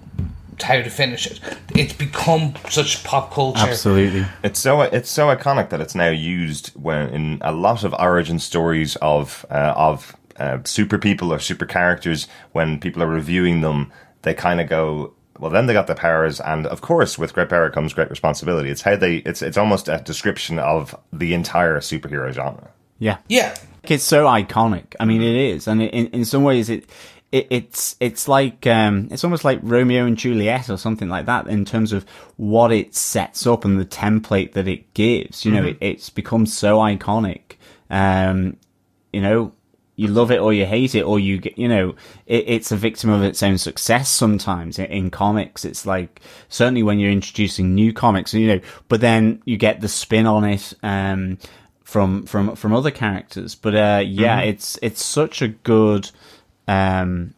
how 0.63 0.81
to 0.81 0.91
finish 0.91 1.27
it. 1.27 1.41
It's 1.75 1.93
become 1.93 2.55
such 2.71 3.05
pop 3.05 3.33
culture. 3.33 3.67
Absolutely. 3.69 4.25
It's 4.43 4.61
so 4.61 4.81
it's 4.83 5.11
so 5.11 5.35
iconic 5.35 5.71
that 5.71 5.81
it's 5.81 5.95
now 5.95 6.11
used 6.11 6.69
when 6.71 7.09
in 7.11 7.39
a 7.43 7.53
lot 7.53 7.85
of 7.85 7.95
origin 7.99 8.39
stories 8.39 8.97
of 8.97 9.45
uh, 9.51 9.75
of 9.77 10.17
uh, 10.43 10.59
super 10.65 10.99
people 10.99 11.33
or 11.33 11.39
super 11.39 11.67
characters. 11.67 12.27
When 12.53 12.81
people 12.81 13.03
are 13.03 13.09
reviewing 13.09 13.61
them, 13.61 13.93
they 14.23 14.35
kind 14.35 14.61
of 14.61 14.69
go, 14.69 15.15
"Well, 15.39 15.51
then 15.51 15.67
they 15.67 15.73
got 15.73 15.87
the 15.87 15.95
powers, 15.95 16.41
and 16.41 16.67
of 16.67 16.81
course, 16.81 17.19
with 17.19 17.35
great 17.35 17.49
power 17.49 17.71
comes 17.71 17.95
great 17.95 18.11
responsibility." 18.11 18.71
It's 18.71 18.83
how 18.83 18.97
they. 18.97 19.17
It's 19.19 19.43
it's 19.43 19.57
almost 19.59 19.89
a 19.89 19.99
description 19.99 20.59
of 20.59 20.97
the 21.13 21.35
entire 21.35 21.79
superhero 21.81 22.33
genre. 22.33 22.71
Yeah. 22.99 23.19
Yeah. 23.29 23.57
It's 23.85 24.05
so 24.05 24.27
iconic. 24.27 24.95
I 25.01 25.05
mean, 25.05 25.23
it 25.23 25.35
is, 25.35 25.67
and 25.67 25.83
in 25.83 26.07
in 26.09 26.25
some 26.25 26.45
ways, 26.45 26.71
it, 26.71 26.89
it 27.33 27.49
it's 27.51 27.97
it's 27.99 28.29
like 28.29 28.65
um, 28.67 29.09
it's 29.11 29.25
almost 29.25 29.45
like 29.45 29.59
Romeo 29.63 30.07
and 30.07 30.17
Juliet 30.17 30.71
or 30.71 30.77
something 30.77 31.09
like 31.09 31.27
that 31.27 31.49
in 31.49 31.65
terms 31.65 31.93
of 31.93 32.05
what 32.37 32.71
it 32.71 32.95
sets 32.95 33.45
up 33.47 33.65
and 33.65 33.81
the 33.81 33.85
template 33.85 34.53
that 34.53 34.69
it 34.69 34.95
gives. 34.95 35.45
You 35.45 35.51
know, 35.51 35.65
it, 35.65 35.79
it's 35.81 36.11
become 36.11 36.47
so 36.47 36.79
iconic. 36.79 37.57
Um, 37.91 38.57
you 39.13 39.21
know, 39.21 39.53
you 39.95 40.09
love 40.09 40.31
it 40.31 40.41
or 40.41 40.53
you 40.53 40.65
hate 40.65 40.95
it, 40.95 41.03
or 41.03 41.21
you 41.21 41.39
get, 41.39 41.59
you 41.59 41.69
know, 41.69 41.95
it, 42.27 42.45
it's 42.47 42.73
a 42.73 42.77
victim 42.77 43.11
of 43.11 43.23
its 43.23 43.43
own 43.43 43.59
success 43.59 44.09
sometimes 44.09 44.79
in, 44.79 44.87
in 44.87 45.11
comics. 45.11 45.65
It's 45.65 45.85
like, 45.85 46.21
certainly 46.49 46.83
when 46.83 46.99
you're 46.99 47.11
introducing 47.11 47.75
new 47.75 47.93
comics, 47.93 48.33
you 48.33 48.47
know, 48.47 48.61
but 48.89 49.01
then 49.01 49.43
you 49.45 49.57
get 49.57 49.81
the 49.81 49.89
spin 49.89 50.27
on 50.27 50.45
it, 50.45 50.73
um, 50.83 51.39
from, 51.85 52.25
from, 52.25 52.57
from 52.57 52.73
other 52.73 52.91
characters. 52.91 53.55
But, 53.55 53.75
uh, 53.75 54.03
yeah, 54.05 54.41
it's, 54.41 54.79
it's 54.81 55.05
such 55.05 55.43
a 55.43 55.49
good, 55.49 56.11
um, 56.67 57.35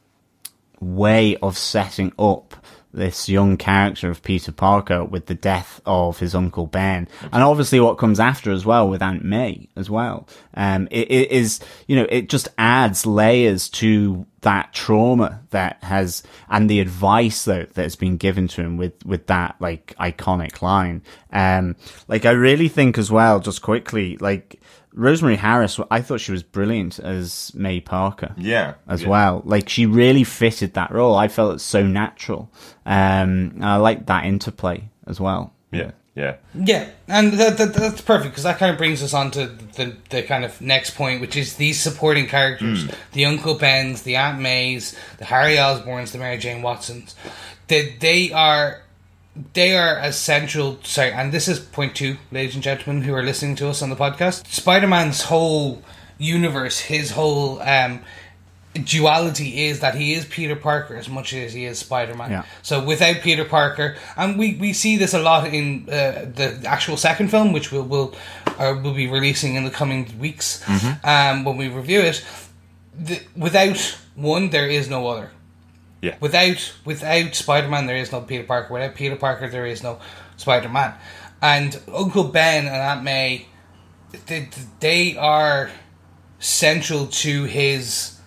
way 0.81 1.37
of 1.37 1.57
setting 1.57 2.13
up 2.19 2.55
this 2.95 3.29
young 3.29 3.57
character 3.57 4.09
of 4.11 4.23
Peter 4.23 4.53
Parker 4.53 5.05
with 5.05 5.27
the 5.27 5.35
death 5.35 5.81
of 5.85 6.19
his 6.19 6.35
uncle 6.35 6.67
Ben, 6.67 7.09
and 7.33 7.43
obviously 7.43 7.81
what 7.81 7.99
comes 7.99 8.21
after 8.21 8.51
as 8.53 8.65
well 8.65 8.89
with 8.89 9.03
Aunt 9.03 9.25
May 9.25 9.69
as 9.77 9.91
well. 9.91 10.29
Um, 10.55 10.89
it, 10.91 11.11
it 11.11 11.31
is 11.31 11.61
you 11.87 11.97
know 11.97 12.07
it 12.09 12.29
just 12.29 12.49
adds 12.57 13.07
layers 13.07 13.69
to 13.71 14.27
that 14.45 14.73
trauma 14.75 15.43
that 15.51 15.83
has 15.83 16.23
and 16.51 16.69
the 16.69 16.79
advice 16.81 17.45
that 17.47 17.75
that's 17.75 17.97
been 17.97 18.19
given 18.19 18.47
to 18.47 18.61
him 18.61 18.77
with 18.77 18.93
with 19.05 19.27
that 19.27 19.57
like 19.59 19.95
iconic 19.99 20.61
line 20.61 21.03
um 21.33 21.75
like 22.09 22.27
i 22.27 22.31
really 22.31 22.69
think 22.69 22.99
as 22.99 23.11
well 23.11 23.41
just 23.41 23.63
quickly 23.63 24.19
like 24.19 24.61
rosemary 24.95 25.37
harris 25.37 25.79
i 25.91 26.01
thought 26.01 26.21
she 26.21 26.33
was 26.33 26.43
brilliant 26.43 26.99
as 27.01 27.53
may 27.55 27.81
parker 27.81 28.33
Yeah, 28.37 28.75
as 28.89 29.03
yeah. 29.03 29.09
well. 29.09 29.43
Like 29.45 29.69
she 29.69 29.87
really 29.87 30.25
fitted 30.25 30.75
that 30.75 30.91
role. 30.93 31.15
I 31.17 31.29
felt 31.29 31.55
it's 31.55 31.65
so 31.65 31.85
natural. 31.87 32.51
Um 32.87 33.53
and 33.55 33.65
i 33.65 33.77
like 33.77 34.07
that 34.07 34.25
interplay 34.25 34.89
as 35.07 35.21
well. 35.21 35.53
Yeah, 35.73 35.91
yeah. 36.15 36.37
Yeah, 36.55 36.89
and 37.09 37.33
that, 37.35 37.59
that 37.59 37.75
that's 37.75 38.01
perfect 38.01 38.31
because 38.31 38.45
that 38.45 38.59
kind 38.59 38.71
of 38.71 38.79
brings 38.79 39.03
us 39.03 39.13
on 39.13 39.33
to 39.33 39.47
the 39.49 39.97
the 40.11 40.23
kind 40.23 40.45
of 40.45 40.61
next 40.61 40.91
point, 40.95 41.21
which 41.21 41.37
is 41.37 41.57
these 41.57 41.81
supporting 41.81 42.29
characters: 42.29 42.87
the 43.13 43.25
Uncle 43.25 43.57
Bens, 43.57 44.03
the 44.03 44.15
Aunt 44.15 44.41
Mays, 44.41 44.95
the 45.19 45.25
Harry 45.25 45.57
Osborns, 45.57 46.13
the 46.13 46.19
Mary 46.19 46.39
Jane 46.39 46.63
Watsons. 46.63 47.17
That 47.67 47.99
they 47.99 48.31
are 48.31 48.84
they 49.53 49.77
are 49.77 49.99
essential. 49.99 50.79
Sorry, 50.85 51.13
and 51.13 51.33
this 51.33 51.49
is 51.49 51.59
point 51.59 51.97
two, 51.97 52.17
ladies 52.31 52.55
and 52.55 52.63
gentlemen 52.63 53.03
who 53.03 53.15
are 53.15 53.23
listening 53.23 53.57
to 53.57 53.69
us 53.69 53.83
on 53.83 53.91
the 53.91 53.97
podcast. 53.97 54.47
Spider 54.47 54.87
Man's 54.87 55.23
whole 55.23 55.83
universe, 56.19 56.79
his 56.81 57.11
whole 57.11 57.61
um, 57.63 58.01
duality 58.75 59.67
is 59.67 59.81
that 59.81 59.95
he 59.95 60.15
is 60.15 60.25
Peter 60.25 60.57
Parker 60.57 60.97
as 60.97 61.09
much 61.09 61.33
as 61.33 61.53
he 61.53 61.65
is 61.65 61.79
Spider 61.79 62.15
Man. 62.15 62.31
Yeah. 62.31 62.45
So 62.63 62.85
without 62.85 63.17
Peter 63.23 63.45
Parker, 63.45 63.97
and 64.17 64.39
we, 64.39 64.55
we 64.55 64.73
see 64.73 64.97
this 64.97 65.15
a 65.15 65.21
lot 65.21 65.47
in 65.53 65.89
uh, 65.89 66.27
the 66.35 66.63
actual 66.67 66.97
second 66.97 67.29
film, 67.29 67.53
which 67.53 67.73
we'll 67.73 67.85
will 67.85 68.15
uh, 68.59 68.79
will 68.83 68.95
be 68.95 69.09
releasing 69.09 69.57
in 69.57 69.65
the 69.65 69.71
coming 69.71 70.17
weeks 70.19 70.63
um, 71.03 71.45
when 71.45 71.57
we 71.57 71.69
review 71.69 72.01
it. 72.01 72.25
The, 72.97 73.21
without 73.37 73.99
one, 74.15 74.51
there 74.51 74.69
is 74.69 74.89
no 74.89 75.09
other. 75.09 75.31
Yeah. 76.05 76.17
Without 76.21 76.75
without 76.85 77.35
Spider 77.35 77.69
Man, 77.69 77.87
there 77.87 77.97
is 77.97 78.13
no 78.13 78.21
Peter 78.21 78.45
Parker. 78.45 78.75
Without 78.75 78.95
Peter 78.95 79.17
Parker, 79.17 79.49
there 79.49 79.65
is 79.65 79.83
no 79.83 79.99
Spider 80.37 80.69
Man. 80.69 80.93
And 81.41 81.81
Uncle 81.93 82.25
Ben 82.25 82.67
and 82.67 82.77
Aunt 82.77 83.03
May, 83.03 83.47
they, 84.27 84.51
they 84.81 85.17
are 85.17 85.71
central 86.39 87.07
to 87.07 87.45
his 87.45 88.21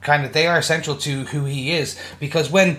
kind 0.00 0.24
of. 0.24 0.32
They 0.32 0.46
are 0.46 0.62
central 0.62 0.96
to 0.98 1.24
who 1.24 1.44
he 1.44 1.72
is 1.72 1.98
because 2.20 2.52
when 2.52 2.78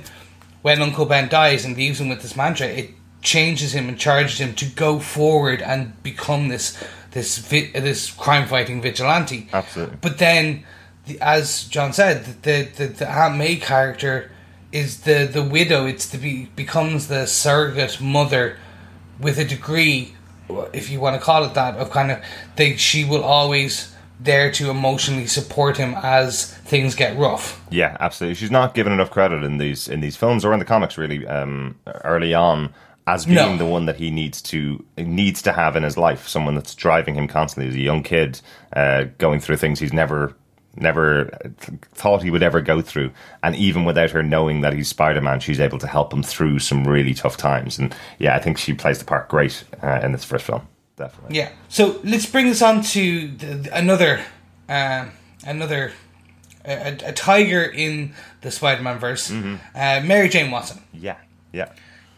when 0.61 0.81
Uncle 0.81 1.05
Ben 1.05 1.27
dies 1.27 1.65
and 1.65 1.75
leaves 1.75 1.99
him 1.99 2.07
with 2.07 2.21
this 2.21 2.37
mantra, 2.37 2.67
it 2.67 2.91
changes 3.21 3.75
him 3.75 3.89
and 3.89 3.99
charges 3.99 4.39
him 4.39 4.55
to 4.55 4.65
go 4.67 4.99
forward 4.99 5.61
and 5.61 6.01
become 6.01 6.47
this 6.47 6.81
this 7.11 7.39
vi- 7.39 7.71
this 7.71 8.09
crime 8.09 8.47
fighting 8.47 8.81
vigilante. 8.81 9.49
Absolutely. 9.51 9.97
But 9.99 10.17
then, 10.17 10.63
the, 11.07 11.19
as 11.19 11.65
John 11.65 11.91
said, 11.91 12.41
the 12.43 12.69
the, 12.77 12.87
the 12.87 13.11
Aunt 13.11 13.35
May 13.35 13.57
character 13.57 14.31
is 14.71 15.01
the 15.01 15.29
the 15.31 15.43
widow. 15.43 15.85
It's 15.85 16.09
to 16.09 16.17
be, 16.17 16.45
becomes 16.55 17.07
the 17.07 17.25
surrogate 17.25 18.01
mother 18.01 18.57
with 19.19 19.37
a 19.39 19.45
degree, 19.45 20.13
if 20.73 20.89
you 20.89 20.99
want 20.99 21.15
to 21.15 21.21
call 21.21 21.43
it 21.45 21.53
that, 21.53 21.75
of 21.75 21.89
kind 21.91 22.11
of 22.11 22.19
they 22.55 22.75
she 22.75 23.05
will 23.05 23.23
always 23.23 23.93
there 24.19 24.49
to 24.49 24.69
emotionally 24.69 25.27
support 25.27 25.75
him 25.77 25.93
as 25.97 26.53
things 26.59 26.95
get 26.95 27.17
rough. 27.17 27.61
Yeah, 27.69 27.97
absolutely. 27.99 28.35
She's 28.35 28.51
not 28.51 28.73
given 28.73 28.93
enough 28.93 29.11
credit 29.11 29.43
in 29.43 29.57
these 29.57 29.87
in 29.87 29.99
these 30.01 30.15
films 30.15 30.45
or 30.45 30.53
in 30.53 30.59
the 30.59 30.65
comics 30.65 30.97
really 30.97 31.25
um, 31.27 31.75
early 32.03 32.33
on 32.33 32.73
as 33.07 33.25
being 33.25 33.35
No. 33.35 33.57
the 33.57 33.65
one 33.65 33.85
that 33.85 33.97
he 33.97 34.09
needs 34.11 34.41
to 34.41 34.83
needs 34.97 35.41
to 35.43 35.51
have 35.51 35.75
in 35.75 35.83
his 35.83 35.97
life. 35.97 36.27
Someone 36.27 36.55
that's 36.55 36.73
driving 36.75 37.15
him 37.15 37.27
constantly 37.27 37.69
as 37.69 37.75
a 37.75 37.79
young 37.79 38.03
kid, 38.03 38.41
uh, 38.73 39.05
going 39.17 39.39
through 39.39 39.57
things 39.57 39.79
he's 39.79 39.93
never 39.93 40.35
never 40.77 41.29
thought 41.93 42.23
he 42.23 42.31
would 42.31 42.43
ever 42.43 42.61
go 42.61 42.81
through. 42.81 43.11
And 43.43 43.55
even 43.55 43.85
without 43.85 44.11
her 44.11 44.21
knowing 44.23 44.61
that 44.61 44.73
he's 44.73 44.87
Spider 44.89 45.21
Man, 45.21 45.39
she's 45.39 45.59
able 45.59 45.79
to 45.79 45.87
help 45.87 46.13
him 46.13 46.23
through 46.23 46.59
some 46.59 46.85
really 46.87 47.13
tough 47.13 47.37
times. 47.37 47.77
And 47.79 47.95
yeah, 48.19 48.35
I 48.35 48.39
think 48.39 48.57
she 48.57 48.73
plays 48.73 48.99
the 48.99 49.05
part 49.05 49.27
great 49.29 49.63
uh, 49.83 49.99
in 50.03 50.11
this 50.11 50.23
first 50.23 50.45
film. 50.45 50.67
Definitely. 50.97 51.37
Yeah. 51.37 51.49
So 51.69 51.99
let's 52.03 52.25
bring 52.25 52.47
this 52.47 52.61
on 52.61 52.81
to 52.83 53.27
the, 53.29 53.45
the- 53.45 53.77
another, 53.77 54.21
um, 54.69 55.11
another, 55.45 55.91
a, 56.63 56.97
a 57.05 57.11
tiger 57.13 57.63
in 57.63 58.13
the 58.41 58.49
Spider-Man 58.51 58.97
verse, 58.99 59.29
uh, 59.31 60.01
Mary 60.05 60.29
Jane 60.29 60.51
Watson. 60.51 60.81
Yeah. 60.93 61.17
Yeah. 61.51 61.71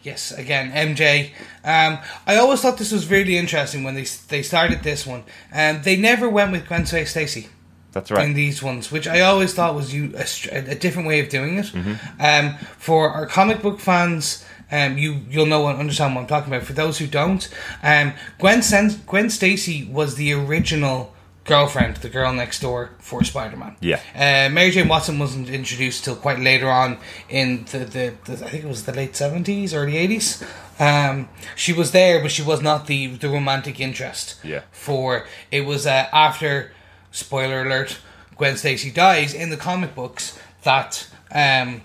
Yes, 0.04 0.30
again, 0.30 0.70
MJ. 0.70 1.30
Um, 1.64 1.98
I 2.26 2.36
always 2.36 2.60
thought 2.62 2.78
this 2.78 2.92
was 2.92 3.10
really 3.10 3.36
interesting 3.36 3.82
when 3.82 3.94
they 3.96 4.06
they 4.28 4.42
started 4.42 4.82
this 4.84 5.04
one. 5.04 5.24
Um, 5.52 5.82
they 5.82 5.96
never 5.96 6.28
went 6.30 6.52
with 6.52 6.66
Gwen 6.68 6.86
Stacy 6.86 7.48
That's 7.92 8.10
in 8.10 8.16
right. 8.16 8.34
these 8.34 8.62
ones, 8.62 8.92
which 8.92 9.08
I 9.08 9.20
always 9.20 9.54
thought 9.54 9.74
was 9.74 9.94
you 9.94 10.14
a, 10.16 10.58
a 10.58 10.74
different 10.74 11.08
way 11.08 11.20
of 11.20 11.28
doing 11.28 11.58
it. 11.58 11.66
Mm-hmm. 11.66 12.20
Um, 12.20 12.58
for 12.78 13.10
our 13.10 13.26
comic 13.26 13.62
book 13.62 13.80
fans, 13.80 14.44
um, 14.70 14.98
you 14.98 15.22
you'll 15.30 15.46
know 15.46 15.66
and 15.68 15.78
understand 15.78 16.14
what 16.14 16.22
I'm 16.22 16.26
talking 16.26 16.52
about. 16.52 16.66
For 16.66 16.74
those 16.74 16.98
who 16.98 17.06
don't, 17.06 17.48
um, 17.82 18.12
Gwen 18.38 18.62
Sen- 18.62 19.00
Gwen 19.06 19.30
Stacy 19.30 19.84
was 19.84 20.16
the 20.16 20.32
original 20.34 21.14
girlfriend, 21.44 21.96
the 21.96 22.10
girl 22.10 22.30
next 22.34 22.60
door 22.60 22.90
for 22.98 23.24
Spider 23.24 23.56
Man. 23.56 23.74
Yeah. 23.80 24.00
Uh, 24.14 24.52
Mary 24.52 24.70
Jane 24.70 24.86
Watson 24.86 25.18
wasn't 25.18 25.48
introduced 25.48 26.04
till 26.04 26.16
quite 26.16 26.38
later 26.40 26.68
on 26.68 26.98
in 27.30 27.64
the, 27.72 27.78
the, 27.78 28.14
the 28.26 28.32
I 28.44 28.50
think 28.50 28.64
it 28.64 28.68
was 28.68 28.84
the 28.84 28.92
late 28.92 29.16
seventies, 29.16 29.72
early 29.72 29.96
eighties. 29.96 30.44
Um, 30.78 31.30
she 31.56 31.72
was 31.72 31.92
there, 31.92 32.20
but 32.20 32.30
she 32.30 32.42
was 32.42 32.60
not 32.60 32.86
the 32.86 33.06
the 33.16 33.30
romantic 33.30 33.80
interest. 33.80 34.36
Yeah. 34.44 34.62
For 34.70 35.26
it 35.50 35.62
was 35.62 35.86
uh, 35.86 36.08
after 36.12 36.72
spoiler 37.18 37.62
alert, 37.62 37.98
Gwen 38.36 38.56
Stacy 38.56 38.90
dies 38.90 39.34
in 39.34 39.50
the 39.50 39.56
comic 39.56 39.94
books 39.94 40.38
that 40.62 41.06
um 41.32 41.82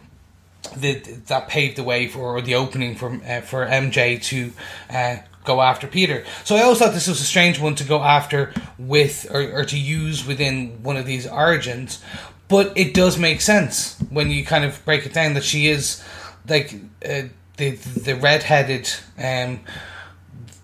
the, 0.78 0.94
that 1.28 1.50
paved 1.50 1.78
the 1.78 1.84
way 1.84 2.08
for 2.08 2.42
the 2.42 2.56
opening 2.56 2.96
for 2.96 3.14
uh, 3.28 3.42
for 3.42 3.66
MJ 3.66 4.22
to 4.24 4.54
uh, 4.90 5.18
go 5.44 5.62
after 5.62 5.88
Peter. 5.88 6.24
So 6.44 6.56
I 6.56 6.62
always 6.62 6.80
thought 6.80 6.94
this 6.94 7.08
was 7.08 7.22
a 7.22 7.26
strange 7.26 7.60
one 7.60 7.76
to 7.76 7.84
go 7.84 8.02
after 8.02 8.54
with 8.80 9.28
or, 9.30 9.60
or 9.60 9.66
to 9.66 9.78
use 9.78 10.26
within 10.26 10.82
one 10.84 10.98
of 10.98 11.06
these 11.06 11.28
origins, 11.28 12.02
but 12.48 12.72
it 12.78 12.94
does 12.94 13.18
make 13.18 13.42
sense 13.42 14.00
when 14.10 14.32
you 14.32 14.46
kind 14.46 14.64
of 14.64 14.84
break 14.86 15.06
it 15.06 15.14
down 15.14 15.34
that 15.34 15.44
she 15.44 15.68
is 15.68 16.04
like 16.48 16.74
uh, 17.08 17.24
the 17.58 17.72
the 17.72 18.16
redheaded 18.16 18.90
um 19.18 19.60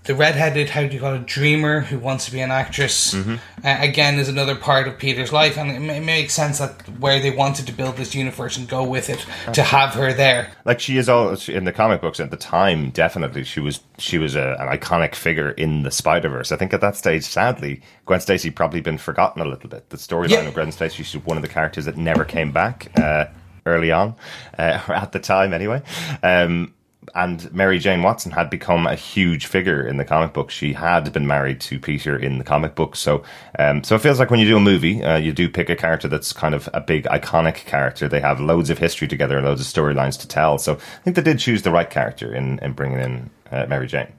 the 0.09 0.15
redheaded 0.15 0.71
how 0.71 0.81
do 0.81 0.87
you 0.95 0.99
call 0.99 1.13
it 1.13 1.27
dreamer 1.27 1.81
who 1.81 1.99
wants 1.99 2.25
to 2.25 2.31
be 2.31 2.39
an 2.39 2.49
actress. 2.49 3.13
Uh, 3.13 3.37
again 3.63 4.17
is 4.17 4.27
another 4.27 4.55
part 4.55 4.87
of 4.87 4.97
Peter's 4.97 5.31
life 5.31 5.55
and 5.55 5.69
it, 5.69 5.95
it 5.97 6.03
makes 6.03 6.33
sense 6.33 6.57
that 6.57 6.81
where 6.99 7.19
they 7.19 7.29
wanted 7.29 7.67
to 7.67 7.71
build 7.71 7.95
this 7.95 8.15
universe 8.15 8.57
and 8.57 8.67
go 8.67 8.83
with 8.83 9.07
it 9.11 9.23
to 9.53 9.61
have 9.61 9.93
her 9.93 10.11
there. 10.11 10.51
Like 10.65 10.79
she 10.79 10.97
is 10.97 11.09
all 11.09 11.37
in 11.47 11.65
the 11.65 11.71
comic 11.71 12.01
books 12.01 12.19
at 12.19 12.31
the 12.31 12.37
time 12.37 12.89
definitely 12.89 13.43
she 13.43 13.59
was 13.59 13.81
she 13.99 14.17
was 14.17 14.33
a, 14.35 14.55
an 14.59 14.67
iconic 14.75 15.13
figure 15.13 15.51
in 15.51 15.83
the 15.83 15.91
spider-verse. 15.91 16.51
I 16.51 16.57
think 16.57 16.73
at 16.73 16.81
that 16.81 16.95
stage 16.95 17.23
sadly 17.23 17.83
gwen 18.07 18.19
stacy 18.19 18.49
probably 18.49 18.81
been 18.81 18.97
forgotten 18.97 19.43
a 19.43 19.45
little 19.45 19.69
bit. 19.69 19.91
The 19.91 19.97
storyline 19.97 20.29
Yeah. 20.31 20.47
of 20.47 20.55
gwen 20.55 20.71
stacy 20.71 21.03
she's 21.03 21.23
one 21.23 21.37
of 21.37 21.43
the 21.43 21.49
characters 21.49 21.85
that 21.85 21.97
never 21.97 22.25
came 22.25 22.51
back 22.51 22.91
uh, 22.99 23.25
early 23.67 23.91
on 23.91 24.15
uh, 24.57 24.81
or 24.87 24.95
at 25.03 25.11
the 25.11 25.19
time 25.19 25.53
anyway. 25.53 25.83
Um, 26.23 26.73
and 27.15 27.51
Mary 27.53 27.79
Jane 27.79 28.01
Watson 28.03 28.31
had 28.31 28.49
become 28.49 28.87
a 28.87 28.95
huge 28.95 29.45
figure 29.47 29.85
in 29.85 29.97
the 29.97 30.05
comic 30.05 30.33
book. 30.33 30.51
She 30.51 30.73
had 30.73 31.11
been 31.13 31.27
married 31.27 31.59
to 31.61 31.79
Peter 31.79 32.17
in 32.17 32.37
the 32.37 32.43
comic 32.43 32.75
book, 32.75 32.95
so 32.95 33.23
um, 33.57 33.83
so 33.83 33.95
it 33.95 34.01
feels 34.01 34.19
like 34.19 34.29
when 34.31 34.39
you 34.39 34.47
do 34.47 34.57
a 34.57 34.59
movie, 34.61 35.03
uh, 35.03 35.17
you 35.17 35.31
do 35.31 35.49
pick 35.49 35.69
a 35.69 35.75
character 35.75 36.07
that's 36.07 36.31
kind 36.33 36.53
of 36.55 36.69
a 36.73 36.81
big 36.81 37.05
iconic 37.05 37.55
character. 37.65 38.07
They 38.07 38.19
have 38.21 38.39
loads 38.39 38.69
of 38.69 38.77
history 38.77 39.07
together 39.07 39.37
and 39.37 39.45
loads 39.45 39.61
of 39.61 39.67
storylines 39.67 40.19
to 40.19 40.27
tell. 40.27 40.57
So 40.57 40.73
I 40.75 41.03
think 41.03 41.15
they 41.15 41.21
did 41.21 41.39
choose 41.39 41.61
the 41.63 41.71
right 41.71 41.89
character 41.89 42.33
in, 42.33 42.59
in 42.59 42.73
bringing 42.73 42.99
in 42.99 43.29
uh, 43.51 43.65
Mary 43.67 43.87
Jane. 43.87 44.13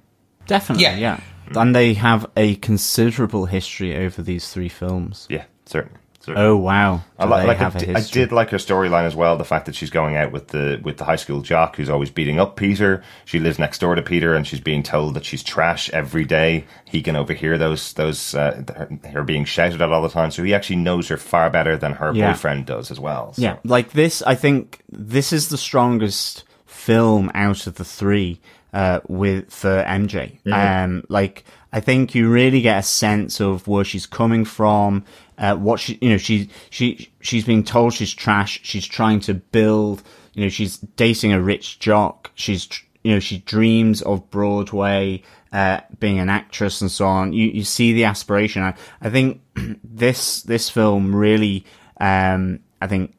Definitely, 0.47 0.85
Yeah. 0.85 0.97
yeah. 0.97 1.21
And 1.55 1.75
they 1.75 1.95
have 1.95 2.27
a 2.37 2.57
considerable 2.57 3.47
history 3.47 3.97
over 3.97 4.23
these 4.23 4.53
three 4.53 4.69
films. 4.69 5.27
Yeah, 5.29 5.45
certainly. 5.67 6.00
Certainly. 6.21 6.47
Oh 6.49 6.57
wow! 6.57 7.03
I, 7.19 7.25
li- 7.25 7.47
like, 7.47 7.59
have 7.59 7.77
di- 7.77 7.95
I 7.95 8.01
did 8.01 8.31
like 8.33 8.51
her 8.51 8.57
storyline 8.59 9.05
as 9.05 9.17
well. 9.17 9.37
The 9.37 9.45
fact 9.45 9.67
that 9.67 9.75
she's 9.75 9.91
going 9.91 10.17
out 10.17 10.33
with 10.33 10.49
the 10.49 10.81
with 10.83 10.97
the 10.99 11.05
high 11.05 11.17
school 11.17 11.41
jock 11.43 11.77
who's 11.77 11.91
always 11.91 12.11
beating 12.11 12.39
up 12.39 12.57
Peter. 12.57 13.03
She 13.25 13.39
lives 13.41 13.59
next 13.59 13.81
door 13.81 13.95
to 13.95 14.03
Peter, 14.03 14.35
and 14.35 14.47
she's 14.47 14.61
being 14.61 14.83
told 14.83 15.15
that 15.15 15.25
she's 15.25 15.43
trash 15.43 15.91
every 15.91 16.25
day. 16.25 16.65
He 16.85 17.03
can 17.03 17.17
overhear 17.17 17.59
those 17.59 17.93
those 17.95 18.35
uh, 18.35 18.63
her, 18.77 19.11
her 19.11 19.23
being 19.25 19.45
shouted 19.45 19.83
at 19.83 19.91
all 19.93 20.03
the 20.03 20.09
time. 20.09 20.31
So 20.31 20.43
he 20.43 20.55
actually 20.55 20.77
knows 20.77 21.09
her 21.09 21.17
far 21.17 21.51
better 21.51 21.77
than 21.77 21.93
her 21.95 22.13
Yeah. 22.15 22.33
boyfriend 22.33 22.67
does 22.67 22.91
as 22.91 23.01
well. 23.01 23.33
So. 23.35 23.43
Yeah, 23.43 23.57
like 23.65 23.91
this, 23.93 24.23
I 24.23 24.35
think 24.37 24.83
this 24.91 25.33
is 25.33 25.49
the 25.49 25.59
strongest 25.59 26.45
film 26.67 27.31
out 27.35 27.67
of 27.67 27.75
the 27.75 27.85
three 27.85 28.41
uh, 28.73 29.01
with 29.09 29.53
for 29.53 29.83
MJ. 29.87 30.39
Um, 30.51 31.05
like 31.09 31.45
I 31.73 31.81
think 31.81 32.15
you 32.15 32.29
really 32.29 32.61
get 32.61 32.79
a 32.79 32.83
sense 32.83 33.41
of 33.41 33.69
where 33.69 33.85
she's 33.85 34.07
coming 34.07 34.45
from. 34.45 35.05
Uh, 35.39 35.57
what 35.57 35.81
she, 35.81 35.99
you 36.01 36.11
know, 36.11 36.19
she 36.19 36.51
she 36.71 37.11
she's 37.21 37.45
being 37.45 37.65
told 37.65 37.95
she's 37.95 38.13
trash. 38.13 38.61
She's 38.63 38.87
trying 38.87 39.21
to 39.21 39.35
build. 39.35 40.03
You 40.35 40.45
know, 40.45 40.49
she's 40.49 40.79
dating 40.79 41.33
a 41.33 41.41
rich 41.41 41.79
jock. 41.79 42.31
She's 42.35 42.69
you 43.03 43.13
know 43.13 43.21
she 43.21 43.39
dreams 43.39 44.03
of 44.03 44.31
Broadway, 44.31 45.23
uh, 45.53 45.81
being 45.99 46.19
an 46.19 46.29
actress 46.29 46.81
and 46.81 46.91
so 46.91 47.07
on. 47.07 47.33
You 47.33 47.47
you 47.49 47.65
see 47.65 47.93
the 47.93 48.05
aspiration. 48.05 48.63
I, 48.63 48.75
I 49.01 49.11
think 49.11 49.41
this 49.85 50.43
this 50.43 50.69
film 50.69 51.15
really, 51.15 51.65
um, 52.01 52.61
I 52.83 52.87
think 52.87 53.15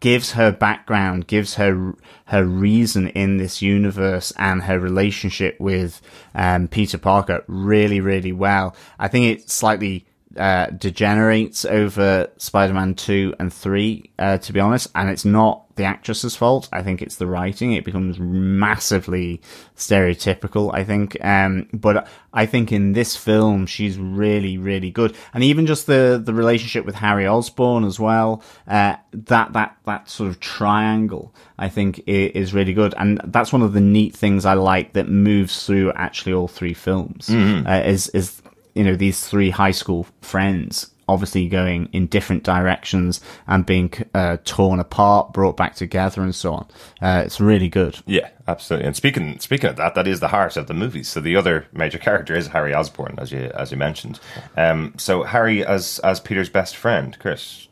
gives 0.00 0.32
her 0.32 0.50
background, 0.50 1.26
gives 1.26 1.54
her 1.54 1.94
her 2.26 2.44
reason 2.44 3.08
in 3.08 3.36
this 3.36 3.62
universe, 3.62 4.32
and 4.36 4.62
her 4.62 4.78
relationship 4.78 5.58
with 5.60 6.00
um, 6.34 6.68
Peter 6.68 6.98
Parker 6.98 7.44
really, 7.46 8.00
really 8.00 8.32
well. 8.32 8.74
I 8.98 9.08
think 9.08 9.26
it 9.26 9.50
slightly 9.50 10.06
uh, 10.36 10.66
degenerates 10.66 11.64
over 11.64 12.30
Spider-Man 12.36 12.94
two 12.94 13.34
and 13.38 13.52
three, 13.52 14.10
uh, 14.18 14.38
to 14.38 14.52
be 14.52 14.60
honest, 14.60 14.88
and 14.94 15.10
it's 15.10 15.24
not 15.24 15.64
the 15.76 15.84
actress's 15.84 16.36
fault. 16.36 16.68
I 16.72 16.82
think 16.82 17.00
it's 17.00 17.16
the 17.16 17.26
writing. 17.26 17.72
It 17.72 17.84
becomes 17.84 18.18
massively 18.18 19.40
stereotypical. 19.76 20.72
I 20.72 20.84
think, 20.84 21.16
um, 21.24 21.68
but 21.72 22.06
I 22.32 22.46
think 22.46 22.70
in 22.70 22.92
this 22.92 23.16
film 23.16 23.66
she's 23.66 23.98
really, 23.98 24.56
really 24.58 24.90
good, 24.90 25.16
and 25.34 25.42
even 25.42 25.66
just 25.66 25.86
the 25.86 26.20
the 26.22 26.34
relationship 26.34 26.84
with 26.84 26.94
Harry 26.94 27.26
Osborn 27.26 27.84
as 27.84 27.98
well. 27.98 28.42
Uh, 28.68 28.96
that 29.12 29.52
that 29.52 29.76
that 29.86 30.08
sort 30.08 30.30
of 30.30 30.38
triangle, 30.38 31.34
I 31.58 31.68
think, 31.68 32.02
is 32.06 32.54
really 32.54 32.72
good, 32.72 32.94
and 32.98 33.20
that's 33.24 33.52
one 33.52 33.62
of 33.62 33.72
the 33.72 33.80
neat 33.80 34.14
things 34.14 34.44
I 34.44 34.54
like 34.54 34.92
that 34.92 35.08
moves 35.08 35.66
through 35.66 35.92
actually 35.92 36.34
all 36.34 36.48
three 36.48 36.74
films. 36.74 37.28
Mm-hmm. 37.28 37.66
Uh, 37.66 37.80
is 37.80 38.08
is 38.10 38.42
you 38.80 38.86
know 38.86 38.96
these 38.96 39.28
three 39.28 39.50
high 39.50 39.72
school 39.72 40.06
friends 40.22 40.90
obviously 41.06 41.48
going 41.48 41.88
in 41.92 42.06
different 42.06 42.44
directions 42.44 43.20
and 43.46 43.66
being 43.66 43.92
uh, 44.14 44.38
torn 44.44 44.78
apart, 44.78 45.32
brought 45.32 45.56
back 45.56 45.74
together, 45.74 46.22
and 46.22 46.34
so 46.34 46.54
on. 46.54 46.66
Uh, 47.02 47.22
it's 47.26 47.40
really 47.40 47.68
good. 47.68 47.98
Yeah, 48.06 48.30
absolutely. 48.48 48.86
And 48.86 48.96
speaking 48.96 49.38
speaking 49.38 49.68
of 49.68 49.76
that, 49.76 49.94
that 49.96 50.06
is 50.06 50.20
the 50.20 50.28
heart 50.28 50.56
of 50.56 50.66
the 50.66 50.72
movie. 50.72 51.02
So 51.02 51.20
the 51.20 51.36
other 51.36 51.66
major 51.72 51.98
character 51.98 52.34
is 52.34 52.46
Harry 52.46 52.72
Osborn, 52.72 53.16
as 53.18 53.32
you 53.32 53.50
as 53.54 53.70
you 53.70 53.76
mentioned. 53.76 54.18
Um, 54.56 54.94
so 54.96 55.24
Harry 55.24 55.66
as 55.66 55.98
as 55.98 56.20
Peter's 56.20 56.48
best 56.48 56.74
friend, 56.74 57.18
Chris. 57.18 57.68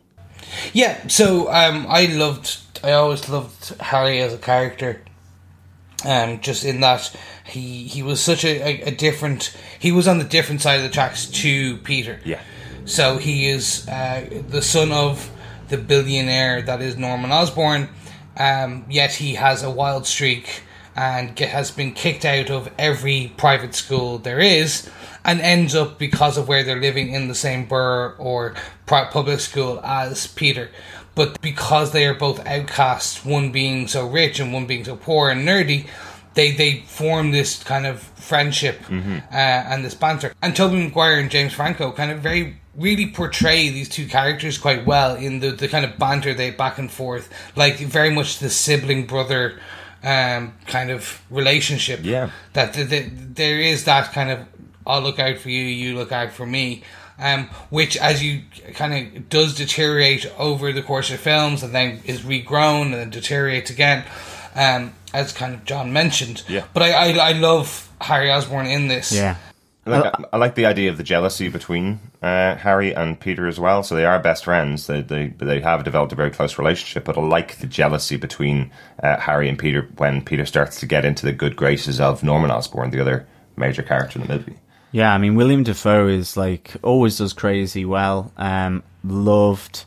Yeah. 0.74 1.06
So 1.08 1.50
um, 1.50 1.86
I 1.88 2.04
loved. 2.06 2.58
I 2.84 2.92
always 2.92 3.30
loved 3.30 3.80
Harry 3.80 4.20
as 4.20 4.34
a 4.34 4.38
character. 4.38 5.00
Um, 6.04 6.40
just 6.40 6.64
in 6.64 6.80
that 6.80 7.12
he 7.44 7.88
he 7.88 8.04
was 8.04 8.20
such 8.20 8.44
a, 8.44 8.62
a, 8.62 8.82
a 8.82 8.90
different 8.92 9.56
he 9.80 9.90
was 9.90 10.06
on 10.06 10.18
the 10.18 10.24
different 10.24 10.60
side 10.60 10.76
of 10.76 10.84
the 10.84 10.90
tracks 10.90 11.26
to 11.26 11.76
Peter. 11.78 12.20
Yeah. 12.24 12.40
So 12.84 13.18
he 13.18 13.48
is 13.48 13.86
uh, 13.88 14.42
the 14.48 14.62
son 14.62 14.92
of 14.92 15.30
the 15.68 15.76
billionaire 15.76 16.62
that 16.62 16.80
is 16.80 16.96
Norman 16.96 17.32
Osborn, 17.32 17.88
um, 18.36 18.84
yet 18.88 19.12
he 19.12 19.34
has 19.34 19.62
a 19.62 19.70
wild 19.70 20.06
streak 20.06 20.62
and 20.98 21.36
get, 21.36 21.50
has 21.50 21.70
been 21.70 21.92
kicked 21.92 22.24
out 22.24 22.50
of 22.50 22.70
every 22.78 23.32
private 23.36 23.74
school 23.74 24.18
there 24.18 24.40
is 24.40 24.88
and 25.24 25.40
ends 25.40 25.74
up 25.74 25.98
because 25.98 26.38
of 26.38 26.48
where 26.48 26.64
they're 26.64 26.80
living 26.80 27.12
in 27.12 27.28
the 27.28 27.34
same 27.34 27.66
borough 27.66 28.14
or 28.18 28.54
public 28.86 29.38
school 29.40 29.80
as 29.84 30.26
Peter. 30.26 30.70
But 31.18 31.40
because 31.40 31.90
they 31.90 32.06
are 32.06 32.14
both 32.14 32.46
outcasts, 32.46 33.24
one 33.24 33.50
being 33.50 33.88
so 33.88 34.06
rich 34.06 34.38
and 34.38 34.52
one 34.52 34.66
being 34.66 34.84
so 34.84 34.94
poor 34.94 35.30
and 35.30 35.46
nerdy, 35.46 35.88
they 36.34 36.52
they 36.52 36.82
form 36.82 37.32
this 37.32 37.60
kind 37.64 37.86
of 37.86 37.98
friendship 38.00 38.78
mm-hmm. 38.82 39.16
uh, 39.32 39.36
and 39.36 39.84
this 39.84 39.96
banter. 39.96 40.32
And 40.40 40.54
Tobey 40.54 40.76
Maguire 40.76 41.18
and 41.18 41.28
James 41.28 41.52
Franco 41.52 41.90
kind 41.90 42.12
of 42.12 42.20
very 42.20 42.60
really 42.76 43.10
portray 43.10 43.68
these 43.68 43.88
two 43.88 44.06
characters 44.06 44.58
quite 44.58 44.86
well 44.86 45.16
in 45.16 45.40
the, 45.40 45.50
the 45.50 45.66
kind 45.66 45.84
of 45.84 45.98
banter 45.98 46.34
they 46.34 46.52
back 46.52 46.78
and 46.78 46.88
forth, 46.88 47.28
like 47.56 47.78
very 47.78 48.10
much 48.10 48.38
the 48.38 48.48
sibling 48.48 49.04
brother 49.04 49.58
um, 50.04 50.54
kind 50.66 50.92
of 50.92 51.20
relationship. 51.30 51.98
Yeah, 52.04 52.30
that 52.52 52.74
the, 52.74 52.84
the, 52.84 53.00
there 53.00 53.58
is 53.58 53.82
that 53.86 54.12
kind 54.12 54.30
of 54.30 54.46
I'll 54.86 55.02
look 55.02 55.18
out 55.18 55.38
for 55.38 55.50
you, 55.50 55.64
you 55.64 55.96
look 55.96 56.12
out 56.12 56.30
for 56.30 56.46
me. 56.46 56.84
Um, 57.20 57.48
which, 57.70 57.96
as 57.96 58.22
you 58.22 58.42
kind 58.74 58.94
of 59.16 59.28
does 59.28 59.56
deteriorate 59.56 60.32
over 60.38 60.72
the 60.72 60.82
course 60.82 61.10
of 61.10 61.18
films, 61.18 61.64
and 61.64 61.74
then 61.74 62.00
is 62.04 62.20
regrown 62.20 62.82
and 62.82 62.94
then 62.94 63.10
deteriorates 63.10 63.70
again, 63.70 64.04
um, 64.54 64.94
as 65.12 65.32
kind 65.32 65.52
of 65.52 65.64
John 65.64 65.92
mentioned. 65.92 66.44
Yeah. 66.48 66.64
But 66.72 66.84
I, 66.84 66.92
I, 66.92 67.30
I 67.30 67.32
love 67.32 67.90
Harry 68.00 68.30
Osborn 68.30 68.66
in 68.66 68.86
this. 68.86 69.10
Yeah. 69.10 69.36
I 69.84 69.98
like, 69.98 70.14
I 70.32 70.36
like 70.36 70.54
the 70.54 70.66
idea 70.66 70.90
of 70.90 70.96
the 70.96 71.02
jealousy 71.02 71.48
between 71.48 71.98
uh, 72.22 72.54
Harry 72.56 72.94
and 72.94 73.18
Peter 73.18 73.48
as 73.48 73.58
well. 73.58 73.82
So 73.82 73.96
they 73.96 74.04
are 74.04 74.20
best 74.20 74.44
friends. 74.44 74.86
They, 74.86 75.00
they 75.00 75.28
they 75.38 75.60
have 75.60 75.82
developed 75.82 76.12
a 76.12 76.16
very 76.16 76.30
close 76.30 76.58
relationship. 76.58 77.04
But 77.04 77.16
I 77.16 77.22
like 77.22 77.56
the 77.58 77.66
jealousy 77.66 78.16
between 78.16 78.70
uh, 79.02 79.16
Harry 79.16 79.48
and 79.48 79.58
Peter 79.58 79.88
when 79.96 80.22
Peter 80.22 80.46
starts 80.46 80.78
to 80.80 80.86
get 80.86 81.04
into 81.04 81.24
the 81.24 81.32
good 81.32 81.56
graces 81.56 82.00
of 82.00 82.22
Norman 82.22 82.50
Osborn, 82.50 82.90
the 82.90 83.00
other 83.00 83.26
major 83.56 83.82
character 83.82 84.20
in 84.20 84.26
the 84.26 84.34
movie. 84.34 84.56
Yeah, 84.90 85.12
I 85.12 85.18
mean 85.18 85.34
William 85.34 85.62
Dafoe 85.62 86.08
is 86.08 86.36
like 86.36 86.74
always 86.82 87.18
does 87.18 87.32
crazy 87.32 87.84
well. 87.84 88.32
Um, 88.36 88.82
loved 89.04 89.84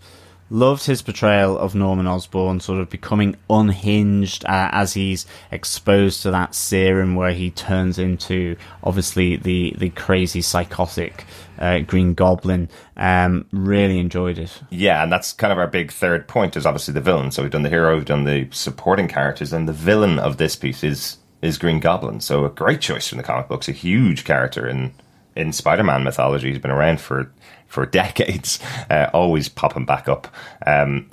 loved 0.52 0.86
his 0.86 1.02
portrayal 1.02 1.58
of 1.58 1.74
Norman 1.74 2.06
Osborn 2.06 2.60
sort 2.60 2.82
of 2.82 2.90
becoming 2.90 3.38
unhinged 3.50 4.44
uh, 4.46 4.70
as 4.74 4.94
he's 4.94 5.26
exposed 5.50 6.22
to 6.22 6.32
that 6.32 6.54
serum 6.54 7.16
where 7.16 7.32
he 7.32 7.50
turns 7.50 7.98
into 7.98 8.58
obviously 8.84 9.38
the, 9.38 9.74
the 9.78 9.90
crazy 9.92 10.42
psychotic 10.42 11.26
uh, 11.58 11.80
Green 11.80 12.14
Goblin. 12.14 12.70
Um, 12.98 13.48
really 13.54 13.98
enjoyed 13.98 14.38
it. 14.38 14.62
Yeah, 14.70 15.02
and 15.02 15.12
that's 15.12 15.32
kind 15.32 15.54
of 15.54 15.58
our 15.58 15.68
big 15.68 15.90
third 15.92 16.28
point 16.28 16.58
is 16.58 16.66
obviously 16.66 16.94
the 16.94 17.02
villain. 17.02 17.32
So 17.32 17.44
we've 17.44 17.52
done 17.52 17.64
the 17.64 17.70
hero, 17.70 17.96
we've 17.96 18.06
done 18.06 18.26
the 18.26 18.50
supporting 18.52 19.08
characters, 19.08 19.54
and 19.54 19.70
the 19.70 19.74
villain 19.74 20.20
of 20.20 20.36
this 20.36 20.58
piece 20.58 20.84
is 20.84 21.18
is 21.42 21.58
Green 21.58 21.80
Goblin. 21.80 22.20
So 22.20 22.46
a 22.46 22.50
great 22.50 22.82
choice 22.82 23.08
from 23.08 23.18
the 23.18 23.24
comic 23.24 23.48
books, 23.48 23.68
a 23.68 23.74
huge 23.74 24.24
character 24.24 24.68
in 24.68 24.94
in 25.36 25.54
Spider-Man 25.54 26.04
mythology. 26.04 26.50
He's 26.50 26.60
been 26.60 26.72
around 26.72 27.00
for 27.02 27.32
for 27.68 27.86
decades, 28.02 28.60
uh, 28.90 29.10
always 29.14 29.50
popping 29.50 29.86
back 29.86 30.08
up. 30.10 30.28
Um, 30.66 31.10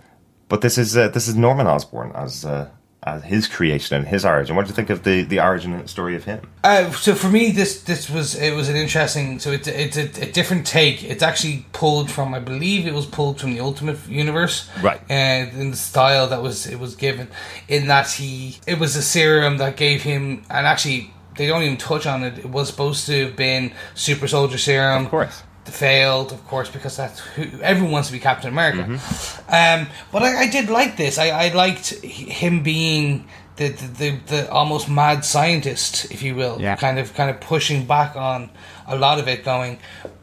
but 0.48 0.60
this 0.60 0.78
is 0.78 0.96
uh, 0.96 1.08
this 1.08 1.28
is 1.28 1.36
Norman 1.36 1.66
Osborn 1.66 2.12
as 2.14 2.44
uh, 2.44 2.68
as 3.04 3.24
his 3.24 3.46
creation 3.46 3.96
and 3.96 4.08
his 4.08 4.24
origin. 4.24 4.56
What 4.56 4.64
do 4.64 4.70
you 4.70 4.74
think 4.74 4.90
of 4.90 5.04
the, 5.04 5.22
the 5.22 5.40
origin 5.40 5.72
and 5.72 5.88
story 5.88 6.16
of 6.16 6.24
him? 6.24 6.40
Uh, 6.64 6.90
so 6.92 7.14
for 7.14 7.28
me, 7.28 7.52
this 7.52 7.82
this 7.82 8.10
was 8.10 8.34
it 8.34 8.54
was 8.54 8.68
an 8.68 8.76
interesting. 8.76 9.38
So 9.38 9.52
it's 9.52 9.68
it's 9.68 9.96
a, 9.96 10.28
a, 10.28 10.32
different 10.32 10.66
take. 10.66 11.04
It's 11.04 11.22
actually 11.22 11.66
pulled 11.72 12.10
from 12.10 12.34
I 12.34 12.40
believe 12.40 12.86
it 12.86 12.94
was 12.94 13.06
pulled 13.06 13.40
from 13.40 13.54
the 13.54 13.60
Ultimate 13.60 14.06
Universe, 14.08 14.68
right? 14.82 15.00
And 15.08 15.52
in 15.52 15.70
the 15.70 15.76
style 15.76 16.26
that 16.28 16.42
was 16.42 16.66
it 16.66 16.78
was 16.78 16.96
given, 16.96 17.28
in 17.68 17.86
that 17.86 18.10
he 18.10 18.58
it 18.66 18.78
was 18.78 18.96
a 18.96 19.02
serum 19.02 19.58
that 19.58 19.76
gave 19.76 20.02
him 20.02 20.44
and 20.50 20.66
actually 20.66 21.12
they 21.36 21.46
don't 21.46 21.62
even 21.62 21.76
touch 21.76 22.04
on 22.04 22.24
it. 22.24 22.38
It 22.38 22.50
was 22.50 22.68
supposed 22.68 23.06
to 23.06 23.26
have 23.26 23.36
been 23.36 23.72
Super 23.94 24.26
Soldier 24.26 24.58
Serum, 24.58 25.04
of 25.04 25.10
course 25.10 25.42
failed, 25.70 26.32
of 26.32 26.46
course, 26.46 26.70
because 26.70 26.96
that's 26.96 27.20
who 27.20 27.60
everyone 27.60 27.92
wants 27.92 28.08
to 28.08 28.12
be 28.12 28.20
Captain 28.20 28.50
America. 28.50 28.82
Mm-hmm. 28.82 29.84
Um, 29.84 29.92
but 30.12 30.22
I, 30.22 30.42
I, 30.42 30.48
did 30.48 30.68
like 30.68 30.96
this. 30.96 31.18
I, 31.18 31.28
I 31.28 31.48
liked 31.52 31.90
him 32.04 32.62
being 32.62 33.28
the, 33.56 33.68
the, 33.68 33.86
the, 33.86 34.10
the, 34.26 34.50
almost 34.50 34.88
mad 34.88 35.24
scientist, 35.24 36.10
if 36.10 36.22
you 36.22 36.34
will, 36.34 36.60
yeah. 36.60 36.76
kind 36.76 36.98
of 36.98 37.14
kind 37.14 37.30
of 37.30 37.40
pushing 37.40 37.86
back 37.86 38.16
on 38.16 38.50
a 38.86 38.96
lot 38.96 39.18
of 39.18 39.28
it, 39.28 39.44
going, 39.44 39.78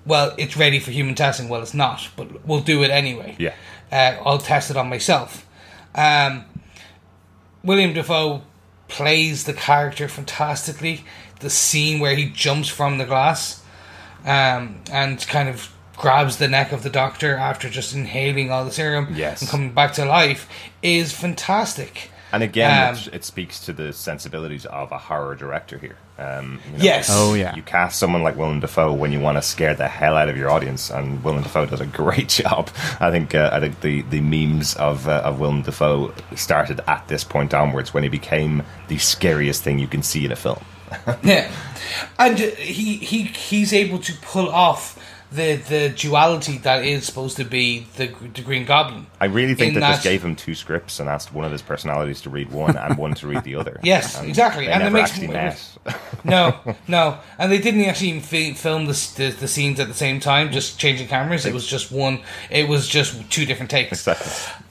well, 0.05 0.33
it's 0.37 0.55
ready 0.55 0.79
for 0.79 0.91
human 0.91 1.15
testing. 1.15 1.49
Well, 1.49 1.61
it's 1.61 1.73
not, 1.73 2.09
but 2.15 2.45
we'll 2.45 2.61
do 2.61 2.83
it 2.83 2.91
anyway. 2.91 3.35
Yeah, 3.37 3.53
uh, 3.91 4.17
I'll 4.25 4.37
test 4.37 4.71
it 4.71 4.77
on 4.77 4.89
myself. 4.89 5.45
Um, 5.93 6.45
William 7.63 7.93
Dafoe 7.93 8.43
plays 8.87 9.43
the 9.43 9.53
character 9.53 10.07
fantastically. 10.07 11.03
The 11.41 11.49
scene 11.49 11.99
where 11.99 12.15
he 12.15 12.29
jumps 12.29 12.69
from 12.69 12.97
the 12.97 13.05
glass 13.05 13.61
um, 14.25 14.81
and 14.91 15.25
kind 15.27 15.47
of 15.47 15.71
grabs 15.97 16.37
the 16.37 16.47
neck 16.47 16.71
of 16.71 16.83
the 16.83 16.89
doctor 16.89 17.35
after 17.35 17.69
just 17.69 17.95
inhaling 17.95 18.51
all 18.51 18.65
the 18.65 18.71
serum 18.71 19.07
yes. 19.13 19.41
and 19.41 19.49
coming 19.49 19.71
back 19.71 19.93
to 19.93 20.05
life 20.05 20.49
is 20.81 21.13
fantastic. 21.13 22.09
And 22.33 22.43
again, 22.43 22.89
um, 22.89 22.95
it, 22.95 23.13
it, 23.13 23.23
speaks 23.23 23.61
to 23.61 23.71
the 23.71 23.93
sensibilities 23.93 24.65
of 24.65 24.91
a 24.91 24.97
horror 24.97 25.35
director 25.35 25.77
here. 25.77 25.95
Um, 26.17 26.59
you 26.65 26.77
know, 26.77 26.83
yes. 26.83 27.07
Oh, 27.09 27.33
yeah. 27.33 27.55
You 27.55 27.61
cast 27.61 27.97
someone 27.97 28.23
like 28.23 28.35
Willem 28.35 28.59
Dafoe 28.59 28.91
when 28.91 29.13
you 29.13 29.21
want 29.21 29.37
to 29.37 29.41
scare 29.41 29.73
the 29.73 29.87
hell 29.87 30.17
out 30.17 30.27
of 30.27 30.35
your 30.35 30.49
audience, 30.49 30.89
and 30.89 31.23
Willem 31.23 31.43
Dafoe 31.43 31.65
does 31.65 31.79
a 31.79 31.85
great 31.85 32.27
job. 32.43 32.69
I 32.99 33.09
think 33.09 33.35
uh, 33.35 33.51
I 33.53 33.61
think 33.61 33.79
the, 33.79 34.01
the 34.01 34.19
memes 34.19 34.75
of 34.75 35.07
uh, 35.07 35.21
of 35.23 35.39
Willem 35.39 35.61
Dafoe 35.61 36.13
started 36.35 36.81
at 36.87 37.07
this 37.07 37.23
point 37.23 37.53
onwards 37.53 37.93
when 37.93 38.03
he 38.03 38.09
became 38.09 38.63
the 38.89 38.97
scariest 38.97 39.63
thing 39.63 39.79
you 39.79 39.87
can 39.87 40.03
see 40.03 40.25
in 40.25 40.31
a 40.33 40.35
film. 40.35 40.59
yeah, 41.23 41.51
and 42.19 42.37
he 42.39 42.97
he 42.97 43.23
he's 43.23 43.73
able 43.73 43.99
to 43.99 44.13
pull 44.21 44.49
off 44.49 44.99
the 45.31 45.55
the 45.55 45.89
duality 45.89 46.57
that 46.59 46.85
is 46.85 47.05
supposed 47.05 47.37
to 47.37 47.43
be 47.43 47.87
the 47.97 48.07
the 48.07 48.41
Green 48.41 48.65
Goblin. 48.65 49.07
I 49.19 49.25
really 49.25 49.55
think 49.55 49.73
that, 49.73 49.79
that, 49.81 49.95
this 49.95 50.03
gave 50.03 50.23
him 50.23 50.35
two 50.35 50.55
scripts 50.55 50.99
and 50.99 51.09
asked 51.09 51.33
one 51.33 51.45
of 51.45 51.51
his 51.51 51.61
personalities 51.61 52.21
to 52.21 52.29
read 52.29 52.51
one 52.51 52.77
and 52.77 52.97
one 52.97 53.13
to 53.15 53.27
read 53.27 53.43
the 53.43 53.55
other. 53.55 53.79
Yes, 53.85 54.17
and 54.17 54.27
exactly, 54.27 54.67
and 54.67 54.81
it 54.81 54.89
makes 54.89 55.11
actually 55.11 55.27
met. 55.27 55.77
no, 56.23 56.75
no, 56.87 57.19
and 57.37 57.51
they 57.51 57.59
didn't 57.59 57.81
actually 57.81 58.19
film 58.19 58.85
the, 58.85 59.13
the, 59.17 59.29
the 59.29 59.47
scenes 59.47 59.79
at 59.79 59.87
the 59.87 59.93
same 59.93 60.19
time, 60.19 60.51
just 60.51 60.79
changing 60.79 61.07
cameras. 61.07 61.45
It 61.45 61.53
was 61.53 61.67
just 61.67 61.91
one. 61.91 62.21
It 62.49 62.67
was 62.67 62.87
just 62.87 63.29
two 63.29 63.45
different 63.45 63.69
takes. 63.69 63.91
Exactly. 63.91 64.64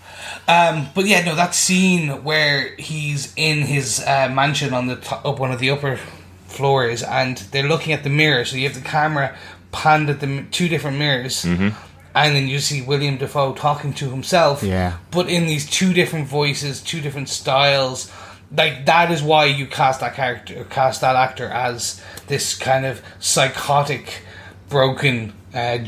Um, 0.47 0.89
but 0.95 1.07
yeah, 1.07 1.25
no, 1.25 1.35
that 1.35 1.55
scene 1.55 2.23
where 2.23 2.75
he's 2.77 3.33
in 3.37 3.63
his 3.63 4.01
uh, 4.07 4.29
mansion 4.29 4.75
on 4.75 4.87
the 4.87 4.97
top, 4.97 5.25
up 5.25 5.39
one 5.39 5.53
of 5.53 5.59
the 5.59 5.71
upper 5.71 5.99
floors, 6.47 7.03
and 7.03 7.39
they're 7.51 7.69
looking 7.69 7.93
at 7.93 8.05
the 8.05 8.11
mirror. 8.11 8.45
So 8.45 8.57
you 8.57 8.69
have 8.69 8.75
the 8.75 8.87
camera 8.87 9.37
panned 9.73 10.11
at 10.11 10.21
the 10.21 10.45
two 10.51 10.69
different 10.69 10.99
mirrors, 10.99 11.45
mm-hmm. 11.45 11.71
and 12.15 12.37
then 12.37 12.47
you 12.47 12.59
see 12.59 12.83
William 12.83 13.17
Dafoe 13.17 13.55
talking 13.55 13.95
to 13.95 14.11
himself. 14.11 14.63
Yeah. 14.63 14.99
But 15.11 15.29
in 15.29 15.47
these 15.47 15.69
two 15.69 15.93
different 15.93 16.29
voices, 16.29 16.81
two 16.81 17.01
different 17.01 17.29
styles. 17.29 18.13
Like 18.57 18.87
that 18.87 19.11
is 19.11 19.21
why 19.23 19.47
you 19.47 19.67
cast 19.67 20.01
that 20.01 20.15
character, 20.15 20.65
cast 20.65 21.01
that 21.01 21.17
actor 21.17 21.49
as 21.49 22.01
this 22.29 22.55
kind 22.55 22.87
of 22.87 23.03
psychotic, 23.19 24.23
broken, 24.69 25.33
uh, 25.53 25.79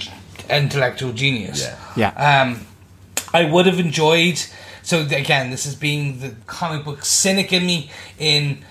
intellectual 0.50 1.12
genius. 1.12 1.62
Yeah. 1.62 2.12
Yeah. 2.16 2.42
Um, 2.42 2.66
I 3.36 3.44
would 3.44 3.66
have 3.66 3.78
enjoyed. 3.78 4.42
So 4.82 5.02
again, 5.02 5.50
this 5.50 5.66
is 5.66 5.74
being 5.74 6.20
the 6.20 6.34
comic 6.46 6.84
book 6.86 7.04
cynic 7.04 7.52
in 7.52 7.66
me. 7.66 7.90
In 8.18 8.64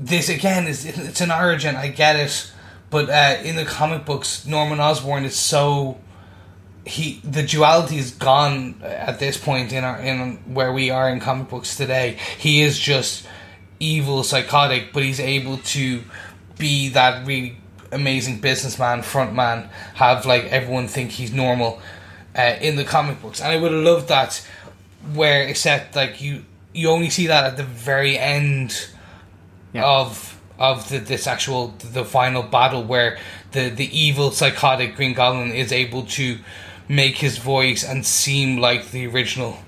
this 0.00 0.28
again 0.28 0.66
is 0.66 0.84
it's 0.84 1.20
an 1.20 1.30
origin. 1.30 1.76
I 1.76 1.88
get 1.88 2.16
it, 2.16 2.50
but 2.90 3.08
uh, 3.08 3.38
in 3.44 3.54
the 3.54 3.64
comic 3.64 4.04
books, 4.04 4.44
Norman 4.44 4.80
Osborn 4.80 5.24
is 5.24 5.36
so 5.36 5.98
he 6.84 7.20
the 7.22 7.44
duality 7.44 7.98
is 7.98 8.10
gone 8.10 8.80
at 8.82 9.20
this 9.20 9.36
point 9.36 9.72
in 9.72 9.84
our 9.84 10.00
in 10.00 10.38
where 10.52 10.72
we 10.72 10.90
are 10.90 11.08
in 11.10 11.20
comic 11.20 11.48
books 11.48 11.76
today. 11.76 12.18
He 12.38 12.62
is 12.62 12.76
just 12.76 13.24
evil, 13.78 14.24
psychotic, 14.24 14.92
but 14.92 15.04
he's 15.04 15.20
able 15.20 15.58
to 15.58 16.02
be 16.58 16.88
that 16.88 17.24
really 17.24 17.56
amazing 17.92 18.40
businessman, 18.40 19.02
front 19.02 19.32
man, 19.32 19.70
have 19.94 20.26
like 20.26 20.44
everyone 20.46 20.88
think 20.88 21.12
he's 21.12 21.32
normal 21.32 21.80
uh, 22.38 22.56
in 22.60 22.76
the 22.76 22.84
comic 22.84 23.20
books, 23.20 23.40
and 23.42 23.50
I 23.52 23.56
would 23.60 23.72
have 23.72 23.82
loved 23.82 24.08
that. 24.08 24.46
Where 25.14 25.42
except 25.42 25.94
like 25.96 26.20
you 26.20 26.44
you 26.74 26.90
only 26.90 27.10
see 27.10 27.26
that 27.28 27.44
at 27.44 27.56
the 27.56 27.62
very 27.64 28.18
end 28.18 28.88
Yeah. 29.72 29.84
of 29.84 30.40
of 30.58 30.88
the, 30.88 30.98
this 30.98 31.26
actual 31.26 31.74
the 31.92 32.04
final 32.04 32.42
battle 32.42 32.82
where 32.82 33.16
the 33.52 33.68
the 33.70 33.88
evil 33.96 34.30
psychotic 34.32 34.96
Green 34.96 35.14
Goblin 35.14 35.52
is 35.52 35.72
able 35.72 36.02
to 36.18 36.38
make 36.88 37.16
his 37.18 37.38
voice 37.38 37.84
and 37.84 38.04
seem 38.04 38.58
like 38.58 38.90
the 38.90 39.06
original 39.06 39.58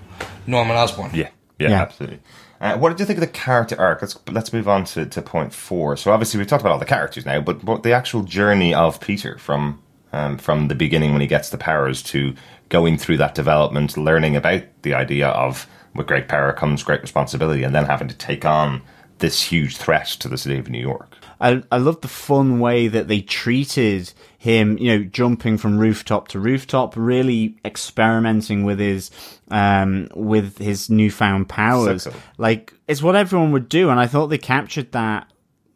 Norman 0.46 0.76
Osborn. 0.76 1.10
Yeah, 1.14 1.28
yeah, 1.58 1.68
Yeah. 1.70 1.82
absolutely. 1.82 2.20
Uh, 2.60 2.76
what 2.76 2.90
did 2.90 3.00
you 3.00 3.06
think 3.06 3.18
of 3.18 3.20
the 3.22 3.26
character 3.32 3.76
arc? 3.78 4.02
Let's 4.02 4.18
let's 4.30 4.52
move 4.52 4.68
on 4.68 4.84
to, 4.86 5.06
to 5.06 5.22
point 5.22 5.54
four. 5.54 5.96
So 5.96 6.10
obviously 6.12 6.38
we've 6.38 6.46
talked 6.48 6.62
about 6.62 6.72
all 6.72 6.78
the 6.78 6.84
characters 6.84 7.24
now, 7.24 7.40
but, 7.40 7.64
but 7.64 7.82
the 7.84 7.92
actual 7.92 8.22
journey 8.24 8.74
of 8.74 9.00
Peter 9.00 9.38
from 9.38 9.80
um, 10.12 10.38
from 10.38 10.68
the 10.68 10.74
beginning 10.74 11.12
when 11.12 11.20
he 11.20 11.26
gets 11.28 11.50
the 11.50 11.56
powers 11.58 12.02
to 12.04 12.34
going 12.70 12.96
through 12.96 13.18
that 13.18 13.34
development, 13.34 13.96
learning 13.96 14.34
about 14.34 14.62
the 14.82 14.94
idea 14.94 15.28
of 15.28 15.66
with 15.94 16.06
great 16.06 16.28
power 16.28 16.52
comes 16.52 16.82
great 16.82 17.02
responsibility, 17.02 17.62
and 17.62 17.74
then 17.74 17.84
having 17.84 18.08
to 18.08 18.16
take 18.16 18.44
on 18.44 18.80
this 19.18 19.42
huge 19.42 19.76
threat 19.76 20.06
to 20.06 20.28
the 20.28 20.38
city 20.38 20.58
of 20.58 20.70
New 20.70 20.80
York. 20.80 21.14
I 21.40 21.62
I 21.70 21.78
love 21.78 22.00
the 22.00 22.08
fun 22.08 22.60
way 22.60 22.88
that 22.88 23.08
they 23.08 23.20
treated 23.20 24.12
him, 24.38 24.76
you 24.78 24.98
know, 24.98 25.04
jumping 25.04 25.58
from 25.58 25.78
rooftop 25.78 26.28
to 26.28 26.40
rooftop, 26.40 26.94
really 26.96 27.56
experimenting 27.64 28.64
with 28.64 28.78
his 28.78 29.10
um 29.50 30.08
with 30.14 30.58
his 30.58 30.90
newfound 30.90 31.48
powers. 31.48 32.04
So 32.04 32.10
cool. 32.10 32.20
Like 32.38 32.74
it's 32.88 33.02
what 33.02 33.16
everyone 33.16 33.52
would 33.52 33.68
do 33.68 33.90
and 33.90 34.00
I 34.00 34.06
thought 34.06 34.26
they 34.26 34.38
captured 34.38 34.92
that 34.92 35.26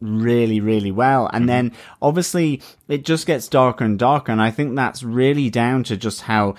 really 0.01 0.61
really 0.61 0.91
well 0.91 1.31
and 1.33 1.49
then 1.49 1.73
obviously 2.03 2.61
it 2.89 3.07
just 3.07 3.27
gets 3.27 3.49
darker 3.49 3.85
and 3.85 3.99
darker 3.99 4.31
and 4.33 4.43
I 4.43 4.51
think 4.51 4.77
that's 4.77 5.03
really 5.03 5.49
down 5.49 5.83
to 5.85 5.97
just 5.97 6.23
how 6.23 6.57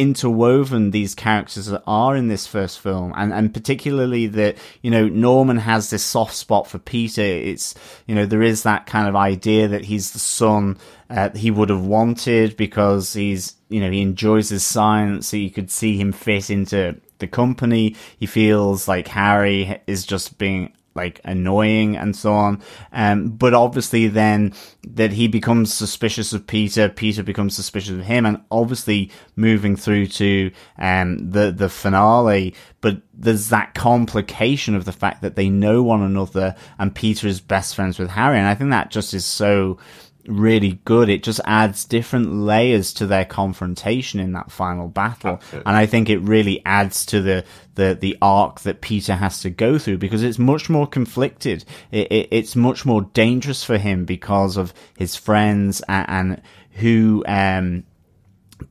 interwoven 0.00 0.92
these 0.92 1.14
characters 1.14 1.70
are 1.86 2.16
in 2.16 2.28
this 2.28 2.46
first 2.46 2.80
film 2.80 3.12
and 3.18 3.34
and 3.34 3.52
particularly 3.52 4.26
that 4.26 4.56
you 4.80 4.90
know 4.90 5.06
Norman 5.08 5.58
has 5.58 5.90
this 5.90 6.02
soft 6.02 6.34
spot 6.34 6.66
for 6.66 6.78
Peter. 6.78 7.20
It's 7.20 7.74
you 8.06 8.14
know 8.14 8.24
there 8.24 8.42
is 8.42 8.62
that 8.62 8.86
kind 8.86 9.06
of 9.06 9.14
idea 9.14 9.68
that 9.68 9.84
he's 9.84 10.12
the 10.12 10.18
son 10.18 10.78
uh, 11.10 11.28
he 11.34 11.50
would 11.50 11.68
have 11.68 11.84
wanted 11.84 12.56
because 12.56 13.12
he's 13.12 13.56
you 13.68 13.80
know 13.80 13.90
he 13.90 14.00
enjoys 14.00 14.48
his 14.48 14.64
science 14.64 15.28
so 15.28 15.36
you 15.36 15.50
could 15.50 15.70
see 15.70 15.98
him 15.98 16.12
fit 16.12 16.48
into 16.48 16.98
the 17.18 17.28
company. 17.28 17.94
He 18.18 18.24
feels 18.24 18.88
like 18.88 19.08
Harry 19.08 19.82
is 19.86 20.06
just 20.06 20.38
being 20.38 20.72
like 20.94 21.20
annoying 21.24 21.96
and 21.96 22.16
so 22.16 22.32
on. 22.32 22.62
Um, 22.92 23.28
but 23.28 23.54
obviously 23.54 24.08
then 24.08 24.52
that 24.88 25.12
he 25.12 25.28
becomes 25.28 25.72
suspicious 25.72 26.32
of 26.32 26.46
Peter, 26.46 26.88
Peter 26.88 27.22
becomes 27.22 27.54
suspicious 27.54 27.92
of 27.92 28.04
him 28.04 28.26
and 28.26 28.42
obviously 28.50 29.10
moving 29.36 29.76
through 29.76 30.06
to, 30.06 30.50
um, 30.78 31.30
the, 31.30 31.52
the 31.52 31.68
finale. 31.68 32.54
But 32.80 33.02
there's 33.14 33.50
that 33.50 33.74
complication 33.74 34.74
of 34.74 34.84
the 34.84 34.92
fact 34.92 35.22
that 35.22 35.36
they 35.36 35.48
know 35.48 35.82
one 35.82 36.02
another 36.02 36.56
and 36.78 36.94
Peter 36.94 37.28
is 37.28 37.40
best 37.40 37.74
friends 37.74 37.98
with 37.98 38.10
Harry. 38.10 38.38
And 38.38 38.48
I 38.48 38.54
think 38.54 38.70
that 38.70 38.90
just 38.90 39.14
is 39.14 39.24
so, 39.24 39.78
really 40.26 40.80
good. 40.84 41.08
It 41.08 41.22
just 41.22 41.40
adds 41.44 41.84
different 41.84 42.32
layers 42.32 42.92
to 42.94 43.06
their 43.06 43.24
confrontation 43.24 44.20
in 44.20 44.32
that 44.32 44.50
final 44.50 44.88
battle. 44.88 45.34
Absolutely. 45.34 45.66
And 45.66 45.76
I 45.76 45.86
think 45.86 46.10
it 46.10 46.18
really 46.18 46.64
adds 46.64 47.06
to 47.06 47.20
the, 47.20 47.44
the, 47.74 47.96
the 48.00 48.16
arc 48.20 48.60
that 48.60 48.80
Peter 48.80 49.14
has 49.14 49.40
to 49.42 49.50
go 49.50 49.78
through 49.78 49.98
because 49.98 50.22
it's 50.22 50.38
much 50.38 50.70
more 50.70 50.86
conflicted. 50.86 51.64
It, 51.90 52.10
it, 52.10 52.28
it's 52.30 52.56
much 52.56 52.84
more 52.84 53.02
dangerous 53.02 53.64
for 53.64 53.78
him 53.78 54.04
because 54.04 54.56
of 54.56 54.74
his 54.98 55.16
friends 55.16 55.82
and, 55.88 56.08
and 56.08 56.42
who, 56.72 57.24
um, 57.26 57.84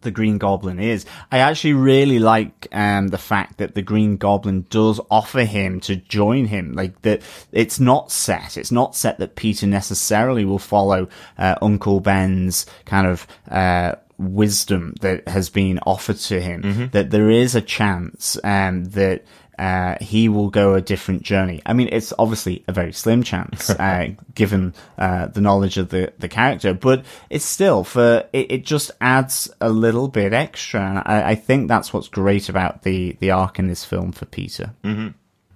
the 0.02 0.12
Green 0.12 0.38
Goblin 0.38 0.80
is. 0.80 1.06
I 1.32 1.40
actually 1.40 1.74
really 1.74 2.20
like 2.20 2.68
um, 2.72 3.10
the 3.10 3.18
fact 3.18 3.58
that 3.58 3.76
the 3.76 3.82
Green 3.82 4.18
Goblin 4.18 4.66
does 4.70 5.00
offer 5.10 5.44
him 5.44 5.80
to 5.82 5.96
join 5.96 6.46
him. 6.46 6.74
Like 6.74 7.02
that, 7.04 7.22
it's 7.52 7.80
not 7.80 8.12
set. 8.12 8.58
It's 8.58 8.72
not 8.72 8.96
set 8.96 9.20
that 9.20 9.36
Peter 9.36 9.68
necessarily 9.68 10.46
will 10.46 10.60
follow 10.60 11.08
uh, 11.38 11.56
Uncle 11.62 12.00
Ben's 12.00 12.66
kind 12.86 13.08
of. 13.08 13.28
Uh, 13.50 13.96
wisdom 14.18 14.94
that 15.00 15.26
has 15.30 15.50
been 15.50 15.80
offered 15.88 16.18
to 16.18 16.42
him 16.42 16.90
that 16.92 17.10
there 17.10 17.30
is 17.30 17.56
a 17.56 17.62
chance 17.62 18.38
um, 18.44 18.84
that 18.84 19.24
uh, 19.60 19.98
he 20.00 20.30
will 20.30 20.50
go 20.50 20.74
a 20.74 20.82
different 20.82 21.22
journey. 21.22 21.62
I 21.66 21.74
mean, 21.74 21.90
it's 21.92 22.14
obviously 22.18 22.64
a 22.68 22.72
very 22.72 22.94
slim 22.94 23.24
chance, 23.24 23.70
uh, 23.70 24.08
given 24.34 24.74
uh, 24.98 25.28
the 25.28 25.42
knowledge 25.42 25.78
of 25.78 25.90
the, 25.90 26.14
the 26.18 26.30
character, 26.30 26.74
but 26.74 27.04
it's 27.30 27.44
still 27.44 27.84
for 27.84 28.28
it, 28.32 28.52
it 28.52 28.66
just 28.66 28.92
adds 29.02 29.52
a 29.60 29.70
little 29.70 30.08
bit 30.08 30.34
extra. 30.34 30.82
And 30.82 31.00
I, 31.00 31.32
I 31.32 31.36
think 31.36 31.68
that's 31.68 31.94
what's 31.94 32.08
great 32.08 32.48
about 32.48 32.84
the 32.84 33.18
the 33.20 33.32
arc 33.32 33.60
in 33.60 33.68
this 33.68 33.84
film 33.84 34.14
for 34.14 34.26
Peter. 34.26 34.74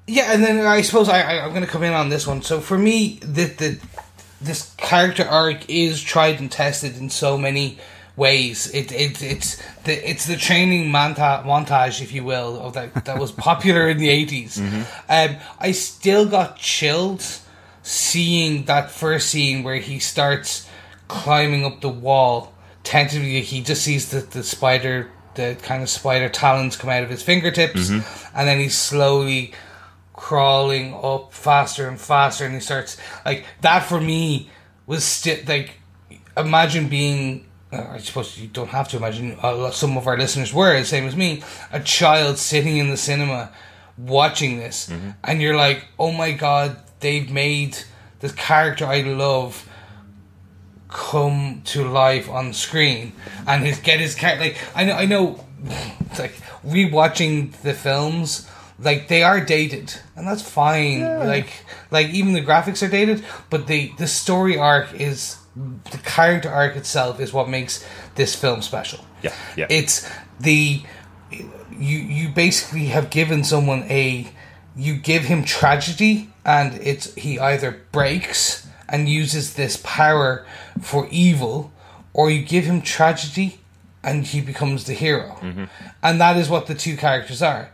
Yeah, 0.05 0.33
and 0.33 0.43
then 0.43 0.65
I 0.65 0.81
suppose 0.81 1.07
I, 1.07 1.21
I 1.21 1.45
I'm 1.45 1.51
going 1.51 1.65
to 1.65 1.71
come 1.71 1.83
in 1.83 1.93
on 1.93 2.09
this 2.09 2.27
one. 2.27 2.41
So 2.41 2.59
for 2.59 2.77
me, 2.77 3.19
the 3.21 3.45
the 3.45 3.79
this 4.41 4.73
character 4.75 5.23
arc 5.23 5.69
is 5.69 6.01
tried 6.01 6.41
and 6.41 6.51
tested 6.51 6.97
in 6.97 7.09
so 7.09 7.37
many 7.37 7.79
ways. 8.15 8.69
It 8.73 8.91
it 8.91 9.21
it's 9.23 9.61
the 9.85 10.09
it's 10.09 10.25
the 10.25 10.35
training 10.37 10.91
monta- 10.91 11.43
montage, 11.43 12.01
if 12.01 12.11
you 12.13 12.23
will, 12.23 12.59
of 12.59 12.73
that 12.73 13.05
that 13.05 13.17
was 13.19 13.31
popular 13.31 13.87
in 13.89 13.97
the 13.97 14.09
80s 14.09 14.59
Um, 15.09 15.37
I 15.59 15.71
still 15.71 16.25
got 16.25 16.57
chilled 16.57 17.23
seeing 17.81 18.65
that 18.65 18.91
first 18.91 19.29
scene 19.29 19.63
where 19.63 19.77
he 19.77 19.99
starts 19.99 20.67
climbing 21.07 21.65
up 21.65 21.81
the 21.81 21.89
wall. 21.89 22.53
Tentatively, 22.83 23.41
he 23.41 23.61
just 23.61 23.83
sees 23.83 24.09
the 24.11 24.19
the 24.19 24.43
spider. 24.43 25.09
The 25.35 25.57
kind 25.63 25.81
of 25.81 25.89
spider 25.89 26.29
talons 26.29 26.77
come 26.77 26.91
out 26.91 27.01
of 27.01 27.09
his 27.09 27.23
fingertips, 27.23 27.89
and 27.89 28.47
then 28.47 28.59
he's 28.59 28.77
slowly 28.77 29.53
crawling 30.13 30.93
up 30.93 31.33
faster 31.33 31.87
and 31.87 31.99
faster 31.99 32.45
and 32.45 32.53
he 32.53 32.59
starts 32.59 32.97
like 33.25 33.43
that 33.61 33.79
for 33.79 33.99
me 33.99 34.47
was 34.85 35.03
still 35.03 35.37
like 35.47 35.79
imagine 36.37 36.87
being 36.87 37.43
I 37.73 37.97
suppose 37.99 38.37
you 38.37 38.47
don't 38.47 38.69
have 38.69 38.87
to 38.89 38.97
imagine 38.97 39.37
uh, 39.43 39.69
a 39.69 39.73
some 39.73 39.97
of 39.97 40.07
our 40.07 40.17
listeners 40.17 40.53
were 40.53 40.77
the 40.77 40.85
same 40.85 41.05
as 41.05 41.15
me 41.15 41.43
a 41.71 41.79
child 41.79 42.37
sitting 42.37 42.77
in 42.77 42.89
the 42.89 42.97
cinema 42.97 43.51
watching 43.97 44.57
this 44.57 44.89
mm-hmm. 44.89 45.11
and 45.23 45.41
you're 45.41 45.55
like 45.55 45.85
oh 45.99 46.11
my 46.11 46.31
god 46.31 46.77
they've 46.99 47.31
made 47.31 47.77
this 48.21 48.31
character 48.31 48.85
I 48.85 49.01
love 49.01 49.67
come 50.93 51.61
to 51.65 51.83
life 51.83 52.29
on 52.29 52.53
screen. 52.53 53.13
And 53.45 53.63
his 53.63 53.79
get 53.79 53.99
his 53.99 54.15
character 54.15 54.45
like 54.45 54.57
I 54.73 54.85
know 54.85 54.93
I 54.93 55.05
know 55.05 55.45
like 56.19 56.35
rewatching 56.65 57.51
the 57.61 57.73
films 57.73 58.49
like 58.79 59.07
they 59.07 59.23
are 59.23 59.43
dated 59.43 59.93
and 60.15 60.25
that's 60.25 60.41
fine. 60.41 61.01
Like 61.01 61.65
like 61.91 62.07
even 62.09 62.33
the 62.33 62.41
graphics 62.41 62.85
are 62.85 62.89
dated 62.89 63.25
but 63.49 63.67
the 63.67 63.91
the 63.97 64.07
story 64.07 64.57
arc 64.57 64.93
is 64.93 65.37
the 65.55 65.97
character 65.99 66.49
arc 66.49 66.75
itself 66.75 67.19
is 67.19 67.31
what 67.31 67.49
makes 67.49 67.85
this 68.15 68.35
film 68.35 68.61
special. 68.61 69.05
Yeah, 69.21 69.33
yeah. 69.55 69.67
it's 69.69 70.09
the 70.39 70.81
you 71.31 71.97
you 71.97 72.29
basically 72.29 72.85
have 72.85 73.09
given 73.09 73.43
someone 73.43 73.83
a 73.83 74.27
you 74.75 74.95
give 74.95 75.23
him 75.23 75.43
tragedy 75.43 76.29
and 76.45 76.73
it's 76.81 77.13
he 77.15 77.39
either 77.39 77.81
breaks 77.91 78.67
and 78.89 79.07
uses 79.07 79.53
this 79.53 79.77
power 79.83 80.45
for 80.81 81.07
evil 81.09 81.71
or 82.13 82.29
you 82.29 82.43
give 82.43 82.65
him 82.65 82.81
tragedy 82.81 83.59
and 84.03 84.25
he 84.27 84.41
becomes 84.41 84.83
the 84.85 84.93
hero. 84.93 85.37
And 86.01 86.19
that 86.19 86.35
is 86.37 86.49
what 86.49 86.67
the 86.67 86.75
two 86.75 86.97
characters 86.97 87.41
are. 87.41 87.69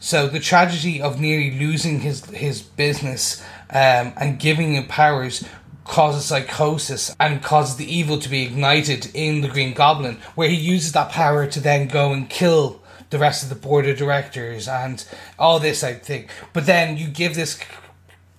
So 0.00 0.26
the 0.26 0.40
tragedy 0.40 1.00
of 1.00 1.20
nearly 1.20 1.58
losing 1.58 2.00
his 2.00 2.24
his 2.30 2.62
business 2.62 3.42
um, 3.68 4.12
and 4.16 4.38
giving 4.38 4.74
him 4.74 4.86
powers 4.86 5.44
causes 5.90 6.24
psychosis 6.24 7.14
and 7.18 7.42
causes 7.42 7.74
the 7.74 7.92
evil 7.92 8.16
to 8.20 8.28
be 8.28 8.44
ignited 8.44 9.10
in 9.12 9.40
the 9.40 9.48
Green 9.48 9.74
Goblin, 9.74 10.18
where 10.36 10.48
he 10.48 10.54
uses 10.54 10.92
that 10.92 11.10
power 11.10 11.48
to 11.48 11.58
then 11.58 11.88
go 11.88 12.12
and 12.12 12.30
kill 12.30 12.80
the 13.10 13.18
rest 13.18 13.42
of 13.42 13.48
the 13.48 13.56
board 13.56 13.88
of 13.88 13.98
directors 13.98 14.68
and 14.68 15.04
all 15.36 15.58
this 15.58 15.82
of 15.82 16.00
thing. 16.00 16.28
But 16.52 16.66
then 16.66 16.96
you 16.96 17.08
give 17.08 17.34
this, 17.34 17.58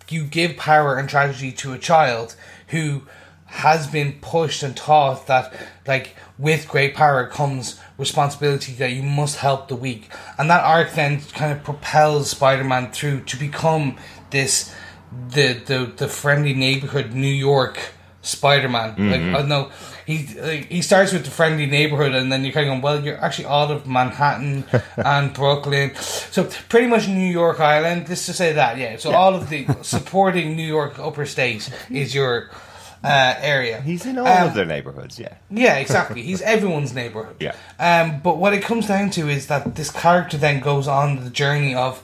you 0.07 0.23
give 0.23 0.55
power 0.55 0.97
and 0.97 1.09
tragedy 1.09 1.51
to 1.51 1.73
a 1.73 1.77
child 1.77 2.37
who 2.69 3.03
has 3.47 3.85
been 3.85 4.13
pushed 4.21 4.63
and 4.63 4.77
taught 4.77 5.27
that 5.27 5.53
like 5.85 6.15
with 6.39 6.69
great 6.69 6.95
power 6.95 7.27
comes 7.27 7.77
responsibility 7.97 8.71
that 8.71 8.93
you 8.93 9.03
must 9.03 9.39
help 9.39 9.67
the 9.67 9.75
weak 9.75 10.09
and 10.37 10.49
that 10.49 10.63
arc 10.63 10.93
then 10.93 11.19
kind 11.33 11.51
of 11.51 11.61
propels 11.61 12.29
spider-man 12.29 12.89
through 12.91 13.19
to 13.19 13.35
become 13.35 13.97
this 14.29 14.73
the 15.29 15.53
the, 15.65 15.91
the 15.97 16.07
friendly 16.07 16.53
neighborhood 16.53 17.13
new 17.13 17.27
york 17.27 17.79
spider-man 18.23 18.89
like 19.09 19.21
i 19.43 19.45
know 19.47 19.71
he 20.05 20.27
like, 20.39 20.65
he 20.69 20.81
starts 20.81 21.11
with 21.11 21.25
the 21.25 21.31
friendly 21.31 21.65
neighborhood 21.65 22.13
and 22.13 22.31
then 22.31 22.43
you're 22.43 22.53
kind 22.53 22.67
of 22.67 22.71
going 22.71 22.81
well 22.81 23.03
you're 23.03 23.17
actually 23.17 23.45
all 23.45 23.71
of 23.71 23.87
manhattan 23.87 24.63
and 24.97 25.33
brooklyn 25.33 25.93
so 25.95 26.43
pretty 26.69 26.85
much 26.87 27.07
new 27.07 27.31
york 27.31 27.59
island 27.59 28.07
let's 28.07 28.25
just 28.27 28.37
say 28.37 28.53
that 28.53 28.77
yeah 28.77 28.95
so 28.97 29.11
all 29.11 29.33
of 29.33 29.49
the 29.49 29.65
supporting 29.81 30.55
new 30.55 30.67
york 30.67 30.99
upper 30.99 31.25
state 31.25 31.67
is 31.89 32.13
your 32.13 32.49
uh, 33.03 33.33
area 33.41 33.81
He's 33.81 34.05
in 34.05 34.19
all 34.19 34.27
Um, 34.27 34.49
of 34.49 34.53
their 34.53 34.65
neighborhoods, 34.67 35.17
yeah. 35.17 35.33
yeah, 35.49 35.77
exactly. 35.77 36.21
He's 36.21 36.39
everyone's 36.43 36.93
neighborhood. 36.93 37.35
Yeah. 37.39 37.55
Um, 37.79 38.19
but 38.21 38.37
what 38.37 38.53
it 38.53 38.61
comes 38.61 38.85
down 38.87 39.09
to 39.17 39.27
is 39.27 39.47
that 39.47 39.73
this 39.73 39.89
character 39.89 40.37
then 40.37 40.59
goes 40.59 40.87
on 40.87 41.23
the 41.23 41.31
journey 41.31 41.73
of 41.73 41.99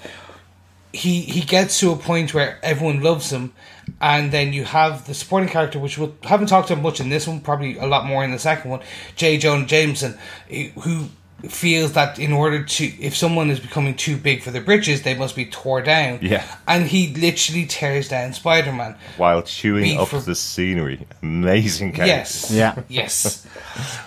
he 0.93 1.21
he 1.21 1.41
gets 1.41 1.79
to 1.79 1.91
a 1.91 1.95
point 1.95 2.33
where 2.33 2.57
everyone 2.63 3.01
loves 3.01 3.31
him, 3.31 3.53
and 4.01 4.31
then 4.31 4.53
you 4.53 4.63
have 4.65 5.05
the 5.07 5.13
supporting 5.13 5.49
character, 5.49 5.79
which 5.79 5.97
we 5.97 6.11
haven't 6.23 6.47
talked 6.47 6.71
about 6.71 6.81
much 6.83 6.99
in 6.99 7.09
this 7.09 7.27
one, 7.27 7.39
probably 7.41 7.77
a 7.77 7.85
lot 7.85 8.05
more 8.05 8.23
in 8.23 8.31
the 8.31 8.39
second 8.39 8.71
one. 8.71 8.81
J. 9.15 9.37
Jonah 9.37 9.65
Jameson, 9.65 10.17
eh, 10.49 10.69
who 10.81 11.07
feels 11.47 11.93
that 11.93 12.17
in 12.17 12.33
order 12.33 12.63
to 12.63 12.85
if 12.99 13.15
someone 13.15 13.51
is 13.51 13.59
becoming 13.59 13.93
too 13.95 14.17
big 14.17 14.41
for 14.41 14.49
their 14.49 14.61
britches, 14.63 15.03
they 15.03 15.13
must 15.13 15.35
be 15.35 15.45
tore 15.45 15.81
down. 15.81 16.17
Yeah. 16.21 16.43
and 16.67 16.87
he 16.87 17.13
literally 17.13 17.65
tears 17.67 18.09
down 18.09 18.33
Spider 18.33 18.71
Man. 18.71 18.95
While 19.17 19.43
chewing 19.43 19.83
Be 19.83 19.97
up 19.97 20.07
for- 20.07 20.19
the 20.19 20.33
scenery. 20.33 21.05
Amazing 21.21 21.93
character. 21.93 22.07
Yes. 22.15 22.51
Yeah. 22.51 22.81
Yes. 22.87 23.45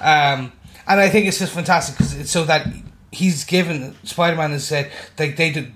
um, 0.01 0.53
and 0.89 0.99
I 0.99 1.09
think 1.09 1.26
it's 1.26 1.39
just 1.39 1.53
fantastic 1.53 1.97
because 1.97 2.18
it's 2.18 2.31
so 2.33 2.45
that 2.47 2.66
he's 3.12 3.45
given 3.45 3.95
Spider 4.05 4.37
Man 4.37 4.51
has 4.51 4.66
said 4.66 4.91
like 5.16 5.37
they 5.37 5.53
do, 5.53 5.68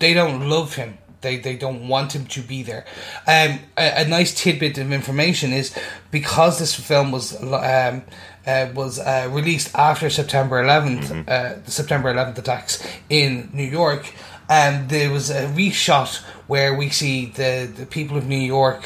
they 0.00 0.12
don't 0.14 0.48
love 0.48 0.74
him. 0.74 0.98
They 1.20 1.36
they 1.36 1.56
don't 1.56 1.86
want 1.86 2.14
him 2.14 2.26
to 2.26 2.40
be 2.40 2.62
there. 2.62 2.84
Um, 3.26 3.60
a, 3.76 4.04
a 4.04 4.08
nice 4.08 4.34
tidbit 4.34 4.78
of 4.78 4.90
information 4.90 5.52
is 5.52 5.74
because 6.10 6.58
this 6.58 6.74
film 6.74 7.12
was 7.12 7.40
um, 7.42 8.02
uh, 8.46 8.68
was 8.74 8.98
uh, 8.98 9.28
released 9.30 9.74
after 9.74 10.08
September 10.10 10.62
11th, 10.62 11.28
uh, 11.28 11.60
the 11.64 11.70
September 11.70 12.12
11th 12.12 12.38
attacks 12.38 12.82
in 13.08 13.50
New 13.52 13.64
York. 13.64 14.12
Um, 14.48 14.88
there 14.88 15.10
was 15.12 15.30
a 15.30 15.46
reshot 15.46 16.16
where 16.48 16.74
we 16.74 16.88
see 16.88 17.26
the, 17.26 17.70
the 17.72 17.86
people 17.86 18.16
of 18.16 18.26
New 18.26 18.36
York 18.40 18.82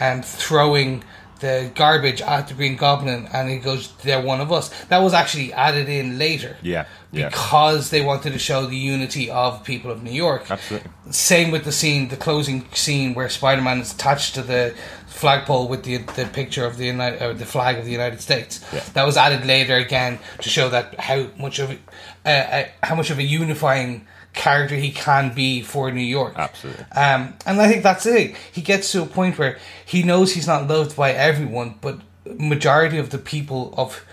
um, 0.00 0.22
throwing 0.22 1.04
the 1.44 1.56
garbage 1.82 2.20
at 2.34 2.48
the 2.48 2.54
Green 2.54 2.76
Goblin, 2.84 3.28
and 3.34 3.44
he 3.54 3.58
goes, 3.68 3.82
"They're 4.04 4.26
one 4.32 4.40
of 4.46 4.50
us." 4.58 4.66
That 4.90 5.00
was 5.06 5.12
actually 5.20 5.52
added 5.52 5.88
in 5.88 6.18
later, 6.26 6.52
Yeah, 6.62 6.84
yeah. 7.12 7.28
because 7.28 7.90
they 7.92 8.02
wanted 8.10 8.32
to 8.32 8.38
show 8.38 8.60
the 8.66 8.76
unity 8.94 9.30
of 9.30 9.62
people 9.64 9.90
of 9.94 9.98
New 10.02 10.16
York. 10.26 10.42
Absolutely. 10.50 10.90
Same 11.10 11.48
with 11.54 11.64
the 11.64 11.72
scene, 11.80 12.08
the 12.08 12.16
closing 12.28 12.58
scene 12.84 13.14
where 13.16 13.28
Spider-Man 13.28 13.78
is 13.84 13.92
attached 13.92 14.34
to 14.36 14.42
the 14.42 14.62
flagpole 15.06 15.66
with 15.72 15.82
the 15.84 15.96
the 16.18 16.26
picture 16.40 16.64
of 16.70 16.76
the 16.78 16.86
United, 16.86 17.22
or 17.22 17.32
the 17.34 17.46
flag 17.56 17.74
of 17.78 17.84
the 17.84 17.92
United 18.00 18.20
States. 18.28 18.52
Yeah. 18.72 18.82
That 18.94 19.04
was 19.06 19.16
added 19.16 19.42
later 19.46 19.76
again 19.76 20.18
to 20.44 20.48
show 20.56 20.66
that 20.70 20.86
how 21.08 21.18
much 21.38 21.56
of 21.62 21.68
uh, 21.70 22.28
uh, 22.28 22.64
how 22.88 22.94
much 23.00 23.10
of 23.10 23.18
a 23.18 23.22
unifying 23.42 24.06
character 24.34 24.74
he 24.74 24.90
can 24.90 25.32
be 25.34 25.62
for 25.62 25.90
New 25.90 26.02
York. 26.02 26.34
Absolutely. 26.36 26.84
Um, 26.92 27.34
and 27.46 27.60
I 27.60 27.68
think 27.68 27.82
that's 27.82 28.04
it. 28.04 28.36
He 28.52 28.60
gets 28.60 28.92
to 28.92 29.02
a 29.02 29.06
point 29.06 29.38
where 29.38 29.58
he 29.84 30.02
knows 30.02 30.34
he's 30.34 30.46
not 30.46 30.68
loved 30.68 30.96
by 30.96 31.12
everyone, 31.12 31.76
but 31.80 32.00
majority 32.38 32.98
of 32.98 33.10
the 33.10 33.18
people 33.18 33.74
of 33.76 34.04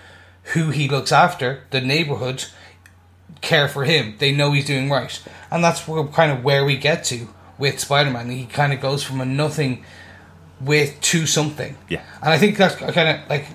who 0.53 0.69
he 0.69 0.88
looks 0.88 1.11
after, 1.11 1.63
the 1.72 1.82
neighborhoods, 1.82 2.53
care 3.41 3.67
for 3.67 3.86
him. 3.86 4.15
They 4.19 4.32
know 4.32 4.51
he's 4.51 4.65
doing 4.65 4.89
right, 4.89 5.22
and 5.49 5.63
that's 5.63 5.88
where, 5.88 6.03
kind 6.05 6.32
of 6.32 6.43
where 6.43 6.63
we 6.63 6.78
get 6.78 7.03
to 7.05 7.28
with 7.57 7.80
Spider-Man. 7.80 8.30
He 8.30 8.45
kind 8.45 8.74
of 8.74 8.82
goes 8.82 9.03
from 9.03 9.22
a 9.22 9.26
nothing 9.26 9.84
with 10.59 10.99
to 11.01 11.26
something. 11.26 11.78
Yeah. 11.89 12.03
and 12.22 12.32
I 12.32 12.38
think 12.38 12.57
that's 12.57 12.76
kind 12.76 13.09
of 13.09 13.30
like. 13.30 13.47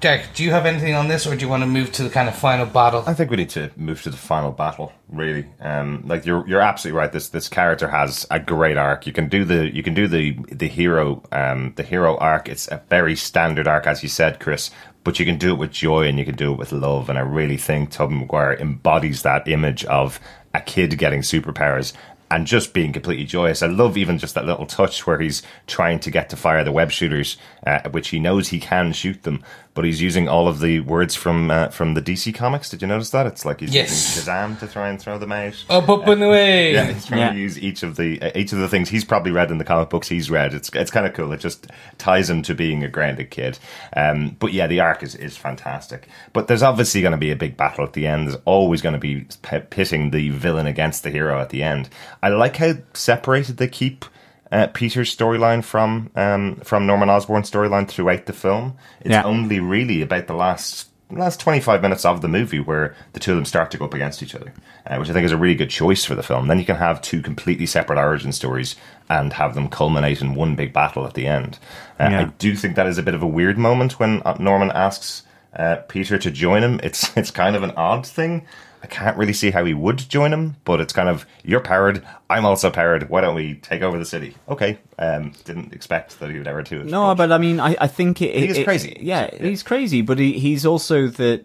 Derek, 0.00 0.32
do 0.32 0.42
you 0.42 0.50
have 0.50 0.64
anything 0.64 0.94
on 0.94 1.08
this, 1.08 1.26
or 1.26 1.36
do 1.36 1.44
you 1.44 1.50
want 1.50 1.62
to 1.62 1.66
move 1.66 1.92
to 1.92 2.02
the 2.02 2.08
kind 2.08 2.26
of 2.26 2.34
final 2.34 2.64
battle? 2.64 3.04
I 3.06 3.12
think 3.12 3.30
we 3.30 3.36
need 3.36 3.50
to 3.50 3.70
move 3.76 4.00
to 4.02 4.10
the 4.10 4.16
final 4.16 4.50
battle. 4.50 4.94
Really, 5.10 5.44
um, 5.60 6.04
like 6.06 6.24
you're 6.24 6.46
you're 6.48 6.62
absolutely 6.62 6.98
right. 6.98 7.12
This 7.12 7.28
this 7.28 7.50
character 7.50 7.86
has 7.88 8.26
a 8.30 8.40
great 8.40 8.78
arc. 8.78 9.06
You 9.06 9.12
can 9.12 9.28
do 9.28 9.44
the 9.44 9.74
you 9.74 9.82
can 9.82 9.92
do 9.92 10.08
the 10.08 10.38
the 10.50 10.68
hero 10.68 11.22
um, 11.32 11.74
the 11.76 11.82
hero 11.82 12.16
arc. 12.16 12.48
It's 12.48 12.66
a 12.68 12.82
very 12.88 13.14
standard 13.14 13.68
arc, 13.68 13.86
as 13.86 14.02
you 14.02 14.08
said, 14.08 14.40
Chris. 14.40 14.70
But 15.04 15.18
you 15.18 15.26
can 15.26 15.36
do 15.36 15.50
it 15.50 15.58
with 15.58 15.70
joy 15.70 16.08
and 16.08 16.18
you 16.18 16.24
can 16.24 16.36
do 16.36 16.52
it 16.52 16.58
with 16.58 16.72
love. 16.72 17.08
And 17.10 17.18
I 17.18 17.22
really 17.22 17.56
think 17.56 17.90
Tobey 17.90 18.14
Maguire 18.14 18.54
embodies 18.54 19.22
that 19.22 19.48
image 19.48 19.84
of 19.86 20.20
a 20.52 20.60
kid 20.60 20.96
getting 20.98 21.20
superpowers 21.20 21.94
and 22.30 22.46
just 22.46 22.72
being 22.72 22.92
completely 22.92 23.24
joyous. 23.24 23.62
I 23.62 23.66
love 23.66 23.96
even 23.96 24.18
just 24.18 24.34
that 24.36 24.46
little 24.46 24.66
touch 24.66 25.06
where 25.06 25.18
he's 25.18 25.42
trying 25.66 25.98
to 26.00 26.10
get 26.10 26.30
to 26.30 26.36
fire 26.36 26.62
the 26.62 26.70
web 26.70 26.92
shooters, 26.92 27.36
uh, 27.66 27.88
which 27.90 28.10
he 28.10 28.20
knows 28.20 28.48
he 28.48 28.60
can 28.60 28.92
shoot 28.92 29.24
them, 29.24 29.42
but 29.72 29.84
he's 29.84 30.02
using 30.02 30.28
all 30.28 30.48
of 30.48 30.60
the 30.60 30.80
words 30.80 31.14
from 31.14 31.50
uh, 31.50 31.68
from 31.68 31.94
the 31.94 32.02
DC 32.02 32.34
comics. 32.34 32.68
Did 32.70 32.82
you 32.82 32.88
notice 32.88 33.10
that? 33.10 33.26
It's 33.26 33.44
like 33.44 33.60
he's 33.60 33.72
Yes. 33.74 34.16
using 34.16 34.32
Shazam 34.32 34.58
to 34.60 34.66
try 34.66 34.88
and 34.88 35.00
throw 35.00 35.16
them 35.18 35.32
out. 35.32 35.64
Up, 35.70 35.88
up, 35.88 36.06
and 36.08 36.22
away. 36.22 36.72
Yeah, 36.74 36.92
he's 36.92 37.06
trying 37.06 37.20
Yeah. 37.20 37.32
to 37.32 37.38
use 37.38 37.58
each 37.58 37.82
of 37.82 37.96
the 37.96 38.20
uh, 38.20 38.30
each 38.34 38.52
of 38.52 38.58
the 38.58 38.68
things 38.68 38.88
he's 38.88 39.04
probably 39.04 39.30
read 39.32 39.50
in 39.50 39.58
the 39.58 39.64
comic 39.64 39.88
books 39.90 40.08
he's 40.08 40.30
read. 40.30 40.54
It's 40.54 40.70
it's 40.74 40.90
kind 40.90 41.06
of 41.06 41.14
cool. 41.14 41.32
It 41.32 41.40
just 41.40 41.68
ties 41.98 42.28
him 42.28 42.42
to 42.42 42.54
being 42.54 42.82
a 42.82 42.88
grounded 42.88 43.30
kid. 43.30 43.58
Um, 43.96 44.36
but 44.40 44.52
yeah, 44.52 44.66
the 44.66 44.80
arc 44.80 45.02
is, 45.02 45.14
is 45.14 45.36
fantastic. 45.36 46.08
But 46.32 46.48
there's 46.48 46.62
obviously 46.62 47.00
going 47.00 47.12
to 47.12 47.18
be 47.18 47.30
a 47.30 47.36
big 47.36 47.56
battle 47.56 47.84
at 47.84 47.92
the 47.92 48.06
end. 48.06 48.26
There's 48.28 48.40
always 48.44 48.82
going 48.82 48.94
to 48.94 48.98
be 48.98 49.26
p- 49.42 49.60
pitting 49.70 50.10
the 50.10 50.30
villain 50.30 50.66
against 50.66 51.02
the 51.04 51.10
hero 51.10 51.40
at 51.40 51.50
the 51.50 51.62
end. 51.62 51.88
I 52.22 52.28
like 52.30 52.56
how 52.56 52.74
separated 52.92 53.56
they 53.58 53.68
keep. 53.68 54.04
Uh, 54.52 54.66
Peter's 54.68 55.14
storyline 55.14 55.62
from 55.62 56.10
um, 56.16 56.56
from 56.64 56.86
Norman 56.86 57.08
Osborn's 57.10 57.50
storyline 57.50 57.88
throughout 57.88 58.26
the 58.26 58.32
film. 58.32 58.76
It's 59.00 59.10
Yeah. 59.10 59.22
only 59.22 59.60
really 59.60 60.02
about 60.02 60.26
the 60.26 60.34
last 60.34 60.88
last 61.12 61.40
25 61.40 61.82
minutes 61.82 62.04
of 62.04 62.20
the 62.20 62.28
movie 62.28 62.60
where 62.60 62.94
the 63.14 63.20
two 63.20 63.32
of 63.32 63.36
them 63.36 63.44
start 63.44 63.68
to 63.72 63.76
go 63.78 63.84
up 63.84 63.94
against 63.94 64.22
each 64.22 64.32
other, 64.34 64.52
uh, 64.86 64.96
which 64.96 65.10
I 65.10 65.12
think 65.12 65.24
is 65.24 65.32
a 65.32 65.36
really 65.36 65.56
good 65.56 65.68
choice 65.70 66.04
for 66.04 66.14
the 66.14 66.22
film. 66.22 66.46
Then 66.46 66.60
you 66.60 66.64
can 66.64 66.76
have 66.76 67.02
two 67.02 67.20
completely 67.20 67.66
separate 67.66 67.98
origin 67.98 68.30
stories 68.32 68.76
and 69.08 69.32
have 69.32 69.56
them 69.56 69.68
culminate 69.68 70.20
in 70.20 70.36
one 70.36 70.54
big 70.54 70.72
battle 70.72 71.04
at 71.04 71.14
the 71.14 71.26
end. 71.26 71.58
Uh, 71.98 72.08
Yeah. 72.10 72.20
I 72.20 72.24
do 72.38 72.54
think 72.54 72.76
that 72.76 72.86
is 72.86 72.96
a 72.96 73.02
bit 73.02 73.14
of 73.16 73.22
a 73.24 73.26
weird 73.26 73.58
moment 73.58 73.98
when 73.98 74.22
uh, 74.24 74.36
Norman 74.38 74.70
asks 74.70 75.24
uh, 75.56 75.76
Peter 75.88 76.16
to 76.16 76.30
join 76.30 76.62
him. 76.62 76.78
It's 76.84 77.10
it's 77.16 77.32
kind 77.32 77.56
of 77.56 77.64
an 77.64 77.72
odd 77.76 78.06
thing. 78.06 78.46
I 78.82 78.86
can't 78.86 79.16
really 79.18 79.32
see 79.34 79.50
how 79.50 79.64
he 79.64 79.74
would 79.74 79.98
join 80.08 80.32
him, 80.32 80.56
but 80.64 80.80
it's 80.80 80.92
kind 80.92 81.08
of 81.08 81.26
you're 81.44 81.60
powered, 81.60 82.02
I'm 82.30 82.44
also 82.46 82.70
powered. 82.70 83.10
Why 83.10 83.20
don't 83.20 83.34
we 83.34 83.56
take 83.56 83.82
over 83.82 83.98
the 83.98 84.04
city? 84.06 84.34
Okay, 84.48 84.78
um, 84.98 85.32
didn't 85.44 85.72
expect 85.74 86.18
that 86.20 86.30
he 86.30 86.38
would 86.38 86.46
ever 86.48 86.62
do 86.62 86.80
it. 86.80 86.86
No, 86.86 87.14
but 87.14 87.30
I 87.30 87.38
mean, 87.38 87.60
I, 87.60 87.76
I 87.80 87.86
think 87.86 88.22
it, 88.22 88.34
He 88.34 88.48
is 88.48 88.58
it- 88.58 88.64
crazy. 88.64 88.96
Yeah, 89.00 89.28
he's 89.36 89.62
crazy, 89.62 90.00
but 90.02 90.18
he, 90.18 90.38
he's 90.38 90.64
also 90.64 91.08
that 91.08 91.44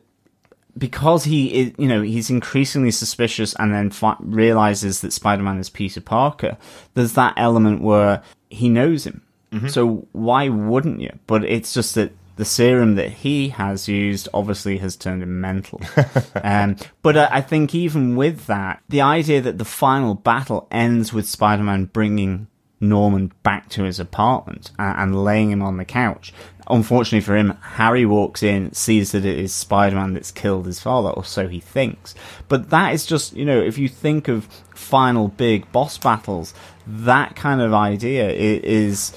because 0.77 1.23
he 1.23 1.47
is, 1.61 1.71
you 1.77 1.87
know, 1.87 2.01
he's 2.01 2.29
increasingly 2.29 2.91
suspicious, 2.91 3.53
and 3.59 3.73
then 3.73 3.89
fi- 3.89 4.17
realizes 4.19 5.01
that 5.01 5.13
Spider-Man 5.13 5.57
is 5.57 5.69
Peter 5.69 6.01
Parker. 6.01 6.57
There's 6.95 7.13
that 7.13 7.33
element 7.37 7.81
where 7.81 8.21
he 8.49 8.69
knows 8.69 9.05
him, 9.05 9.21
Mm-hmm. 9.51 9.67
so 9.69 10.05
why 10.11 10.49
wouldn't 10.49 10.99
you? 10.99 11.17
But 11.27 11.45
it's 11.45 11.73
just 11.73 11.95
that 11.95 12.11
the 12.35 12.45
serum 12.45 12.95
that 12.95 13.09
he 13.09 13.49
has 13.49 13.87
used 13.87 14.27
obviously 14.33 14.77
has 14.79 14.95
turned 14.95 15.23
him 15.23 15.39
mental. 15.39 15.81
um, 16.43 16.75
but 17.01 17.15
uh, 17.15 17.29
I 17.31 17.41
think 17.41 17.73
even 17.73 18.15
with 18.15 18.47
that, 18.47 18.81
the 18.89 19.01
idea 19.01 19.41
that 19.41 19.57
the 19.57 19.65
final 19.65 20.15
battle 20.15 20.67
ends 20.69 21.13
with 21.13 21.27
Spider-Man 21.27 21.85
bringing 21.85 22.47
Norman 22.81 23.31
back 23.43 23.69
to 23.69 23.83
his 23.83 23.99
apartment 23.99 24.71
and, 24.77 24.99
and 24.99 25.23
laying 25.23 25.51
him 25.51 25.61
on 25.61 25.77
the 25.77 25.85
couch. 25.85 26.33
Unfortunately 26.67 27.21
for 27.21 27.37
him, 27.37 27.57
Harry 27.61 28.05
walks 28.05 28.43
in, 28.43 28.73
sees 28.73 29.11
that 29.11 29.23
it 29.23 29.39
is 29.39 29.53
Spider-Man 29.53 30.13
that's 30.13 30.31
killed 30.31 30.65
his 30.65 30.79
father, 30.79 31.09
or 31.09 31.23
so 31.23 31.47
he 31.47 31.59
thinks. 31.59 32.15
But 32.49 32.69
that 32.71 32.93
is 32.93 33.05
just, 33.05 33.33
you 33.33 33.45
know, 33.45 33.61
if 33.61 33.77
you 33.77 33.87
think 33.87 34.27
of 34.27 34.45
final 34.73 35.29
big 35.29 35.71
boss 35.71 35.97
battles, 35.97 36.53
that 36.85 37.35
kind 37.35 37.61
of 37.61 37.73
idea 37.73 38.29
is 38.29 39.15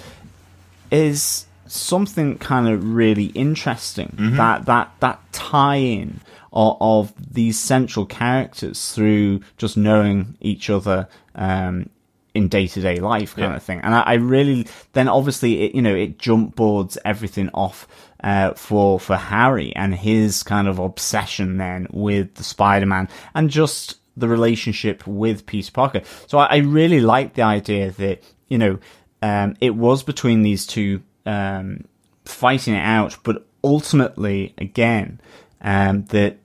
is 0.90 1.47
something 1.68 2.38
kind 2.38 2.68
of 2.68 2.94
really 2.94 3.26
interesting. 3.26 4.14
That 4.16 4.66
that 4.66 4.92
that 5.00 5.20
tie-in 5.32 6.20
of, 6.52 6.76
of 6.80 7.12
these 7.34 7.58
central 7.58 8.06
characters 8.06 8.92
through 8.92 9.40
just 9.56 9.76
knowing 9.76 10.36
each 10.40 10.70
other 10.70 11.08
um, 11.34 11.88
in 12.34 12.48
day 12.48 12.66
to 12.68 12.80
day 12.80 12.96
life 13.00 13.34
kind 13.36 13.50
Yeah. 13.52 13.56
of 13.56 13.62
thing. 13.62 13.80
And 13.82 13.94
I, 13.94 14.00
I 14.02 14.12
really 14.14 14.66
then 14.92 15.08
obviously 15.08 15.62
it, 15.62 15.74
you 15.74 15.82
know 15.82 15.94
it 15.94 16.18
jump 16.18 16.56
boards 16.56 16.96
everything 17.04 17.50
off 17.54 17.86
uh, 18.24 18.52
for 18.54 18.98
for 18.98 19.16
Harry 19.16 19.74
and 19.76 19.94
his 19.94 20.42
kind 20.42 20.66
of 20.68 20.78
obsession 20.78 21.58
then 21.58 21.86
with 21.92 22.34
the 22.34 22.44
Spider 22.44 22.86
Man 22.86 23.08
and 23.34 23.50
just 23.50 23.96
the 24.16 24.26
relationship 24.28 25.06
with 25.06 25.46
Peter 25.46 25.70
Parker. 25.70 26.02
So 26.26 26.38
I, 26.38 26.46
I 26.46 26.56
really 26.56 27.00
like 27.00 27.34
the 27.34 27.42
idea 27.42 27.92
that 27.92 28.22
you 28.48 28.58
know 28.58 28.78
um, 29.22 29.56
it 29.60 29.74
was 29.74 30.02
between 30.02 30.42
these 30.42 30.66
two 30.66 31.02
um, 31.28 31.84
fighting 32.24 32.74
it 32.74 32.82
out, 32.82 33.18
but 33.22 33.46
ultimately 33.62 34.54
again 34.58 35.20
um, 35.60 36.04
that 36.06 36.38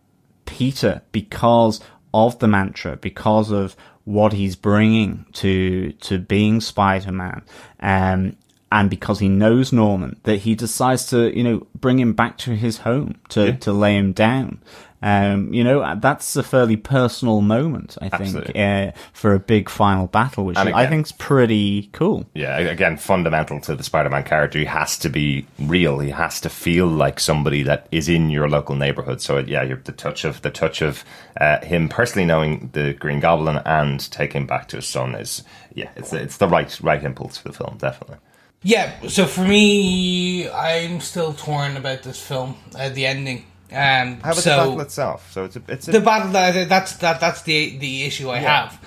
Peter 0.46 1.02
because 1.12 1.80
of 2.14 2.38
the 2.40 2.48
mantra, 2.48 2.98
because 2.98 3.52
of 3.52 3.76
what 4.06 4.34
he's 4.34 4.56
bringing 4.56 5.26
to 5.34 5.94
to 5.94 6.20
being 6.20 6.60
Spider-Man, 6.60 7.42
um, 7.80 8.36
and 8.72 8.90
because 8.90 9.20
he 9.20 9.30
knows 9.30 9.72
Norman, 9.72 10.20
that 10.24 10.38
he 10.38 10.56
decides 10.56 11.08
to 11.08 11.36
you 11.36 11.44
know 11.44 11.68
bring 11.76 12.00
him 12.00 12.14
back 12.14 12.38
to 12.40 12.56
his 12.56 12.80
home 12.80 13.16
to 13.30 13.54
to 13.54 13.72
lay 13.72 13.96
him 13.96 14.12
down. 14.12 14.62
Um, 15.06 15.54
you 15.54 15.66
know 15.66 16.00
that's 16.00 16.38
a 16.38 16.44
fairly 16.44 16.78
personal 16.78 17.42
moment, 17.42 17.98
I 18.02 18.08
think, 18.08 18.56
uh, 18.56 18.98
for 19.12 19.34
a 19.34 19.40
big 19.40 19.68
final 19.68 20.08
battle, 20.08 20.46
which 20.46 20.58
And 20.58 20.70
I 20.70 20.88
think 20.88 21.08
is 21.08 21.12
pretty 21.12 21.90
cool. 21.92 22.26
Yeah, 22.34 22.58
again, 22.58 22.96
fundamental 22.96 23.60
to 23.62 23.76
the 23.76 23.84
Spider-Man 23.84 24.24
character. 24.24 24.60
He 24.60 24.66
has 24.66 24.98
to 25.00 25.10
be 25.10 25.46
real. 25.60 26.00
He 26.00 26.12
has 26.12 26.40
to 26.40 26.50
feel 26.50 26.88
like 26.88 27.20
somebody 27.20 27.64
that 27.64 27.86
is 27.92 28.08
in 28.08 28.30
your 28.30 28.48
local 28.48 28.76
neighborhood. 28.76 29.22
So 29.22 29.40
yeah, 29.40 29.64
you're, 29.64 29.82
the 29.84 29.92
touch 29.92 30.24
of 30.24 30.42
the 30.42 30.50
touch 30.50 30.82
of 30.82 31.04
uh, 31.36 31.60
him 31.66 31.90
personally 31.90 32.26
knowing 32.26 32.70
the 32.72 32.94
Green 32.94 33.20
Goblin 33.20 33.62
and 33.66 34.10
taking 34.10 34.48
back 34.48 34.70
to 34.70 34.78
his 34.78 34.88
son 34.88 35.16
is 35.16 35.44
yeah, 35.74 35.90
it's 35.98 36.14
it's 36.14 36.38
the 36.38 36.48
right 36.48 36.80
right 36.82 37.04
impulse 37.04 37.38
for 37.38 37.50
the 37.50 37.54
film, 37.54 37.78
definitely. 37.78 38.20
Yeah, 38.62 38.94
so 39.10 39.26
for 39.26 39.42
me, 39.42 40.50
I'm 40.50 41.02
still 41.02 41.34
torn 41.34 41.76
about 41.76 42.04
this 42.04 42.26
film, 42.26 42.56
uh, 42.74 42.88
the 42.88 43.06
ending. 43.06 43.46
Um, 43.74 44.20
How 44.22 44.32
about 44.32 44.36
so 44.38 44.50
the 44.52 44.56
battle 44.58 44.82
itself? 44.82 45.32
So 45.32 45.46
it's 45.46 45.56
a 45.56 45.62
it's 45.68 45.88
a, 45.88 45.92
the 45.92 46.02
battle 46.02 46.32
that, 46.32 46.70
that's 46.70 46.98
that 46.98 47.20
that's 47.20 47.42
the 47.44 47.78
the 47.78 48.04
issue 48.04 48.30
I 48.30 48.42
Yeah. 48.42 48.62
have. 48.70 48.80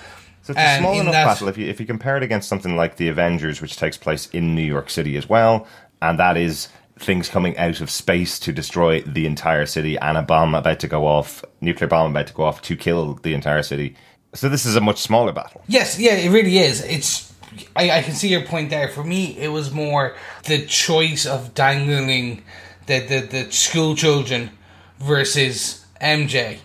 So 0.43 0.51
it's 0.51 0.59
a 0.61 0.73
Um, 0.75 0.79
small 0.79 0.93
in 0.93 1.01
enough 1.01 1.13
that- 1.13 1.25
battle. 1.25 1.47
If 1.49 1.57
you 1.57 1.67
if 1.67 1.79
you 1.79 1.85
compare 1.85 2.17
it 2.17 2.23
against 2.23 2.47
something 2.47 2.75
like 2.75 2.95
the 2.97 3.09
Avengers, 3.09 3.61
which 3.61 3.75
takes 3.77 3.97
place 3.97 4.27
in 4.27 4.55
New 4.55 4.61
York 4.63 4.89
City 4.89 5.17
as 5.17 5.27
well, 5.27 5.67
and 6.01 6.17
that 6.19 6.37
is 6.37 6.69
things 6.99 7.29
coming 7.29 7.55
out 7.57 7.79
of 7.81 7.91
space 7.91 8.39
to 8.39 8.51
destroy 8.51 9.01
the 9.01 9.25
entire 9.27 9.65
city, 9.67 9.97
and 9.99 10.17
a 10.17 10.21
bomb 10.23 10.55
about 10.55 10.79
to 10.79 10.87
go 10.87 11.05
off, 11.05 11.43
nuclear 11.61 11.87
bomb 11.87 12.09
about 12.11 12.27
to 12.27 12.33
go 12.33 12.43
off 12.43 12.61
to 12.63 12.75
kill 12.75 13.15
the 13.21 13.33
entire 13.35 13.61
city. 13.61 13.95
So 14.33 14.49
this 14.49 14.65
is 14.65 14.75
a 14.75 14.81
much 14.81 14.97
smaller 14.99 15.31
battle. 15.31 15.61
Yes, 15.67 15.99
yeah, 15.99 16.13
it 16.13 16.29
really 16.31 16.57
is. 16.57 16.81
It's 16.83 17.33
I, 17.75 17.91
I 17.91 18.01
can 18.01 18.13
see 18.13 18.27
your 18.29 18.41
point 18.45 18.69
there. 18.69 18.87
For 18.89 19.03
me, 19.03 19.37
it 19.37 19.49
was 19.49 19.71
more 19.71 20.15
the 20.45 20.65
choice 20.65 21.25
of 21.25 21.53
dangling 21.53 22.43
the 22.87 22.99
the, 22.99 23.19
the 23.19 23.51
school 23.51 23.95
children 23.95 24.51
versus 24.99 25.85
MJ. 26.01 26.59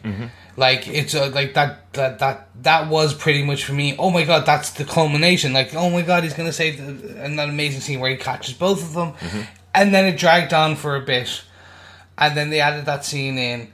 Like 0.56 0.86
it's 0.86 1.14
uh, 1.14 1.30
like 1.34 1.54
that 1.54 1.92
that 1.94 2.18
that 2.18 2.48
that 2.62 2.88
was 2.88 3.14
pretty 3.14 3.42
much 3.42 3.64
for 3.64 3.72
me. 3.72 3.96
Oh 3.98 4.10
my 4.10 4.24
god, 4.24 4.44
that's 4.44 4.70
the 4.70 4.84
culmination. 4.84 5.52
Like 5.54 5.74
oh 5.74 5.88
my 5.88 6.02
god, 6.02 6.24
he's 6.24 6.34
gonna 6.34 6.52
save 6.52 6.76
the, 6.78 7.24
and 7.24 7.38
that 7.38 7.48
amazing 7.48 7.80
scene 7.80 8.00
where 8.00 8.10
he 8.10 8.16
catches 8.18 8.54
both 8.54 8.82
of 8.82 8.92
them, 8.92 9.14
and 9.74 9.94
then 9.94 10.04
it 10.04 10.18
dragged 10.18 10.52
on 10.52 10.76
for 10.76 10.94
a 10.96 11.00
bit, 11.00 11.42
and 12.18 12.36
then 12.36 12.50
they 12.50 12.60
added 12.60 12.84
that 12.84 13.04
scene 13.06 13.38
in, 13.38 13.72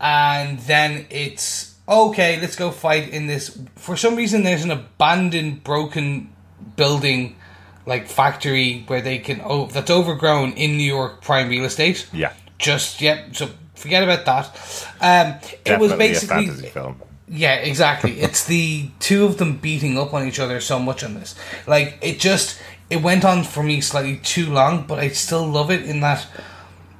and 0.00 0.58
then 0.60 1.06
it's 1.10 1.76
okay. 1.88 2.40
Let's 2.40 2.56
go 2.56 2.72
fight 2.72 3.10
in 3.10 3.28
this. 3.28 3.56
For 3.76 3.96
some 3.96 4.16
reason, 4.16 4.42
there's 4.42 4.64
an 4.64 4.72
abandoned, 4.72 5.62
broken 5.62 6.32
building, 6.74 7.36
like 7.86 8.08
factory 8.08 8.82
where 8.88 9.00
they 9.00 9.18
can 9.18 9.40
oh 9.44 9.66
that's 9.66 9.90
overgrown 9.92 10.54
in 10.54 10.76
New 10.76 10.82
York 10.92 11.22
prime 11.22 11.48
real 11.48 11.64
estate. 11.64 12.08
Yeah, 12.12 12.32
Just 12.58 13.00
yep. 13.00 13.36
So 13.36 13.50
forget 13.80 14.02
about 14.02 14.24
that. 14.26 14.86
Um, 15.00 15.50
it 15.64 15.78
was 15.78 15.92
basically 15.94 16.44
a 16.44 16.48
fantasy 16.48 16.68
film. 16.68 17.00
yeah, 17.28 17.54
exactly. 17.54 18.20
it's 18.26 18.44
the 18.44 18.90
two 19.00 19.24
of 19.24 19.38
them 19.38 19.56
beating 19.56 19.98
up 19.98 20.14
on 20.14 20.26
each 20.26 20.38
other 20.38 20.60
so 20.60 20.78
much 20.78 21.02
on 21.02 21.14
this. 21.14 21.34
Like 21.66 21.98
it 22.02 22.20
just 22.20 22.60
it 22.90 23.02
went 23.02 23.24
on 23.24 23.44
for 23.44 23.62
me 23.62 23.80
slightly 23.80 24.18
too 24.18 24.46
long, 24.52 24.86
but 24.86 24.98
I 24.98 25.08
still 25.08 25.46
love 25.46 25.70
it 25.70 25.82
in 25.84 26.00
that. 26.00 26.26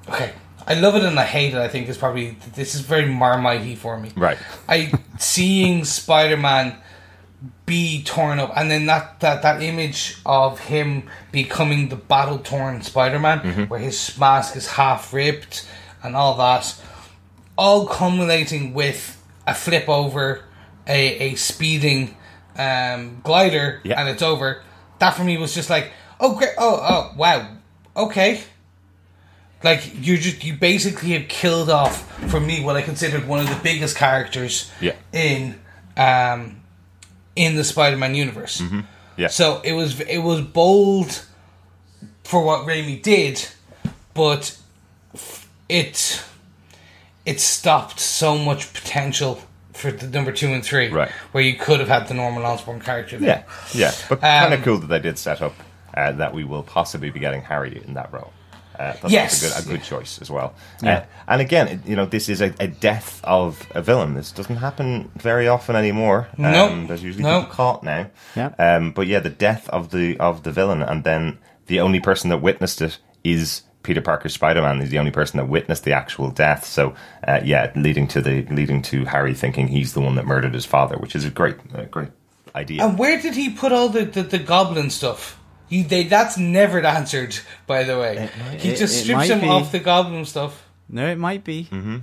Okay, 0.09 0.33
I 0.67 0.75
love 0.75 0.95
it 0.97 1.05
and 1.05 1.19
I 1.19 1.25
hate 1.25 1.53
it. 1.55 1.59
I 1.59 1.69
think 1.69 1.89
is 1.89 1.99
probably 1.99 2.37
this 2.55 2.75
is 2.75 2.81
very 2.81 3.05
marmitey 3.05 3.77
for 3.77 3.99
me. 3.99 4.13
Right. 4.17 4.39
I 4.69 4.93
seeing 5.19 5.85
Spider 5.85 6.37
Man 6.37 6.77
be 7.67 8.03
torn 8.03 8.39
up, 8.39 8.53
and 8.57 8.71
then 8.71 8.87
that 8.87 9.21
that 9.21 9.43
that 9.43 9.63
image 9.63 10.19
of 10.27 10.61
him 10.61 11.09
becoming 11.33 11.89
the 11.89 11.97
battle 11.97 12.39
torn 12.39 12.83
Spider 12.83 13.19
Man, 13.19 13.67
where 13.69 13.81
his 13.81 14.17
mask 14.19 14.57
is 14.57 14.67
half 14.69 15.13
ripped 15.13 15.67
and 16.03 16.17
all 16.17 16.37
that, 16.37 16.75
all 17.57 17.87
culminating 17.87 18.73
with 18.75 19.17
a 19.47 19.55
flip 19.55 19.89
over, 19.89 20.45
a 20.87 21.31
a 21.31 21.35
speeding 21.37 22.17
um, 22.57 23.21
glider, 23.23 23.81
Yeah. 23.85 24.01
and 24.01 24.09
it's 24.09 24.23
over. 24.23 24.63
That 24.99 25.11
for 25.15 25.25
me 25.25 25.37
was 25.39 25.55
just 25.55 25.71
like, 25.71 25.93
oh 26.19 26.37
great, 26.37 26.51
oh 26.59 26.79
oh 26.83 27.15
wow, 27.17 27.49
okay. 27.97 28.43
Like 29.63 29.93
you 30.01 30.17
just 30.17 30.43
you 30.45 30.55
basically 30.55 31.11
have 31.11 31.29
killed 31.29 31.69
off 31.69 32.11
for 32.31 32.41
me 32.41 32.63
what 32.65 32.77
I 32.77 32.83
considered 32.83 33.29
one 33.29 33.41
of 33.41 33.49
the 33.49 33.59
biggest 33.63 33.97
characters 33.97 34.71
Yeah. 34.81 34.95
in 35.13 35.61
um 35.97 36.61
in 37.37 37.57
the 37.57 37.65
Spider-Man 37.65 38.15
universe. 38.15 38.63
Yeah. 39.17 39.29
So 39.29 39.61
it 39.63 39.73
was 39.75 40.01
it 40.01 40.19
was 40.19 40.41
bold 40.41 41.25
for 42.25 42.43
what 42.43 42.67
Raimi 42.67 43.03
did, 43.03 43.47
but 44.15 44.57
it 45.71 46.23
it 47.27 47.41
stopped 47.41 48.01
so 48.01 48.37
much 48.39 48.73
potential 48.73 49.41
for 49.73 49.93
the 49.93 50.07
number 50.09 50.33
two 50.33 50.49
and 50.49 50.65
three, 50.65 50.89
Right. 50.89 51.11
Where 51.33 51.43
you 51.45 51.55
could 51.55 51.81
have 51.81 51.89
had 51.89 52.09
the 52.09 52.15
Norman 52.15 52.43
Osborn 52.43 52.81
character. 52.81 53.19
There. 53.19 53.45
Yeah, 53.73 53.89
yeah, 53.89 53.93
but 54.09 54.21
kind 54.21 54.53
of 54.53 54.61
Um, 54.61 54.65
cool 54.65 54.79
that 54.79 54.89
they 54.89 54.99
did 55.01 55.17
set 55.19 55.41
up 55.41 55.55
uh, 55.95 56.13
that 56.13 56.35
we 56.35 56.45
will 56.45 56.63
possibly 56.63 57.11
be 57.11 57.21
getting 57.21 57.43
Harry 57.43 57.83
in 57.87 57.95
that 57.95 58.13
role. 58.13 58.33
Uh, 58.79 58.95
that's 59.03 59.13
Yes. 59.13 59.43
a 59.43 59.63
good, 59.63 59.67
a 59.67 59.69
good 59.79 59.83
choice 59.85 60.19
as 60.23 60.31
well. 60.31 60.55
Yeah. 60.83 60.99
Uh, 60.99 61.05
and 61.29 61.41
again, 61.43 61.69
it, 61.69 61.87
you 61.87 61.97
know, 61.97 62.07
this 62.07 62.29
is 62.31 62.41
a, 62.41 62.55
a 62.59 62.67
death 62.69 63.21
of 63.25 63.67
a 63.75 63.83
villain. 63.83 64.15
This 64.15 64.33
doesn't 64.33 64.57
happen 64.57 65.11
very 65.17 65.47
often 65.49 65.77
anymore. 65.77 66.29
Nope. 66.39 66.71
Um, 66.73 66.87
there's 66.87 67.03
usually 67.03 67.25
Nope. 67.25 67.45
people 67.45 67.55
caught 67.57 67.85
now. 67.85 68.09
Yeah. 68.35 68.53
Um, 68.59 68.93
but 68.93 69.07
yeah, 69.07 69.21
the 69.21 69.29
death 69.31 69.69
of 69.69 69.91
the 69.91 70.19
of 70.19 70.43
the 70.45 70.53
villain, 70.53 70.81
and 70.83 71.05
then 71.05 71.39
the 71.67 71.79
only 71.81 72.01
person 72.01 72.31
that 72.31 72.39
witnessed 72.39 72.81
it 72.81 72.99
is 73.23 73.63
Peter 73.91 74.01
Parker's 74.01 74.33
Spider 74.35 74.63
Man. 74.63 74.79
He's 74.81 74.91
the 74.91 75.01
only 75.01 75.11
person 75.11 75.39
that 75.39 75.47
witnessed 75.49 75.83
the 75.83 75.93
actual 75.93 76.31
death. 76.31 76.65
So 76.65 76.95
uh, 77.27 77.41
yeah, 77.43 77.73
leading 77.75 78.07
to 78.07 78.21
the 78.21 78.43
leading 78.47 78.83
to 78.83 79.05
Harry 79.07 79.35
thinking 79.35 79.67
he's 79.67 79.95
the 79.95 80.01
one 80.01 80.15
that 80.15 80.27
murdered 80.27 80.55
his 80.55 80.65
father, 80.65 80.97
which 80.97 81.17
is 81.17 81.25
a 81.25 81.31
great, 81.31 81.57
a 81.75 81.87
great 81.87 82.11
idea. 82.55 82.85
And 82.85 82.97
where 82.97 83.21
did 83.21 83.35
he 83.35 83.51
put 83.51 83.73
all 83.73 83.89
the 83.89 84.05
the, 84.05 84.23
the 84.23 84.39
goblin 84.39 84.91
stuff? 84.91 85.41
He 85.69 85.83
they 85.83 86.05
that's 86.05 86.39
never 86.39 86.79
answered. 86.87 87.37
By 87.67 87.83
the 87.83 87.99
way, 87.99 88.31
he 88.59 88.69
it- 88.71 88.77
just 88.79 89.03
strips 89.03 89.27
him 89.29 89.41
be. 89.41 89.49
off 89.49 89.73
the 89.73 89.81
goblin 89.81 90.25
stuff. 90.25 90.65
No, 90.89 91.09
it 91.09 91.19
might 91.19 91.43
be. 91.43 91.65
Mm-hmm. 91.73 91.99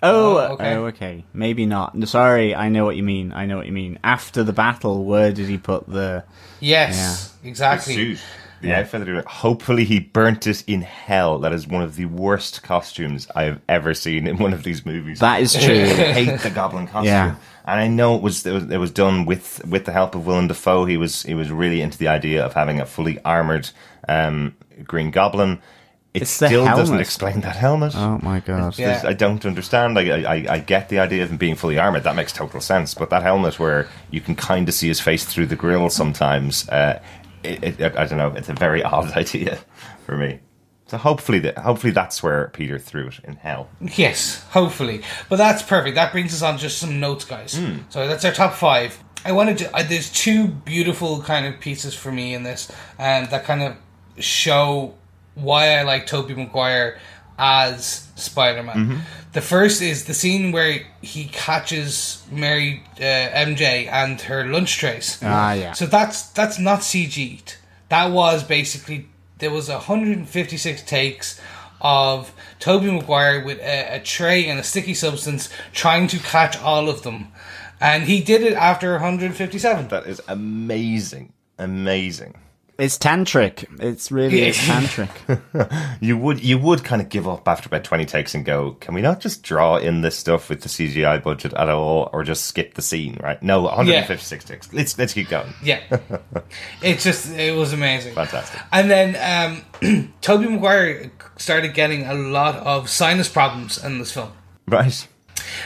Oh, 0.00 0.36
Oh, 0.36 0.38
okay. 0.38 0.52
okay. 0.52 0.74
oh, 0.76 0.84
okay. 0.86 1.24
Maybe 1.32 1.66
not. 1.66 1.96
No, 1.96 2.06
Sorry, 2.06 2.54
I 2.54 2.68
know 2.68 2.84
what 2.84 2.94
you 2.94 3.02
mean. 3.02 3.32
I 3.32 3.46
know 3.46 3.56
what 3.56 3.66
you 3.66 3.72
mean. 3.72 3.98
After 4.04 4.44
the 4.44 4.52
battle, 4.52 5.04
where 5.04 5.32
did 5.32 5.48
he 5.48 5.58
put 5.58 5.88
the? 5.88 6.22
Yes, 6.60 7.34
exactly. 7.42 8.16
Suit. 8.60 8.68
The 8.68 8.74
outfit 8.76 9.06
that 9.06 9.08
he- 9.14 9.22
Hopefully, 9.26 9.84
he 9.84 10.00
burnt 10.00 10.46
it 10.46 10.64
in 10.66 10.82
hell. 10.82 11.38
That 11.38 11.52
is 11.52 11.66
one 11.66 11.82
of 11.82 11.96
the 11.96 12.06
worst 12.06 12.62
costumes 12.62 13.26
I 13.34 13.44
have 13.44 13.60
ever 13.68 13.94
seen 13.94 14.26
in 14.26 14.38
one 14.38 14.52
of 14.52 14.62
these 14.62 14.84
movies. 14.86 15.20
That 15.20 15.40
is 15.40 15.56
I 15.56 15.60
true. 15.60 15.84
hate 15.84 16.40
the 16.40 16.50
goblin 16.50 16.86
costume. 16.86 17.06
Yeah. 17.06 17.34
And 17.64 17.80
I 17.80 17.86
know 17.86 18.16
it 18.16 18.22
was, 18.22 18.46
it 18.46 18.52
was 18.52 18.64
it 18.70 18.78
was 18.78 18.90
done 18.90 19.26
with 19.26 19.62
with 19.66 19.84
the 19.84 19.92
help 19.92 20.14
of 20.14 20.26
Willem 20.26 20.48
Dafoe. 20.48 20.86
He 20.86 20.96
was 20.96 21.22
he 21.24 21.34
was 21.34 21.50
really 21.50 21.82
into 21.82 21.98
the 21.98 22.08
idea 22.08 22.44
of 22.44 22.54
having 22.54 22.80
a 22.80 22.86
fully 22.86 23.18
armored 23.24 23.68
um, 24.08 24.54
Green 24.84 25.10
Goblin. 25.10 25.60
It 26.14 26.22
It's 26.22 26.38
the 26.38 26.46
still 26.46 26.64
doesn't 26.64 26.98
explain 26.98 27.42
that 27.42 27.56
helmet. 27.56 27.94
oh 27.94 28.18
my 28.22 28.40
god. 28.40 28.78
Yeah. 28.78 29.02
I 29.04 29.12
don't 29.12 29.44
understand. 29.44 29.98
I, 29.98 30.22
I, 30.22 30.46
I 30.54 30.58
get 30.60 30.88
the 30.88 30.98
idea 31.00 31.22
of 31.22 31.30
him 31.30 31.36
being 31.36 31.54
fully 31.54 31.78
armored. 31.78 32.04
That 32.04 32.16
makes 32.16 32.32
total 32.32 32.62
sense. 32.62 32.94
But 32.94 33.10
that 33.10 33.22
helmet, 33.22 33.58
where 33.60 33.86
you 34.10 34.22
can 34.22 34.34
kind 34.34 34.66
of 34.66 34.74
see 34.74 34.88
his 34.88 35.00
face 35.00 35.26
through 35.26 35.46
the 35.46 35.54
grill 35.56 35.90
sometimes, 35.90 36.66
uh, 36.70 37.02
it, 37.48 37.80
it, 37.80 37.96
I 37.96 38.06
don't 38.06 38.18
know. 38.18 38.32
It's 38.34 38.48
a 38.48 38.54
very 38.54 38.82
odd 38.84 39.12
idea 39.12 39.58
for 40.04 40.16
me. 40.16 40.40
So 40.86 40.96
hopefully, 40.96 41.38
that 41.40 41.58
hopefully 41.58 41.92
that's 41.92 42.22
where 42.22 42.48
Peter 42.54 42.78
threw 42.78 43.08
it 43.08 43.20
in 43.24 43.36
hell. 43.36 43.68
Yes, 43.80 44.42
hopefully. 44.50 45.02
But 45.28 45.36
that's 45.36 45.62
perfect. 45.62 45.96
That 45.96 46.12
brings 46.12 46.32
us 46.32 46.42
on 46.42 46.56
just 46.56 46.78
some 46.78 46.98
notes, 46.98 47.26
guys. 47.26 47.58
Hmm. 47.58 47.80
So 47.90 48.08
that's 48.08 48.24
our 48.24 48.32
top 48.32 48.54
five. 48.54 49.02
I 49.24 49.32
wanted 49.32 49.58
to. 49.58 49.70
There's 49.86 50.10
two 50.10 50.48
beautiful 50.48 51.20
kind 51.20 51.44
of 51.44 51.60
pieces 51.60 51.94
for 51.94 52.10
me 52.10 52.32
in 52.34 52.42
this, 52.42 52.72
and 52.98 53.28
that 53.28 53.44
kind 53.44 53.62
of 53.62 53.76
show 54.22 54.94
why 55.34 55.78
I 55.78 55.82
like 55.82 56.06
Tobey 56.06 56.34
Maguire 56.34 56.98
as 57.38 58.08
Spider 58.16 58.62
Man. 58.62 58.76
Mm-hmm. 58.76 58.98
The 59.32 59.40
first 59.40 59.80
is 59.80 60.06
the 60.06 60.14
scene 60.14 60.52
where 60.52 60.80
he 61.00 61.26
catches 61.26 62.24
Mary 62.30 62.82
uh, 62.96 63.02
MJ 63.02 63.86
and 63.86 64.20
her 64.22 64.44
lunch 64.46 64.78
trays. 64.78 65.18
Ah, 65.22 65.52
yeah. 65.52 65.72
So 65.72 65.86
that's 65.86 66.30
that's 66.30 66.58
not 66.58 66.80
CG'd. 66.80 67.56
That 67.88 68.10
was 68.10 68.42
basically 68.42 69.08
there 69.38 69.50
was 69.50 69.68
156 69.68 70.82
takes 70.82 71.40
of 71.80 72.32
Tobey 72.58 72.90
Maguire 72.90 73.44
with 73.44 73.60
a, 73.60 73.96
a 73.96 74.00
tray 74.00 74.48
and 74.48 74.58
a 74.58 74.64
sticky 74.64 74.94
substance 74.94 75.48
trying 75.72 76.08
to 76.08 76.18
catch 76.18 76.58
all 76.60 76.88
of 76.88 77.02
them, 77.02 77.28
and 77.80 78.04
he 78.04 78.20
did 78.20 78.42
it 78.42 78.54
after 78.54 78.92
157. 78.92 79.88
That 79.88 80.06
is 80.06 80.20
amazing. 80.26 81.32
Amazing. 81.58 82.34
It's 82.78 82.96
tantric. 82.96 83.66
It's 83.82 84.12
really 84.12 84.42
is 84.46 84.56
tantric. 84.56 85.08
You 86.00 86.16
would 86.16 86.44
you 86.44 86.58
would 86.58 86.84
kind 86.84 87.02
of 87.02 87.08
give 87.08 87.26
up 87.26 87.48
after 87.48 87.66
about 87.66 87.82
twenty 87.82 88.04
takes 88.04 88.36
and 88.36 88.44
go, 88.44 88.72
can 88.80 88.94
we 88.94 89.02
not 89.02 89.18
just 89.18 89.42
draw 89.42 89.78
in 89.78 90.02
this 90.02 90.16
stuff 90.16 90.48
with 90.48 90.60
the 90.60 90.68
CGI 90.68 91.20
budget 91.20 91.52
at 91.54 91.68
all, 91.68 92.08
or 92.12 92.22
just 92.22 92.44
skip 92.44 92.74
the 92.74 92.82
scene? 92.82 93.18
Right? 93.20 93.42
No, 93.42 93.62
one 93.62 93.74
hundred 93.74 93.96
and 93.96 94.06
fifty 94.06 94.24
six 94.24 94.44
takes. 94.44 94.72
Let's 94.72 94.96
let's 94.96 95.12
keep 95.12 95.28
going. 95.28 95.52
Yeah, 95.60 95.80
it 96.80 97.00
just 97.00 97.32
it 97.32 97.56
was 97.56 97.72
amazing. 97.72 98.14
Fantastic. 98.14 98.60
And 98.70 98.88
then 98.88 99.62
um, 99.82 100.14
Tobey 100.20 100.46
Maguire 100.46 101.10
started 101.36 101.74
getting 101.74 102.06
a 102.06 102.14
lot 102.14 102.54
of 102.58 102.88
sinus 102.88 103.28
problems 103.28 103.82
in 103.82 103.98
this 103.98 104.12
film 104.12 104.30
Right. 104.68 105.08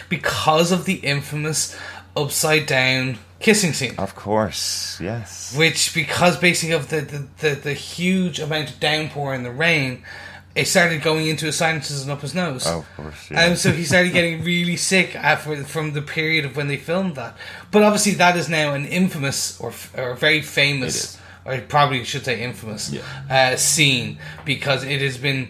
because 0.08 0.72
of 0.72 0.86
the 0.86 0.94
infamous 0.94 1.76
upside 2.16 2.64
down 2.66 3.18
kissing 3.42 3.72
scene. 3.72 3.94
Of 3.98 4.14
course. 4.14 4.98
Yes. 5.00 5.54
which 5.56 5.94
because 5.94 6.36
basically 6.38 6.74
of 6.74 6.88
the, 6.88 7.00
the, 7.02 7.26
the, 7.48 7.54
the 7.56 7.74
huge 7.74 8.40
amount 8.40 8.70
of 8.70 8.80
downpour 8.80 9.34
and 9.34 9.44
the 9.44 9.50
rain 9.50 10.02
it 10.54 10.66
started 10.66 11.00
going 11.02 11.26
into 11.28 11.46
his 11.46 11.56
sinuses 11.56 12.02
and 12.02 12.10
up 12.10 12.20
his 12.20 12.34
nose 12.34 12.66
Oh, 12.66 12.80
of 12.80 12.96
course. 12.96 13.30
Yeah. 13.30 13.40
and 13.46 13.58
so 13.58 13.72
he 13.72 13.84
started 13.84 14.12
getting 14.12 14.44
really 14.44 14.76
sick 14.76 15.16
after 15.16 15.64
from 15.64 15.92
the 15.94 16.02
period 16.02 16.44
of 16.44 16.56
when 16.56 16.68
they 16.68 16.76
filmed 16.76 17.16
that 17.16 17.36
but 17.70 17.82
obviously 17.82 18.12
that 18.14 18.36
is 18.36 18.48
now 18.50 18.74
an 18.74 18.84
infamous 18.86 19.58
or, 19.60 19.72
or 19.96 20.14
very 20.14 20.42
famous 20.42 21.18
or 21.46 21.58
probably 21.62 22.04
should 22.04 22.24
say 22.24 22.42
infamous 22.42 22.94
uh, 23.30 23.56
scene 23.56 24.18
because 24.44 24.84
it 24.84 25.00
has 25.00 25.16
been 25.18 25.48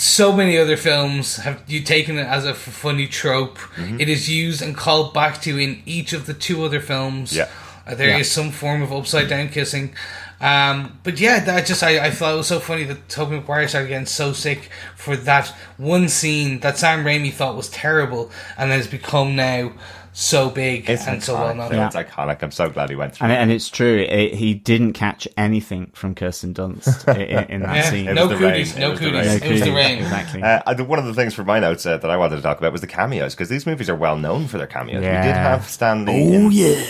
so 0.00 0.32
many 0.32 0.56
other 0.58 0.76
films 0.76 1.36
have 1.36 1.62
you 1.66 1.82
taken 1.82 2.18
it 2.18 2.26
as 2.26 2.44
a 2.44 2.50
f- 2.50 2.56
funny 2.56 3.06
trope. 3.06 3.58
Mm-hmm. 3.76 4.00
It 4.00 4.08
is 4.08 4.28
used 4.30 4.62
and 4.62 4.76
called 4.76 5.12
back 5.14 5.40
to 5.42 5.58
in 5.58 5.82
each 5.86 6.12
of 6.12 6.26
the 6.26 6.34
two 6.34 6.64
other 6.64 6.80
films. 6.80 7.34
Yeah. 7.36 7.48
Uh, 7.86 7.94
there 7.94 8.10
is 8.18 8.28
Yeah. 8.28 8.42
some 8.42 8.50
form 8.50 8.82
of 8.82 8.92
upside 8.92 9.28
down 9.28 9.48
kissing. 9.48 9.94
Um, 10.40 10.98
but 11.02 11.18
yeah, 11.18 11.40
that 11.40 11.66
just 11.66 11.82
I, 11.82 12.06
I 12.06 12.10
thought 12.12 12.34
it 12.34 12.36
was 12.36 12.46
so 12.46 12.60
funny 12.60 12.84
that 12.84 13.08
Tobey 13.08 13.36
Maguire 13.36 13.66
started 13.66 13.88
getting 13.88 14.06
so 14.06 14.32
sick 14.32 14.70
for 14.96 15.16
that 15.16 15.48
one 15.78 16.08
scene 16.08 16.60
that 16.60 16.78
Sam 16.78 17.04
Raimi 17.04 17.32
thought 17.32 17.56
was 17.56 17.68
terrible 17.70 18.30
and 18.56 18.70
has 18.70 18.86
become 18.86 19.34
now 19.34 19.72
so 20.20 20.50
big 20.50 20.90
it's 20.90 21.06
and 21.06 21.22
so 21.22 21.34
well 21.34 21.54
known. 21.54 21.72
It's 21.72 21.94
iconic. 21.94 22.42
I'm 22.42 22.50
so 22.50 22.68
glad 22.68 22.90
he 22.90 22.96
went 22.96 23.14
through. 23.14 23.26
And, 23.28 23.32
and 23.34 23.52
it's 23.52 23.68
true. 23.70 23.98
It, 23.98 24.34
he 24.34 24.52
didn't 24.52 24.94
catch 24.94 25.28
anything 25.36 25.92
from 25.94 26.16
Kirsten 26.16 26.52
Dunst 26.52 27.06
in, 27.16 27.50
in 27.50 27.60
that 27.62 27.76
Yeah, 27.76 27.82
scene. 27.90 28.14
No 28.14 28.26
was 28.26 28.36
the 28.38 28.44
rain. 28.44 28.52
cooties, 28.54 28.76
no 28.76 28.90
was 28.90 28.98
the 28.98 29.06
cooties. 29.10 29.42
It 29.42 29.50
was 29.52 29.60
the 29.60 29.72
rain. 29.72 29.98
Exactly. 29.98 30.42
Uh, 30.42 30.84
one 30.84 30.98
of 30.98 31.04
the 31.04 31.14
things 31.14 31.34
for 31.34 31.44
my 31.44 31.60
notes 31.60 31.86
uh, 31.86 31.98
that 31.98 32.10
I 32.10 32.16
wanted 32.16 32.34
to 32.36 32.42
talk 32.42 32.58
about 32.58 32.72
was 32.72 32.80
the 32.80 32.88
cameos 32.88 33.34
because 33.34 33.48
these 33.48 33.64
movies 33.64 33.88
are 33.88 33.94
well 33.94 34.16
known 34.16 34.48
for 34.48 34.58
their 34.58 34.66
cameos. 34.66 34.96
We 35.02 35.06
did 35.06 35.12
have 35.36 35.68
Stan 35.68 36.04
Lee. 36.04 36.12
Oh 36.36 36.50
in- 36.50 36.84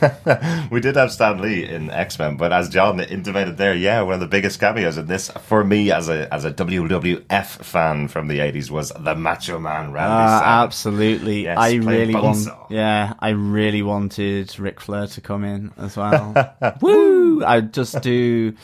we 0.70 0.80
did 0.80 0.96
have 0.96 1.12
Stan 1.12 1.40
Lee 1.40 1.64
in 1.68 1.90
X 1.90 2.18
Men, 2.18 2.36
but 2.36 2.52
as 2.52 2.68
John 2.68 3.00
intimated 3.00 3.56
there, 3.56 3.74
yeah, 3.74 4.02
one 4.02 4.14
of 4.14 4.20
the 4.20 4.26
biggest 4.26 4.60
cameos 4.60 4.96
in 4.98 5.06
this 5.06 5.30
for 5.30 5.64
me 5.64 5.90
as 5.90 6.08
a 6.08 6.32
as 6.32 6.44
a 6.44 6.52
WWF 6.52 7.46
fan 7.46 8.08
from 8.08 8.28
the 8.28 8.40
eighties 8.40 8.70
was 8.70 8.92
the 8.98 9.14
Macho 9.14 9.58
Man 9.58 9.92
Randy 9.92 10.12
Uh, 10.12 10.42
absolutely. 10.44 11.44
Yes, 11.44 11.58
I 11.58 11.74
really 11.74 12.14
want. 12.14 12.46
Yeah, 12.70 13.14
I 13.20 13.30
really 13.30 13.82
wanted 13.82 14.58
Ric 14.58 14.80
Flair 14.80 15.06
to 15.08 15.20
come 15.20 15.44
in 15.44 15.72
as 15.76 15.96
well. 15.96 16.34
Woo! 16.80 17.44
I'd 17.44 17.72
just 17.72 18.00
do 18.02 18.54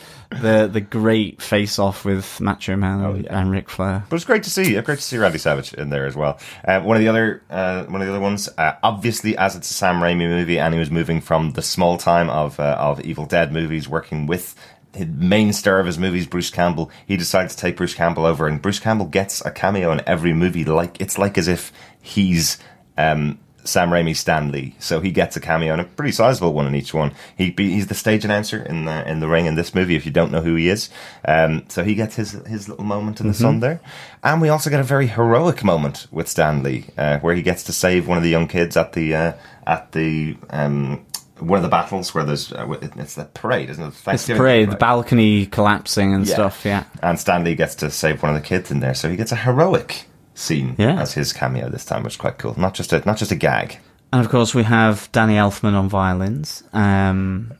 the 0.40 0.68
the 0.72 0.80
great 0.80 1.42
face 1.42 1.78
off 1.78 2.04
with 2.04 2.40
Macho 2.40 2.76
Man 2.76 3.02
Oh, 3.04 3.22
and 3.28 3.50
Ric 3.50 3.68
Flair. 3.70 4.04
But 4.08 4.16
it's 4.16 4.24
great 4.24 4.42
to 4.44 4.50
see. 4.50 4.80
Great 4.80 4.98
to 4.98 5.04
see 5.04 5.18
Randy 5.18 5.38
Savage 5.38 5.74
in 5.74 5.90
there 5.90 6.06
as 6.06 6.16
well. 6.16 6.38
Uh, 6.66 6.80
one 6.80 6.96
of 6.96 7.00
the 7.00 7.08
other, 7.08 7.42
uh, 7.50 7.84
one 7.84 8.00
of 8.00 8.06
the 8.06 8.12
other 8.12 8.20
ones. 8.22 8.48
Uh, 8.56 8.74
obviously, 8.82 9.36
as 9.36 9.56
it's 9.56 9.70
a 9.70 9.74
Sam 9.74 9.96
Raimi 9.96 10.28
movie, 10.28 10.58
and 10.58 10.72
he 10.74 10.80
was 10.80 10.90
moving 10.90 11.20
from 11.20 11.52
the 11.52 11.62
small 11.62 11.98
time 11.98 12.30
of 12.30 12.58
uh, 12.60 12.76
of 12.78 13.00
Evil 13.00 13.26
Dead 13.26 13.52
movies, 13.52 13.88
working 13.88 14.26
with 14.26 14.54
the 14.92 15.06
main 15.06 15.52
star 15.52 15.80
of 15.80 15.86
his 15.86 15.98
movies, 15.98 16.26
Bruce 16.26 16.50
Campbell. 16.50 16.90
He 17.06 17.16
decided 17.16 17.50
to 17.50 17.56
take 17.56 17.76
Bruce 17.76 17.94
Campbell 17.94 18.26
over, 18.26 18.46
and 18.46 18.60
Bruce 18.60 18.78
Campbell 18.78 19.06
gets 19.06 19.44
a 19.44 19.50
cameo 19.50 19.90
in 19.92 20.02
every 20.06 20.32
movie. 20.32 20.64
Like 20.64 21.00
it's 21.00 21.18
like 21.18 21.38
as 21.38 21.48
if 21.48 21.72
he's. 22.00 22.58
Um, 22.98 23.38
Sam 23.64 23.90
Raimi 23.90 24.14
Stan 24.16 24.50
Lee, 24.50 24.74
so 24.78 25.00
he 25.00 25.10
gets 25.10 25.36
a 25.36 25.40
cameo 25.40 25.72
and 25.72 25.80
a 25.80 25.84
pretty 25.84 26.12
sizable 26.12 26.52
one 26.52 26.66
in 26.66 26.74
each 26.74 26.92
one. 26.92 27.12
He 27.36 27.50
be, 27.50 27.70
he's 27.72 27.86
the 27.86 27.94
stage 27.94 28.24
announcer 28.24 28.62
in 28.62 28.84
the 28.86 29.08
in 29.08 29.20
the 29.20 29.28
ring 29.28 29.46
in 29.46 29.54
this 29.54 29.74
movie. 29.74 29.94
If 29.96 30.04
you 30.06 30.12
don't 30.12 30.32
know 30.32 30.42
who 30.42 30.54
he 30.56 30.68
is, 30.68 30.90
um, 31.26 31.64
so 31.68 31.84
he 31.84 31.94
gets 31.94 32.16
his 32.16 32.32
his 32.46 32.68
little 32.68 32.84
moment 32.84 33.20
in 33.20 33.28
the 33.28 33.34
sun 33.34 33.60
there, 33.60 33.80
and 34.22 34.40
we 34.40 34.48
also 34.48 34.70
get 34.70 34.80
a 34.80 34.84
very 34.84 35.06
heroic 35.06 35.62
moment 35.64 36.06
with 36.10 36.28
Stan 36.28 36.62
Lee, 36.62 36.86
uh, 36.98 37.18
where 37.20 37.34
he 37.34 37.42
gets 37.42 37.62
to 37.64 37.72
save 37.72 38.08
one 38.08 38.16
of 38.16 38.24
the 38.24 38.30
young 38.30 38.48
kids 38.48 38.76
at 38.76 38.92
the 38.94 39.14
uh, 39.14 39.32
at 39.66 39.92
the 39.92 40.36
um, 40.50 41.04
one 41.38 41.56
of 41.56 41.62
the 41.62 41.68
battles 41.68 42.14
where 42.14 42.24
there's 42.24 42.52
uh, 42.52 42.66
it's 42.98 43.14
the 43.16 43.24
parade, 43.26 43.68
isn't 43.70 43.82
it? 43.84 43.94
It's 44.08 44.26
the 44.26 44.34
parade, 44.34 44.70
the 44.70 44.76
balcony 44.76 45.46
collapsing 45.46 46.14
and 46.14 46.26
Yeah. 46.26 46.34
stuff. 46.34 46.64
Yeah. 46.64 46.84
And 47.02 47.18
Stan 47.18 47.42
Lee 47.44 47.54
gets 47.54 47.74
to 47.76 47.90
save 47.90 48.22
one 48.22 48.34
of 48.34 48.40
the 48.40 48.46
kids 48.46 48.70
in 48.70 48.80
there, 48.80 48.94
so 48.94 49.08
he 49.08 49.16
gets 49.16 49.32
a 49.32 49.36
heroic 49.36 50.06
scene 50.34 50.74
Yeah. 50.78 51.00
as 51.00 51.14
his 51.14 51.32
cameo 51.32 51.68
this 51.68 51.84
time, 51.84 52.02
which 52.02 52.14
is 52.14 52.16
quite 52.16 52.38
cool. 52.38 52.54
Not 52.58 52.74
just 52.74 52.92
a 52.92 53.02
not 53.06 53.16
just 53.16 53.30
a 53.32 53.36
gag. 53.36 53.78
And 54.12 54.24
of 54.24 54.30
course, 54.30 54.54
we 54.54 54.62
have 54.64 55.08
Danny 55.12 55.34
Elfman 55.34 55.74
on 55.74 55.88
violins, 55.88 56.62
um, 56.74 57.52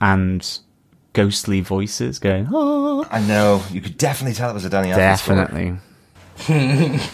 and 0.00 0.58
ghostly 1.12 1.60
voices 1.60 2.18
going. 2.18 2.48
Oh, 2.52 3.06
I 3.10 3.20
know 3.20 3.62
you 3.70 3.80
could 3.80 3.96
definitely 3.96 4.34
tell 4.34 4.50
it 4.50 4.54
was 4.54 4.64
a 4.64 4.70
Danny 4.70 4.88
Elfman 4.88 5.18
score. 5.18 5.36
definitely. 5.36 5.78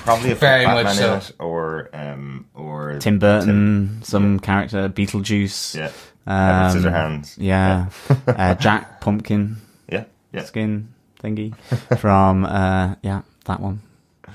probably 0.04 0.30
a 0.30 0.34
Very 0.34 0.64
Batman 0.64 0.84
much 0.84 0.92
in 0.94 0.98
so. 0.98 1.14
it, 1.16 1.32
or 1.38 1.90
um, 1.92 2.46
or 2.54 2.98
Tim 3.00 3.18
Burton, 3.18 4.00
some 4.02 4.40
character, 4.40 4.88
Beetlejuice. 4.88 5.74
yeah, 5.76 5.90
Um, 6.26 6.66
Edward 6.76 6.92
Scissorhands, 6.92 7.34
Yeah. 7.36 7.90
uh, 8.26 8.54
Jack 8.54 9.02
Pumpkin 9.02 9.56
yeah, 9.90 10.04
yeah. 10.32 10.44
skin 10.44 10.88
thingy 11.22 11.54
from, 11.98 12.46
uh, 12.46 12.94
yeah, 13.02 13.20
that 13.44 13.60
one. 13.60 13.82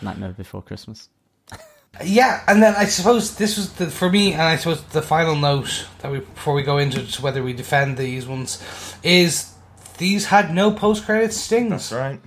Nightmare 0.02 0.34
Before 0.34 0.62
Christmas. 0.62 1.10
Yeah, 2.04 2.43
and 2.50 2.62
then 2.62 2.76
I 2.76 2.84
suppose 2.86 3.38
this 3.38 3.56
was 3.56 3.72
the, 3.76 3.89
for 3.89 4.10
me, 4.10 4.34
and 4.34 4.41
I 4.41 4.58
suppose 4.58 4.84
the 4.84 5.02
final 5.02 5.34
note 5.34 5.88
that 6.00 6.12
we 6.12 6.20
before 6.20 6.54
we 6.54 6.62
go 6.62 6.78
into 6.78 7.00
whether 7.22 7.41
we 7.41 7.54
defend 7.54 7.96
these 7.96 8.28
ones 8.28 8.62
is 9.02 9.54
these 9.98 10.26
had 10.26 10.54
no 10.54 10.72
post 10.72 11.06
credit 11.06 11.32
stings. 11.32 11.70
That's 11.70 11.93
right. 11.93 12.20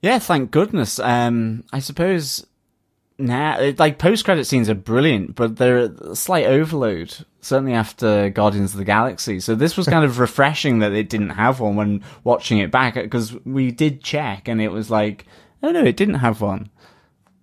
Yeah, 0.00 0.18
thank 0.18 0.50
goodness. 0.50 0.98
Um, 0.98 1.62
I 1.72 1.78
suppose 1.78 2.44
now, 3.16 3.60
it- 3.60 3.78
like 3.78 3.98
post 3.98 4.24
credit 4.24 4.44
scenes 4.44 4.68
are 4.68 4.74
brilliant, 4.74 5.36
but 5.36 5.54
they're 5.56 5.78
a 6.10 6.16
slight 6.16 6.46
overload. 6.46 7.16
Certainly 7.42 7.74
after 7.74 8.28
Guardians 8.30 8.72
of 8.72 8.78
the 8.78 8.84
Galaxy, 8.84 9.38
so 9.38 9.54
this 9.54 9.76
was 9.76 9.86
kind 9.86 10.04
of 10.04 10.18
refreshing 10.18 10.80
that 10.80 10.90
it 10.94 11.08
didn't 11.08 11.30
have 11.30 11.60
one 11.60 11.76
when 11.76 12.02
watching 12.24 12.58
it 12.58 12.72
back 12.72 12.94
because 12.94 13.36
we 13.44 13.70
did 13.70 14.02
check 14.02 14.48
and 14.48 14.60
it 14.60 14.72
was 14.72 14.90
like, 14.90 15.26
oh 15.62 15.70
no, 15.70 15.84
it 15.84 15.96
didn't 15.96 16.14
have 16.14 16.40
one. 16.40 16.70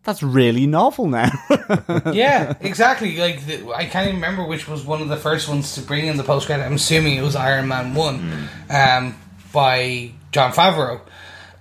That's 0.10 0.24
really 0.24 0.66
novel 0.66 1.08
now. 1.08 1.30
yeah, 2.12 2.56
exactly. 2.62 3.16
Like 3.18 3.46
the, 3.46 3.72
I 3.72 3.86
can't 3.86 4.08
even 4.08 4.16
remember 4.16 4.44
which 4.44 4.68
was 4.68 4.84
one 4.84 5.04
of 5.04 5.08
the 5.08 5.18
first 5.18 5.48
ones 5.48 5.76
to 5.76 5.82
bring 5.82 6.08
in 6.08 6.18
the 6.18 6.24
post 6.24 6.48
credit. 6.48 6.64
I'm 6.64 6.74
assuming 6.74 7.16
it 7.16 7.22
was 7.22 7.36
Iron 7.36 7.68
Man 7.68 7.94
One, 7.94 8.50
um, 8.72 9.16
by 9.54 10.10
Jon 10.32 10.52
Favreau. 10.52 11.02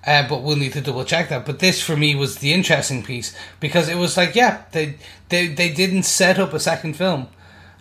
Uh, 0.07 0.27
but 0.27 0.43
we'll 0.43 0.57
need 0.57 0.73
to 0.73 0.81
double 0.81 1.05
check 1.05 1.29
that. 1.29 1.45
But 1.45 1.59
this 1.59 1.83
for 1.83 1.95
me 1.95 2.15
was 2.15 2.39
the 2.39 2.55
interesting 2.55 3.03
piece 3.03 3.37
because 3.61 3.91
it 3.91 3.97
was 3.97 4.17
like, 4.17 4.35
yeah, 4.35 4.63
they 4.73 4.95
they 5.29 5.49
they 5.49 5.71
didn't 5.71 6.05
set 6.05 6.39
up 6.39 6.55
a 6.55 6.61
second 6.61 6.97
film. 6.97 7.29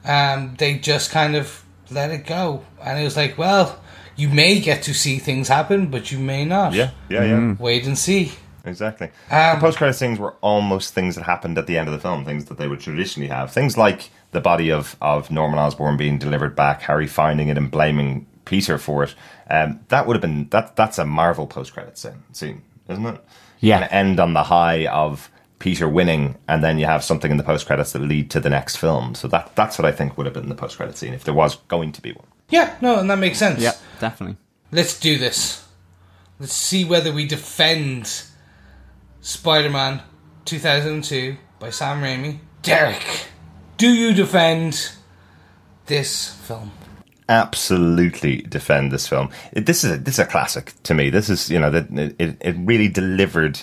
Um, 0.03 0.55
they 0.57 0.79
just 0.79 1.11
kind 1.11 1.37
of 1.37 1.63
let 1.89 2.11
it 2.11 2.25
go, 2.25 2.65
and 2.83 2.99
it 2.99 3.05
was 3.05 3.15
like, 3.15 3.37
well, 3.37 3.79
you 4.17 4.27
may 4.27 4.59
get 4.59 4.83
to 4.83 4.93
see 4.93 5.17
things 5.17 5.47
happen, 5.47 5.87
but 5.87 6.11
you 6.11 6.19
may 6.19 6.43
not. 6.43 6.73
Yeah, 6.73 6.91
yeah, 7.07 7.23
yeah. 7.23 7.55
Wait 7.57 7.87
and 7.87 7.97
see. 7.97 8.33
Exactly. 8.67 9.07
Um, 9.31 9.55
the 9.55 9.61
post 9.61 9.77
credit 9.77 9.93
scenes 9.93 10.19
were 10.19 10.35
almost 10.41 10.93
things 10.93 11.15
that 11.15 11.23
happened 11.23 11.57
at 11.57 11.67
the 11.67 11.77
end 11.77 11.87
of 11.87 11.93
the 11.93 11.99
film, 11.99 12.25
things 12.25 12.45
that 12.45 12.57
they 12.57 12.67
would 12.67 12.79
traditionally 12.79 13.29
have. 13.29 13.51
Things 13.51 13.77
like 13.77 14.09
the 14.31 14.41
body 14.41 14.71
of, 14.71 14.95
of 15.01 15.31
Norman 15.31 15.59
Osborn 15.59 15.97
being 15.97 16.17
delivered 16.17 16.55
back, 16.55 16.81
Harry 16.81 17.07
finding 17.07 17.47
it 17.47 17.57
and 17.57 17.71
blaming 17.71 18.27
Peter 18.45 18.77
for 18.77 19.03
it. 19.03 19.15
Um, 19.49 19.79
that 19.87 20.05
would 20.05 20.15
have 20.15 20.21
been 20.21 20.49
that. 20.49 20.75
That's 20.75 20.99
a 20.99 21.05
Marvel 21.05 21.47
post 21.47 21.73
credit 21.73 21.97
scene, 21.97 22.23
scene, 22.33 22.61
isn't 22.87 23.05
it? 23.05 23.23
Yeah. 23.59 23.79
Kinda 23.79 23.93
end 23.93 24.19
on 24.19 24.33
the 24.33 24.43
high 24.43 24.85
of 24.87 25.31
Peter 25.59 25.87
winning, 25.87 26.35
and 26.47 26.63
then 26.63 26.77
you 26.77 26.85
have 26.85 27.03
something 27.03 27.31
in 27.31 27.37
the 27.37 27.43
post 27.43 27.65
credits 27.65 27.93
that 27.93 28.01
lead 28.01 28.29
to 28.31 28.39
the 28.39 28.49
next 28.49 28.75
film. 28.75 29.15
So 29.15 29.27
that 29.29 29.55
that's 29.55 29.79
what 29.79 29.85
I 29.85 29.91
think 29.91 30.17
would 30.17 30.25
have 30.25 30.33
been 30.33 30.49
the 30.49 30.55
post 30.55 30.77
credit 30.77 30.97
scene 30.97 31.13
if 31.13 31.23
there 31.23 31.33
was 31.33 31.55
going 31.67 31.91
to 31.93 32.01
be 32.01 32.11
one. 32.11 32.27
Yeah, 32.49 32.75
no, 32.81 32.99
and 32.99 33.09
that 33.09 33.17
makes 33.17 33.37
sense. 33.37 33.61
Yeah, 33.61 33.73
definitely. 33.99 34.37
Let's 34.71 34.99
do 34.99 35.17
this. 35.17 35.65
Let's 36.39 36.53
see 36.53 36.85
whether 36.85 37.11
we 37.11 37.25
defend 37.25 38.23
Spider 39.21 39.69
Man 39.69 40.01
2002 40.45 41.37
by 41.59 41.69
Sam 41.69 42.01
Raimi. 42.01 42.39
Derek, 42.61 43.27
do 43.77 43.87
you 43.87 44.13
defend 44.13 44.91
this 45.85 46.33
film? 46.33 46.71
absolutely 47.29 48.37
defend 48.43 48.91
this 48.91 49.07
film. 49.07 49.29
This 49.53 49.83
is 49.83 49.91
a, 49.91 49.97
this 49.97 50.15
is 50.15 50.19
a 50.19 50.25
classic 50.25 50.73
to 50.83 50.93
me. 50.93 51.09
This 51.09 51.29
is 51.29 51.49
you 51.49 51.59
know 51.59 51.69
that 51.71 51.87
it, 52.19 52.37
it 52.39 52.55
really 52.59 52.87
delivered 52.87 53.61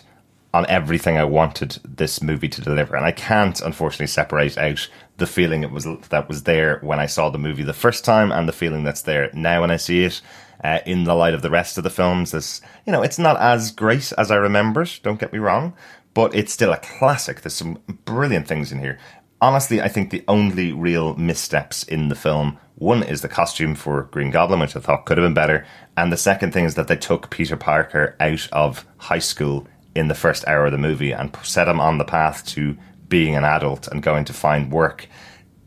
on 0.52 0.66
everything 0.68 1.18
I 1.18 1.24
wanted 1.24 1.78
this 1.84 2.22
movie 2.22 2.48
to 2.48 2.60
deliver, 2.60 2.94
and 2.94 3.04
I 3.04 3.12
can't 3.12 3.60
unfortunately 3.60 4.06
separate 4.06 4.56
out 4.56 4.88
the 5.16 5.26
feeling 5.26 5.62
it 5.62 5.70
was 5.70 5.86
that 6.10 6.28
was 6.28 6.44
there 6.44 6.78
when 6.80 7.00
I 7.00 7.06
saw 7.06 7.30
the 7.30 7.38
movie 7.38 7.62
the 7.62 7.72
first 7.72 8.04
time 8.04 8.30
and 8.32 8.48
the 8.48 8.52
feeling 8.52 8.84
that's 8.84 9.02
there 9.02 9.30
now 9.32 9.62
when 9.62 9.70
I 9.70 9.76
see 9.76 10.04
it. 10.04 10.20
Uh, 10.64 10.80
in 10.86 11.04
the 11.04 11.14
light 11.14 11.34
of 11.34 11.42
the 11.42 11.50
rest 11.50 11.76
of 11.76 11.84
the 11.84 11.90
films, 11.90 12.30
this 12.30 12.62
you 12.86 12.92
know 12.92 13.02
it's 13.02 13.18
not 13.18 13.38
as 13.38 13.70
great 13.70 14.12
as 14.16 14.30
I 14.30 14.36
remember 14.36 14.82
it. 14.82 15.00
Don't 15.02 15.20
get 15.20 15.32
me 15.32 15.38
wrong, 15.38 15.74
but 16.14 16.34
it's 16.34 16.52
still 16.52 16.72
a 16.72 16.78
classic. 16.78 17.42
There's 17.42 17.54
some 17.54 17.78
brilliant 18.06 18.48
things 18.48 18.72
in 18.72 18.78
here 18.78 18.98
honestly, 19.44 19.82
I 19.82 19.88
think 19.88 20.08
the 20.08 20.24
only 20.26 20.72
real 20.72 21.14
missteps 21.16 21.82
in 21.82 22.08
the 22.08 22.14
film 22.14 22.58
one 22.76 23.02
is 23.02 23.22
the 23.22 23.28
costume 23.28 23.74
for 23.76 24.04
Green 24.04 24.30
Goblin, 24.30 24.58
which 24.58 24.74
I 24.74 24.80
thought 24.80 25.04
could 25.06 25.16
have 25.16 25.24
been 25.24 25.34
better, 25.34 25.64
and 25.96 26.12
the 26.12 26.16
second 26.16 26.52
thing 26.52 26.64
is 26.64 26.74
that 26.74 26.88
they 26.88 26.96
took 26.96 27.30
Peter 27.30 27.56
Parker 27.56 28.16
out 28.18 28.48
of 28.52 28.84
high 28.96 29.20
school 29.20 29.68
in 29.94 30.08
the 30.08 30.14
first 30.14 30.46
hour 30.48 30.66
of 30.66 30.72
the 30.72 30.78
movie 30.78 31.12
and 31.12 31.36
set 31.44 31.68
him 31.68 31.78
on 31.78 31.98
the 31.98 32.04
path 32.04 32.44
to 32.46 32.76
being 33.08 33.36
an 33.36 33.44
adult 33.44 33.86
and 33.88 34.02
going 34.02 34.24
to 34.24 34.32
find 34.32 34.72
work. 34.72 35.06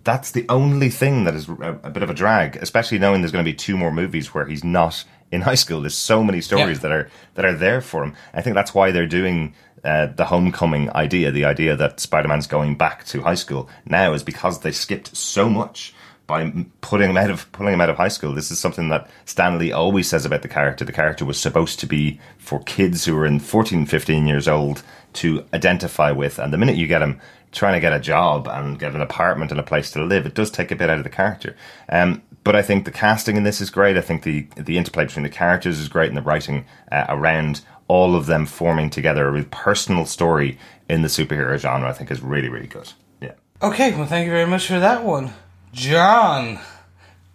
That's 0.08 0.32
the 0.32 0.45
only 0.47 0.89
thing 0.89 1.26
that 1.26 1.36
is 1.36 1.49
a, 1.49 1.80
a 1.84 1.89
bit 1.89 2.01
of 2.01 2.10
a 2.10 2.14
drag, 2.14 2.55
especially 2.55 2.97
knowing 2.97 3.20
there's 3.20 3.34
going 3.34 3.43
to 3.43 3.51
be 3.51 3.53
two 3.53 3.76
more 3.76 3.91
movies 3.91 4.34
where 4.34 4.45
he's 4.45 4.64
not 4.64 5.03
in 5.34 5.41
high 5.49 5.55
school. 5.55 5.82
There's 5.82 5.97
so 5.97 6.24
many 6.24 6.39
stories 6.39 6.78
yeah. 6.78 6.82
that 6.84 6.91
are 6.93 7.10
that 7.34 7.43
are 7.43 7.53
there 7.53 7.82
for 7.82 8.05
him. 8.05 8.16
I 8.34 8.41
think 8.41 8.55
that's 8.55 8.74
why 8.74 8.91
they're 8.91 9.05
doing 9.05 9.53
uh, 9.84 10.05
the 10.05 10.24
homecoming 10.24 10.89
idea, 10.91 11.32
the 11.32 11.43
idea 11.43 11.76
that 11.76 11.99
Spider 11.99 12.30
Man's 12.30 12.47
going 12.47 12.78
back 12.78 13.03
to 13.08 13.22
high 13.22 13.36
school 13.36 13.68
now, 13.86 14.14
is 14.14 14.24
because 14.24 14.62
they 14.62 14.72
skipped 14.72 15.14
so 15.14 15.49
much 15.49 15.93
by 16.26 16.53
putting 16.80 17.10
him 17.10 17.18
out 17.18 17.30
of 17.30 17.51
pulling 17.51 17.74
him 17.74 17.82
out 17.82 17.89
of 17.89 17.97
high 17.97 18.08
school. 18.08 18.34
This 18.34 18.49
is 18.49 18.60
something 18.60 18.88
that 18.88 19.10
Stan 19.26 19.58
Lee 19.58 19.74
always 19.74 20.08
says 20.08 20.26
about 20.26 20.41
the 20.41 20.47
character. 20.47 20.86
The 20.86 20.93
character 20.93 21.26
was 21.26 21.38
supposed 21.38 21.82
to 21.82 21.86
be 21.86 22.18
for 22.38 22.64
kids 22.64 23.03
who 23.03 23.14
were 23.14 23.26
in 23.26 23.41
14, 23.41 23.86
15 23.86 24.26
years 24.26 24.47
old 24.47 24.84
to 25.14 25.45
identify 25.53 26.12
with. 26.12 26.39
And 26.39 26.53
the 26.53 26.58
minute 26.58 26.78
you 26.78 26.88
get 26.88 27.01
him 27.01 27.20
trying 27.52 27.74
to 27.74 27.80
get 27.80 27.93
a 27.93 28.00
job 28.00 28.48
and 28.48 28.80
get 28.80 28.93
an 28.93 29.02
apartment 29.02 29.52
and 29.52 29.60
a 29.60 29.64
place 29.64 29.91
to 29.91 30.04
live, 30.04 30.26
it 30.26 30.34
does 30.34 30.52
take 30.52 30.72
a 30.72 30.76
bit 30.76 30.89
out 30.89 30.98
of 30.98 31.04
the 31.04 31.10
character. 31.10 31.56
Um, 31.89 32.22
but 32.43 32.56
I 32.56 32.62
think 32.62 32.86
the 32.86 32.91
casting 32.91 33.36
in 33.36 33.43
this 33.43 33.60
is 33.60 33.70
great. 33.70 33.98
I 33.98 34.02
think 34.02 34.24
the 34.24 34.48
the 34.56 34.78
interplay 34.78 35.06
between 35.06 35.24
the 35.24 35.30
characters 35.30 35.80
is 35.80 35.89
great, 35.89 36.08
and 36.08 36.18
the 36.18 36.22
writing 36.22 36.66
uh, 36.91 37.06
around 37.10 37.62
all 37.88 38.16
of 38.16 38.26
them 38.26 38.45
forming 38.45 38.89
together 38.89 39.28
a 39.28 39.32
real 39.32 39.45
personal 39.52 40.06
story 40.06 40.58
in 40.89 41.02
the 41.02 41.08
superhero 41.08 41.58
genre, 41.58 41.89
I 41.89 41.93
think, 41.93 42.12
is 42.12 42.22
really, 42.22 42.50
really 42.50 42.68
good. 42.68 42.91
Yeah. 43.22 43.34
Okay, 43.62 43.95
well, 43.95 44.06
thank 44.06 44.26
you 44.26 44.32
very 44.32 44.48
much 44.48 44.68
for 44.68 44.80
that 44.80 45.04
one. 45.04 45.34
John, 45.74 46.60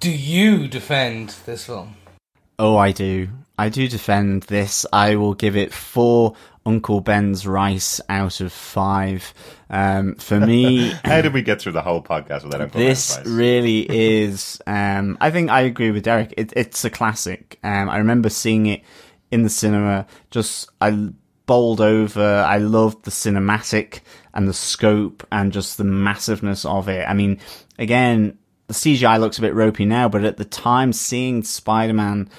do 0.01 0.11
you 0.11 0.69
defend 0.69 1.31
this 1.47 1.67
film? 1.67 1.97
Oh, 2.59 2.77
I 2.77 2.93
do. 2.93 3.29
I 3.59 3.69
do 3.69 3.89
defend 3.89 4.45
this. 4.45 4.87
I 4.93 5.17
will 5.17 5.35
give 5.35 5.57
it 5.57 5.73
four 5.73 6.35
Uncle 6.65 7.01
Ben's 7.01 7.47
rice 7.47 8.01
out 8.09 8.41
of 8.41 8.53
five. 8.53 9.35
Um, 9.69 10.15
for 10.17 10.39
me, 10.39 10.91
how 11.05 11.21
did 11.21 11.33
we 11.33 11.43
get 11.43 11.61
through 11.61 11.73
the 11.73 11.83
whole 11.83 12.03
podcast 12.03 12.45
without 12.45 12.61
Uncle 12.61 12.81
this 12.81 13.17
Ben's 13.17 13.29
rice? 13.29 13.37
really 13.37 13.81
is. 13.91 14.61
Um, 14.67 15.19
I 15.21 15.31
think 15.31 15.51
I 15.51 15.63
agree 15.63 15.91
with 15.91 16.05
Derek. 16.05 16.35
It, 16.37 16.53
it's 16.57 16.85
a 16.85 16.91
classic. 16.91 17.59
Um, 17.63 17.89
I 17.89 17.99
remember 17.99 18.31
seeing 18.31 18.67
it 18.67 18.83
in 19.31 19.43
the 19.43 19.51
cinema. 19.51 20.07
Just 20.31 20.71
I 20.81 21.11
bowled 21.47 21.81
over. 21.81 22.45
I 22.47 22.59
loved 22.59 23.05
the 23.05 23.11
cinematic 23.11 24.01
and 24.35 24.49
the 24.49 24.55
scope 24.55 25.27
and 25.31 25.53
just 25.53 25.79
the 25.79 25.85
massiveness 25.85 26.65
of 26.65 26.89
it. 26.89 27.07
I 27.09 27.15
mean, 27.15 27.39
again, 27.79 28.39
the 28.69 28.75
CGI 28.75 29.21
looks 29.21 29.39
a 29.39 29.43
bit 29.43 29.55
ropey 29.55 29.85
now, 29.85 30.09
but 30.09 30.25
at 30.25 30.37
the 30.37 30.45
time, 30.45 30.93
seeing 30.93 31.43
Spider-Man 31.43 32.31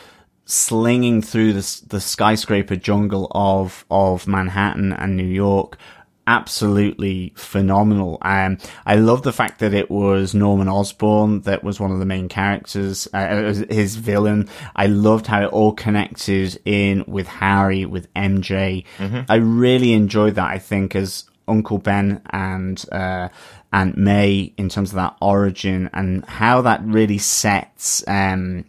slinging 0.54 1.22
through 1.22 1.54
the, 1.54 1.82
the 1.88 2.00
skyscraper 2.00 2.76
jungle 2.76 3.28
of 3.32 3.86
of 3.90 4.28
Manhattan 4.28 4.94
and 4.94 5.18
New 5.18 5.24
York 5.24 5.78
absolutely 6.26 7.34
phenomenal. 7.36 8.18
Um, 8.22 8.58
I 8.86 8.96
love 8.96 9.24
the 9.24 9.34
fact 9.34 9.60
that 9.60 9.74
it 9.74 9.92
was 9.92 10.34
Norman 10.34 10.70
Osborn 10.70 11.42
that 11.42 11.64
was 11.64 11.80
one 11.80 11.92
of 11.92 12.00
the 12.00 12.06
main 12.06 12.30
characters, 12.30 13.08
uh, 13.14 13.54
his 13.70 13.96
villain. 13.96 14.50
I 14.76 14.88
loved 14.88 15.28
how 15.28 15.44
it 15.44 15.48
all 15.48 15.74
connected 15.74 16.60
in 16.66 17.04
with 17.08 17.28
Harry, 17.28 17.86
with 17.86 18.14
MJ. 18.14 18.86
Mm-hmm. 18.98 19.22
I 19.30 19.36
really 19.36 19.94
enjoyed 19.94 20.36
that. 20.36 20.50
I 20.50 20.60
think 20.60 20.96
as 20.96 21.26
Uncle 21.48 21.78
Ben 21.78 22.22
and 22.30 22.84
uh, 22.92 23.30
Aunt 23.74 23.98
May 23.98 24.54
in 24.58 24.70
terms 24.70 24.92
of 24.92 24.96
that 24.96 25.18
origin 25.22 25.90
and 25.94 26.24
how 26.26 26.62
that 26.62 26.82
really 26.86 27.18
sets 27.18 28.04
um, 28.08 28.66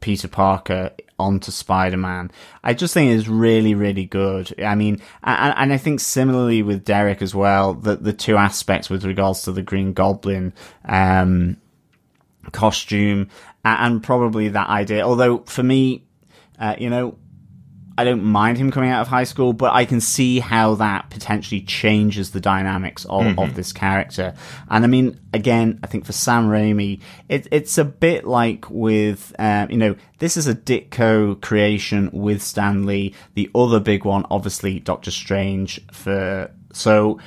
Peter 0.00 0.28
Parker 0.28 0.90
onto 1.18 1.50
Spider-Man. 1.50 2.30
I 2.62 2.74
just 2.74 2.94
think 2.94 3.10
is 3.10 3.28
really, 3.28 3.74
really 3.74 4.04
good. 4.04 4.54
I 4.62 4.74
mean, 4.74 5.00
and, 5.22 5.54
and, 5.56 5.72
I 5.72 5.76
think 5.76 6.00
similarly 6.00 6.62
with 6.62 6.84
Derek 6.84 7.22
as 7.22 7.34
well, 7.34 7.74
that 7.74 8.04
the 8.04 8.12
two 8.12 8.36
aspects 8.36 8.88
with 8.88 9.04
regards 9.04 9.42
to 9.42 9.52
the 9.52 9.62
Green 9.62 9.92
Goblin, 9.92 10.52
um, 10.84 11.56
costume 12.52 13.28
and 13.64 14.02
probably 14.02 14.48
that 14.48 14.68
idea. 14.68 15.02
Although 15.02 15.38
for 15.40 15.62
me, 15.62 16.04
uh, 16.58 16.76
you 16.78 16.90
know, 16.90 17.16
I 17.98 18.04
don't 18.04 18.22
mind 18.22 18.58
him 18.58 18.70
coming 18.70 18.90
out 18.90 19.00
of 19.00 19.08
high 19.08 19.24
school, 19.24 19.52
but 19.52 19.74
I 19.74 19.84
can 19.84 20.00
see 20.00 20.38
how 20.38 20.76
that 20.76 21.10
potentially 21.10 21.62
changes 21.62 22.30
the 22.30 22.38
dynamics 22.38 23.04
of, 23.06 23.24
mm-hmm. 23.24 23.40
of 23.40 23.56
this 23.56 23.72
character. 23.72 24.34
And 24.70 24.84
I 24.84 24.86
mean, 24.86 25.18
again, 25.32 25.80
I 25.82 25.88
think 25.88 26.06
for 26.06 26.12
Sam 26.12 26.48
Raimi, 26.48 27.00
it, 27.28 27.48
it's 27.50 27.76
a 27.76 27.84
bit 27.84 28.24
like 28.24 28.70
with, 28.70 29.34
um, 29.40 29.68
you 29.72 29.78
know, 29.78 29.96
this 30.20 30.36
is 30.36 30.46
a 30.46 30.54
Ditko 30.54 31.40
creation 31.40 32.10
with 32.12 32.40
Stan 32.40 32.86
Lee. 32.86 33.14
The 33.34 33.50
other 33.52 33.80
big 33.80 34.04
one, 34.04 34.24
obviously, 34.30 34.78
Doctor 34.78 35.10
Strange 35.10 35.80
for, 35.90 36.52
so, 36.72 37.18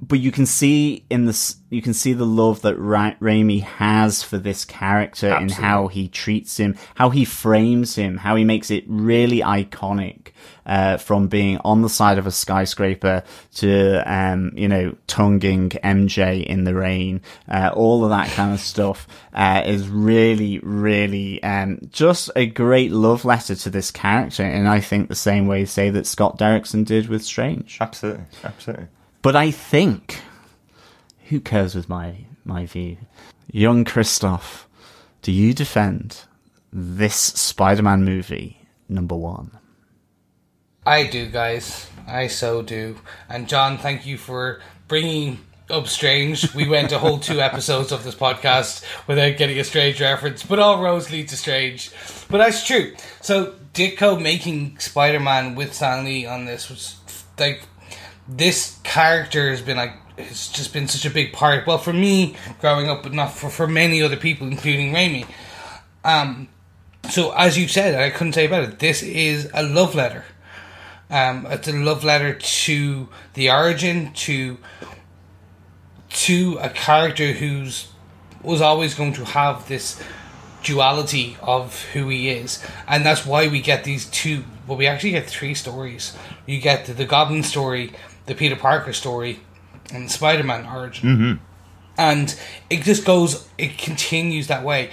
but 0.00 0.20
you 0.20 0.30
can 0.30 0.46
see 0.46 1.04
in 1.10 1.24
this, 1.24 1.56
you 1.70 1.82
can 1.82 1.92
see 1.92 2.12
the 2.12 2.26
love 2.26 2.62
that 2.62 2.76
Ra- 2.76 3.14
Raimi 3.20 3.62
has 3.62 4.22
for 4.22 4.38
this 4.38 4.64
character 4.64 5.28
Absolutely. 5.28 5.54
and 5.54 5.64
how 5.64 5.88
he 5.88 6.08
treats 6.08 6.56
him, 6.56 6.76
how 6.94 7.10
he 7.10 7.24
frames 7.24 7.96
him, 7.96 8.18
how 8.18 8.36
he 8.36 8.44
makes 8.44 8.70
it 8.70 8.84
really 8.86 9.40
iconic. 9.40 10.28
Uh, 10.64 10.98
from 10.98 11.28
being 11.28 11.56
on 11.64 11.80
the 11.80 11.88
side 11.88 12.18
of 12.18 12.26
a 12.26 12.30
skyscraper 12.30 13.22
to, 13.54 14.02
um, 14.04 14.52
you 14.54 14.68
know, 14.68 14.94
tonguing 15.06 15.70
MJ 15.70 16.44
in 16.44 16.64
the 16.64 16.74
rain, 16.74 17.22
uh, 17.48 17.70
all 17.72 18.04
of 18.04 18.10
that 18.10 18.28
kind 18.32 18.52
of 18.52 18.60
stuff, 18.60 19.08
uh, 19.32 19.62
is 19.64 19.88
really, 19.88 20.58
really, 20.58 21.42
um, 21.42 21.80
just 21.90 22.30
a 22.36 22.44
great 22.44 22.92
love 22.92 23.24
letter 23.24 23.54
to 23.54 23.70
this 23.70 23.90
character. 23.90 24.42
And 24.42 24.68
I 24.68 24.80
think 24.80 25.08
the 25.08 25.14
same 25.14 25.46
way, 25.46 25.64
say, 25.64 25.88
that 25.88 26.06
Scott 26.06 26.38
Derrickson 26.38 26.84
did 26.84 27.08
with 27.08 27.24
Strange. 27.24 27.78
Absolutely. 27.80 28.26
Absolutely. 28.44 28.88
But 29.28 29.36
I 29.36 29.50
think, 29.50 30.22
who 31.24 31.38
cares 31.38 31.74
with 31.74 31.86
my, 31.86 32.24
my 32.46 32.64
view? 32.64 32.96
Young 33.52 33.84
Christoph, 33.84 34.66
do 35.20 35.32
you 35.32 35.52
defend 35.52 36.22
this 36.72 37.14
Spider 37.14 37.82
Man 37.82 38.06
movie, 38.06 38.62
number 38.88 39.14
one? 39.14 39.50
I 40.86 41.06
do, 41.06 41.26
guys. 41.26 41.90
I 42.06 42.28
so 42.28 42.62
do. 42.62 42.96
And 43.28 43.46
John, 43.46 43.76
thank 43.76 44.06
you 44.06 44.16
for 44.16 44.62
bringing 44.86 45.40
up 45.68 45.88
Strange. 45.88 46.54
We 46.54 46.66
went 46.66 46.92
a 46.92 46.98
whole 46.98 47.18
two 47.18 47.42
episodes 47.42 47.92
of 47.92 48.04
this 48.04 48.14
podcast 48.14 48.82
without 49.06 49.36
getting 49.36 49.58
a 49.58 49.64
Strange 49.64 50.00
reference, 50.00 50.42
but 50.42 50.58
all 50.58 50.82
roads 50.82 51.10
lead 51.10 51.28
to 51.28 51.36
Strange. 51.36 51.90
But 52.30 52.38
that's 52.38 52.66
true. 52.66 52.94
So 53.20 53.56
Ditko 53.74 54.22
making 54.22 54.78
Spider 54.78 55.20
Man 55.20 55.54
with 55.54 55.74
Stan 55.74 56.06
Lee 56.06 56.24
on 56.24 56.46
this 56.46 56.70
was 56.70 56.96
like 57.38 57.68
this 58.28 58.78
character 58.84 59.50
has 59.50 59.62
been 59.62 59.76
like 59.76 59.94
it's 60.18 60.50
just 60.50 60.72
been 60.72 60.88
such 60.88 61.04
a 61.04 61.10
big 61.10 61.32
part. 61.32 61.66
Well, 61.66 61.78
for 61.78 61.92
me 61.92 62.36
growing 62.60 62.88
up, 62.88 63.02
but 63.02 63.12
not 63.14 63.32
for 63.32 63.48
for 63.48 63.66
many 63.66 64.02
other 64.02 64.16
people, 64.16 64.46
including 64.46 64.92
Raimi. 64.92 65.26
Um, 66.04 66.48
so 67.10 67.32
as 67.32 67.56
you 67.56 67.68
said, 67.68 67.94
I 67.94 68.10
couldn't 68.10 68.32
say 68.34 68.46
about 68.46 68.64
it. 68.64 68.78
This 68.78 69.02
is 69.02 69.50
a 69.54 69.62
love 69.62 69.94
letter. 69.94 70.24
Um, 71.10 71.46
it's 71.46 71.68
a 71.68 71.72
love 71.72 72.04
letter 72.04 72.34
to 72.34 73.08
the 73.34 73.50
origin 73.50 74.12
to 74.12 74.58
to 76.10 76.58
a 76.60 76.68
character 76.68 77.32
who's 77.32 77.88
was 78.42 78.60
always 78.60 78.94
going 78.94 79.12
to 79.14 79.24
have 79.24 79.68
this 79.68 80.00
duality 80.62 81.36
of 81.40 81.82
who 81.92 82.08
he 82.08 82.28
is, 82.28 82.62
and 82.86 83.06
that's 83.06 83.24
why 83.24 83.48
we 83.48 83.60
get 83.60 83.84
these 83.84 84.06
two. 84.06 84.44
Well, 84.66 84.76
we 84.76 84.86
actually 84.86 85.12
get 85.12 85.26
three 85.26 85.54
stories. 85.54 86.14
You 86.44 86.60
get 86.60 86.84
the, 86.84 86.92
the 86.92 87.06
Goblin 87.06 87.42
story, 87.42 87.92
the 88.28 88.34
Peter 88.34 88.56
Parker 88.56 88.92
story 88.92 89.40
and 89.92 90.10
Spider 90.10 90.44
Man 90.44 90.66
origin. 90.66 91.08
Mm-hmm. 91.08 91.44
And 91.96 92.38
it 92.70 92.82
just 92.82 93.04
goes, 93.04 93.48
it 93.58 93.76
continues 93.76 94.46
that 94.46 94.62
way. 94.62 94.90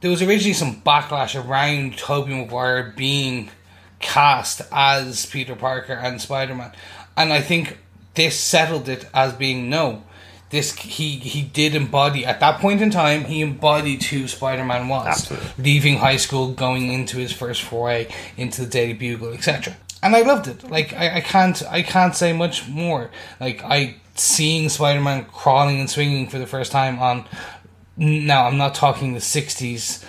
There 0.00 0.10
was 0.10 0.22
originally 0.22 0.54
some 0.54 0.80
backlash 0.82 1.34
around 1.34 1.98
Tobey 1.98 2.32
Maguire 2.32 2.94
being 2.96 3.50
cast 3.98 4.62
as 4.72 5.26
Peter 5.26 5.54
Parker 5.56 5.92
and 5.92 6.20
Spider 6.20 6.54
Man, 6.54 6.72
and 7.16 7.32
I 7.32 7.40
think 7.40 7.78
this 8.14 8.38
settled 8.38 8.88
it 8.88 9.06
as 9.12 9.34
being 9.34 9.68
no. 9.68 10.04
This 10.48 10.74
he 10.74 11.18
he 11.18 11.42
did 11.42 11.74
embody 11.74 12.24
at 12.24 12.40
that 12.40 12.60
point 12.60 12.80
in 12.80 12.90
time. 12.90 13.24
He 13.24 13.40
embodied 13.40 14.02
who 14.04 14.26
Spider 14.26 14.64
Man 14.64 14.88
was, 14.88 15.06
Absolutely. 15.06 15.64
leaving 15.64 15.98
high 15.98 16.16
school, 16.16 16.52
going 16.52 16.92
into 16.92 17.18
his 17.18 17.32
first 17.32 17.62
foray 17.62 18.08
into 18.36 18.62
the 18.62 18.66
Daily 18.68 18.94
Bugle, 18.94 19.32
etc. 19.32 19.76
And 20.02 20.16
I 20.16 20.22
loved 20.22 20.48
it. 20.48 20.70
Like 20.70 20.92
I, 20.94 21.16
I 21.16 21.20
can't 21.20 21.62
I 21.68 21.82
can't 21.82 22.14
say 22.14 22.32
much 22.32 22.68
more. 22.68 23.10
Like 23.38 23.62
I 23.64 23.96
seeing 24.14 24.68
Spider 24.68 25.00
Man 25.00 25.24
crawling 25.26 25.80
and 25.80 25.90
swinging 25.90 26.28
for 26.28 26.38
the 26.38 26.46
first 26.46 26.72
time 26.72 26.98
on. 26.98 27.24
Now 27.96 28.46
I'm 28.46 28.56
not 28.56 28.74
talking 28.74 29.12
the 29.12 29.20
'60s 29.20 30.04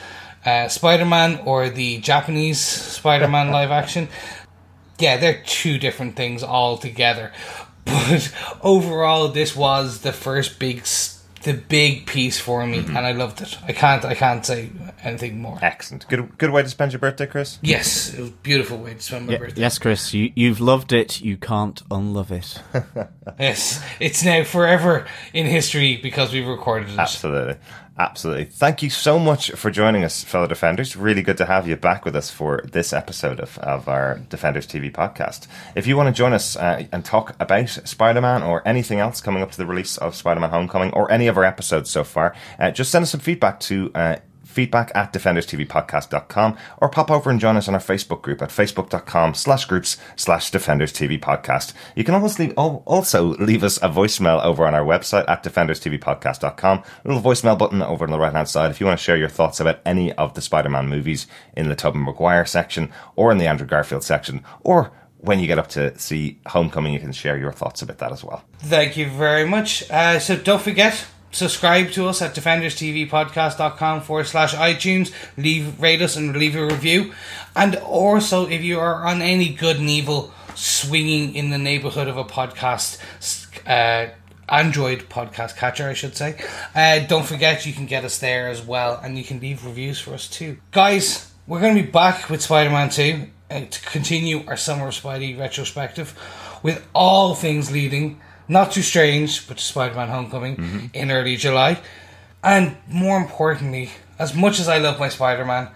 uh, 0.45 0.67
Spider 0.69 1.05
Man 1.05 1.39
or 1.45 1.69
the 1.69 1.97
Japanese 1.99 2.59
Spider 2.59 3.27
Man 3.27 3.51
live 3.51 3.71
action. 3.71 4.07
Yeah, 4.97 5.17
they're 5.17 5.41
two 5.45 5.77
different 5.77 6.15
things 6.15 6.43
altogether. 6.43 7.31
But 7.83 8.31
overall, 8.61 9.29
this 9.29 9.55
was 9.55 10.01
the 10.01 10.13
first 10.13 10.59
big, 10.59 10.81
s- 10.81 11.20
the 11.43 11.53
big 11.53 12.05
piece 12.05 12.39
for 12.39 12.65
me, 12.65 12.79
mm-hmm. 12.79 12.95
and 12.95 13.05
I 13.05 13.11
loved 13.13 13.41
it. 13.41 13.57
I 13.67 13.73
can't, 13.73 14.03
I 14.05 14.13
can't 14.15 14.45
say 14.45 14.69
anything 15.03 15.41
more. 15.41 15.57
Excellent. 15.61 16.07
Good, 16.07 16.37
good 16.37 16.51
way 16.51 16.61
to 16.63 16.69
spend 16.69 16.91
your 16.91 16.99
birthday, 16.99 17.25
Chris. 17.25 17.57
Yes, 17.61 18.13
it 18.13 18.19
was 18.19 18.29
a 18.29 18.33
beautiful 18.33 18.77
way 18.77 18.93
to 18.93 18.99
spend 19.01 19.27
my 19.27 19.33
Y- 19.33 19.39
birthday. 19.39 19.61
yes, 19.61 19.79
Chris, 19.79 20.13
you, 20.13 20.31
you've 20.35 20.59
loved 20.61 20.93
it. 20.93 21.21
You 21.21 21.37
can't 21.37 21.81
unlove 21.89 22.31
it. 22.31 22.61
Yes, 23.39 23.83
it's 23.99 24.23
now 24.23 24.43
forever 24.43 25.07
in 25.33 25.45
history 25.45 25.97
because 25.97 26.33
we've 26.33 26.45
recorded 26.47 26.89
it. 26.89 26.99
Absolutely. 26.99 27.55
Absolutely. 28.01 28.45
Thank 28.45 28.81
you 28.81 28.89
so 28.89 29.19
much 29.19 29.51
for 29.51 29.69
joining 29.69 30.03
us, 30.03 30.23
fellow 30.23 30.47
Defenders. 30.47 30.95
Really 30.95 31.21
good 31.21 31.37
to 31.37 31.45
have 31.45 31.67
you 31.67 31.75
back 31.75 32.03
with 32.03 32.15
us 32.15 32.31
for 32.31 32.63
this 32.71 32.93
episode 32.93 33.39
of, 33.39 33.59
of 33.59 33.87
our 33.87 34.17
Defenders 34.27 34.65
TV 34.65 34.91
podcast. 34.91 35.45
If 35.75 35.85
you 35.85 35.95
want 35.95 36.07
to 36.07 36.11
join 36.11 36.33
us 36.33 36.55
uh, 36.55 36.87
and 36.91 37.05
talk 37.05 37.35
about 37.39 37.69
Spider 37.69 38.19
Man 38.19 38.41
or 38.41 38.67
anything 38.67 38.97
else 38.97 39.21
coming 39.21 39.43
up 39.43 39.51
to 39.51 39.57
the 39.59 39.67
release 39.67 39.99
of 39.99 40.15
Spider 40.15 40.39
Man 40.39 40.49
Homecoming 40.49 40.91
or 40.93 41.11
any 41.11 41.27
of 41.27 41.37
our 41.37 41.43
episodes 41.43 41.91
so 41.91 42.03
far, 42.03 42.35
uh, 42.57 42.71
just 42.71 42.89
send 42.89 43.03
us 43.03 43.11
some 43.11 43.19
feedback 43.19 43.59
to. 43.59 43.91
Uh, 43.93 44.15
feedback 44.51 44.91
at 44.93 45.13
defenderstvpodcast.com 45.13 46.57
or 46.77 46.89
pop 46.89 47.09
over 47.09 47.29
and 47.29 47.39
join 47.39 47.57
us 47.57 47.67
on 47.67 47.73
our 47.73 47.79
Facebook 47.79 48.21
group 48.21 48.41
at 48.41 48.49
facebook.com 48.49 49.33
slash 49.33 49.65
groups 49.65 49.97
slash 50.15 50.51
defenders 50.51 50.93
TV 50.93 51.19
podcast. 51.19 51.73
You 51.95 52.03
can 52.03 52.15
always 52.15 52.37
leave, 52.37 52.53
also 52.57 53.35
leave 53.37 53.63
us 53.63 53.77
a 53.77 53.89
voicemail 53.89 54.43
over 54.43 54.65
on 54.65 54.75
our 54.75 54.85
website 54.85 55.27
at 55.27 55.43
defenderstvpodcast.com. 55.43 56.77
A 56.77 57.07
little 57.07 57.23
voicemail 57.23 57.57
button 57.57 57.81
over 57.81 58.05
on 58.05 58.11
the 58.11 58.19
right 58.19 58.33
hand 58.33 58.49
side 58.49 58.71
if 58.71 58.79
you 58.79 58.85
want 58.85 58.99
to 58.99 59.03
share 59.03 59.17
your 59.17 59.29
thoughts 59.29 59.59
about 59.59 59.79
any 59.85 60.11
of 60.13 60.33
the 60.33 60.41
Spider-Man 60.41 60.87
movies 60.87 61.27
in 61.55 61.69
the 61.69 61.75
Tobey 61.75 61.99
Maguire 61.99 62.45
section 62.45 62.91
or 63.15 63.31
in 63.31 63.37
the 63.37 63.47
Andrew 63.47 63.67
Garfield 63.67 64.03
section 64.03 64.43
or 64.61 64.91
when 65.21 65.39
you 65.39 65.47
get 65.47 65.59
up 65.59 65.67
to 65.69 65.97
see 65.99 66.39
Homecoming, 66.47 66.93
you 66.93 66.99
can 66.99 67.11
share 67.11 67.37
your 67.37 67.51
thoughts 67.51 67.81
about 67.81 67.99
that 67.99 68.11
as 68.11 68.23
well. 68.23 68.43
Thank 68.59 68.97
you 68.97 69.09
very 69.09 69.47
much. 69.47 69.89
Uh, 69.89 70.19
so 70.19 70.35
don't 70.35 70.61
forget, 70.61 71.05
subscribe 71.31 71.91
to 71.91 72.07
us 72.07 72.21
at 72.21 72.35
defenderstvpodcast.com 72.35 74.01
forward 74.01 74.27
slash 74.27 74.53
iTunes. 74.53 75.13
Leave, 75.37 75.79
rate 75.81 76.01
us 76.01 76.15
and 76.15 76.35
leave 76.35 76.55
a 76.55 76.65
review. 76.65 77.13
And 77.55 77.75
also, 77.77 78.47
if 78.47 78.61
you 78.61 78.79
are 78.79 79.05
on 79.05 79.21
any 79.21 79.49
good 79.49 79.77
and 79.77 79.89
evil 79.89 80.33
swinging 80.55 81.35
in 81.35 81.49
the 81.49 81.57
neighborhood 81.57 82.07
of 82.07 82.17
a 82.17 82.23
podcast, 82.23 82.99
uh, 83.65 84.11
Android 84.49 85.09
podcast 85.09 85.55
catcher, 85.55 85.87
I 85.87 85.93
should 85.93 86.15
say. 86.15 86.41
Uh, 86.75 86.99
don't 86.99 87.25
forget, 87.25 87.65
you 87.65 87.73
can 87.73 87.85
get 87.85 88.03
us 88.03 88.19
there 88.19 88.49
as 88.49 88.61
well, 88.61 88.99
and 89.01 89.17
you 89.17 89.23
can 89.23 89.39
leave 89.39 89.65
reviews 89.65 89.99
for 89.99 90.13
us 90.13 90.27
too. 90.27 90.57
Guys, 90.71 91.31
we're 91.47 91.61
going 91.61 91.75
to 91.75 91.83
be 91.83 91.89
back 91.89 92.29
with 92.29 92.41
Spider 92.41 92.69
Man 92.69 92.89
2 92.89 93.27
uh, 93.49 93.61
to 93.61 93.81
continue 93.89 94.45
our 94.47 94.57
Summer 94.57 94.89
of 94.89 94.93
Spidey 94.93 95.39
retrospective 95.39 96.17
with 96.63 96.85
all 96.93 97.33
things 97.33 97.71
leading, 97.71 98.21
not 98.51 98.73
too 98.73 98.81
strange, 98.81 99.47
but 99.47 99.59
Spider 99.59 99.95
Man 99.95 100.09
Homecoming 100.09 100.57
mm-hmm. 100.57 100.85
in 100.93 101.09
early 101.09 101.37
July. 101.37 101.79
And 102.43 102.75
more 102.87 103.17
importantly, 103.17 103.91
as 104.19 104.35
much 104.35 104.59
as 104.59 104.67
I 104.67 104.77
love 104.77 104.99
my 104.99 105.07
Spider 105.07 105.45
Man, 105.45 105.69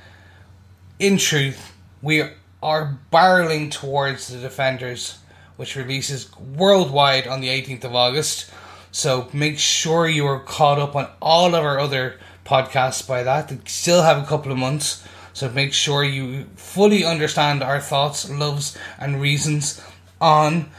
in 0.99 1.17
truth, 1.17 1.73
we 2.01 2.23
are 2.61 2.99
barreling 3.13 3.71
towards 3.71 4.27
the 4.27 4.39
Defenders, 4.39 5.19
which 5.55 5.77
releases 5.77 6.29
worldwide 6.37 7.27
on 7.27 7.39
the 7.39 7.47
18th 7.47 7.85
of 7.85 7.95
August. 7.95 8.51
So 8.91 9.29
make 9.31 9.57
sure 9.57 10.07
you 10.07 10.25
are 10.27 10.39
caught 10.39 10.77
up 10.77 10.97
on 10.97 11.07
all 11.21 11.55
of 11.55 11.63
our 11.63 11.79
other 11.79 12.19
podcasts 12.45 13.07
by 13.07 13.23
that. 13.23 13.47
They 13.47 13.59
still 13.65 14.03
have 14.03 14.21
a 14.21 14.25
couple 14.25 14.51
of 14.51 14.57
months. 14.57 15.07
So 15.31 15.49
make 15.49 15.73
sure 15.73 16.03
you 16.03 16.45
fully 16.55 17.05
understand 17.05 17.63
our 17.63 17.79
thoughts, 17.79 18.29
loves, 18.29 18.77
and 18.99 19.21
reasons 19.21 19.81
on 20.19 20.71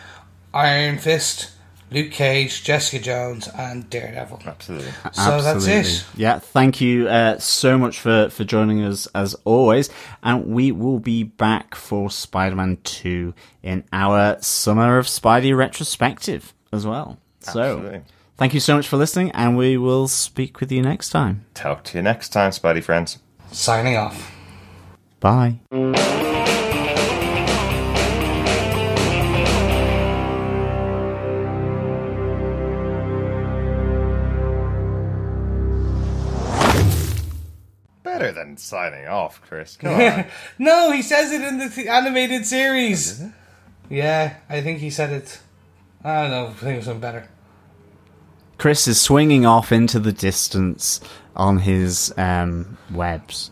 Iron 0.52 0.98
Fist, 0.98 1.52
Luke 1.90 2.10
Cage, 2.10 2.64
Jessica 2.64 3.02
Jones, 3.02 3.48
and 3.48 3.88
Daredevil. 3.88 4.42
Absolutely. 4.44 4.90
So 5.12 5.40
that's 5.40 5.66
it. 5.66 6.04
Yeah, 6.16 6.40
thank 6.40 6.80
you 6.80 7.08
uh, 7.08 7.38
so 7.38 7.78
much 7.78 8.00
for, 8.00 8.28
for 8.28 8.44
joining 8.44 8.82
us 8.82 9.06
as 9.14 9.34
always. 9.44 9.88
And 10.22 10.46
we 10.46 10.72
will 10.72 10.98
be 10.98 11.22
back 11.22 11.74
for 11.74 12.10
Spider 12.10 12.56
Man 12.56 12.78
2 12.82 13.32
in 13.62 13.84
our 13.92 14.36
Summer 14.42 14.98
of 14.98 15.06
Spidey 15.06 15.56
retrospective 15.56 16.54
as 16.72 16.86
well. 16.86 17.18
Absolutely. 17.46 17.98
So, 17.98 18.04
thank 18.36 18.52
you 18.52 18.60
so 18.60 18.74
much 18.76 18.88
for 18.88 18.96
listening, 18.96 19.30
and 19.30 19.56
we 19.56 19.76
will 19.76 20.08
speak 20.08 20.58
with 20.58 20.72
you 20.72 20.82
next 20.82 21.10
time. 21.10 21.46
Talk 21.54 21.84
to 21.84 21.98
you 21.98 22.02
next 22.02 22.30
time, 22.30 22.50
Spidey 22.50 22.82
friends. 22.82 23.18
Signing 23.52 23.96
off. 23.96 24.32
Bye. 25.20 25.60
Better 38.56 38.64
signing 38.64 39.06
off, 39.06 39.40
Chris. 39.42 39.76
Come 39.76 40.00
on. 40.00 40.24
No, 40.58 40.90
he 40.90 41.02
says 41.02 41.32
it 41.32 41.42
in 41.42 41.58
the 41.58 41.68
th- 41.68 41.86
animated 41.86 42.46
series. 42.46 43.22
Yeah, 43.90 44.36
I 44.48 44.62
think 44.62 44.78
he 44.78 44.90
said 44.90 45.12
it. 45.12 45.40
I 46.02 46.22
don't 46.22 46.30
know. 46.30 46.46
I 46.46 46.52
think 46.52 46.74
it 46.74 46.76
was 46.76 46.84
something 46.86 47.00
better. 47.00 47.28
Chris 48.58 48.88
is 48.88 49.00
swinging 49.00 49.44
off 49.44 49.70
into 49.70 49.98
the 49.98 50.12
distance 50.12 51.00
on 51.34 51.58
his 51.58 52.14
um, 52.16 52.78
webs. 52.90 53.50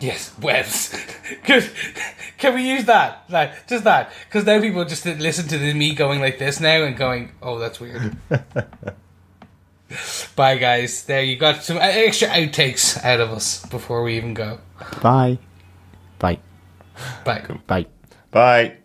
Yes, 0.00 0.32
webs. 0.40 0.94
Good. 1.44 1.68
Can 2.38 2.54
we 2.54 2.70
use 2.70 2.84
that? 2.84 3.24
Like 3.28 3.66
just 3.66 3.82
that, 3.82 4.12
because 4.26 4.44
now 4.46 4.60
people 4.60 4.84
just 4.84 5.04
listen 5.04 5.48
to 5.48 5.58
the, 5.58 5.74
me 5.74 5.94
going 5.94 6.20
like 6.20 6.38
this 6.38 6.60
now 6.60 6.84
and 6.84 6.96
going, 6.96 7.32
"Oh, 7.42 7.58
that's 7.58 7.80
weird." 7.80 8.16
Bye, 10.36 10.58
guys. 10.58 11.04
There 11.04 11.22
you 11.22 11.36
got 11.36 11.62
some 11.62 11.78
extra 11.78 12.28
outtakes 12.28 13.02
out 13.04 13.20
of 13.20 13.30
us 13.30 13.64
before 13.66 14.02
we 14.02 14.16
even 14.16 14.34
go. 14.34 14.58
Bye. 15.00 15.38
Bye. 16.18 16.38
Bye. 17.24 17.44
Bye. 17.66 17.86
Bye. 18.30 18.76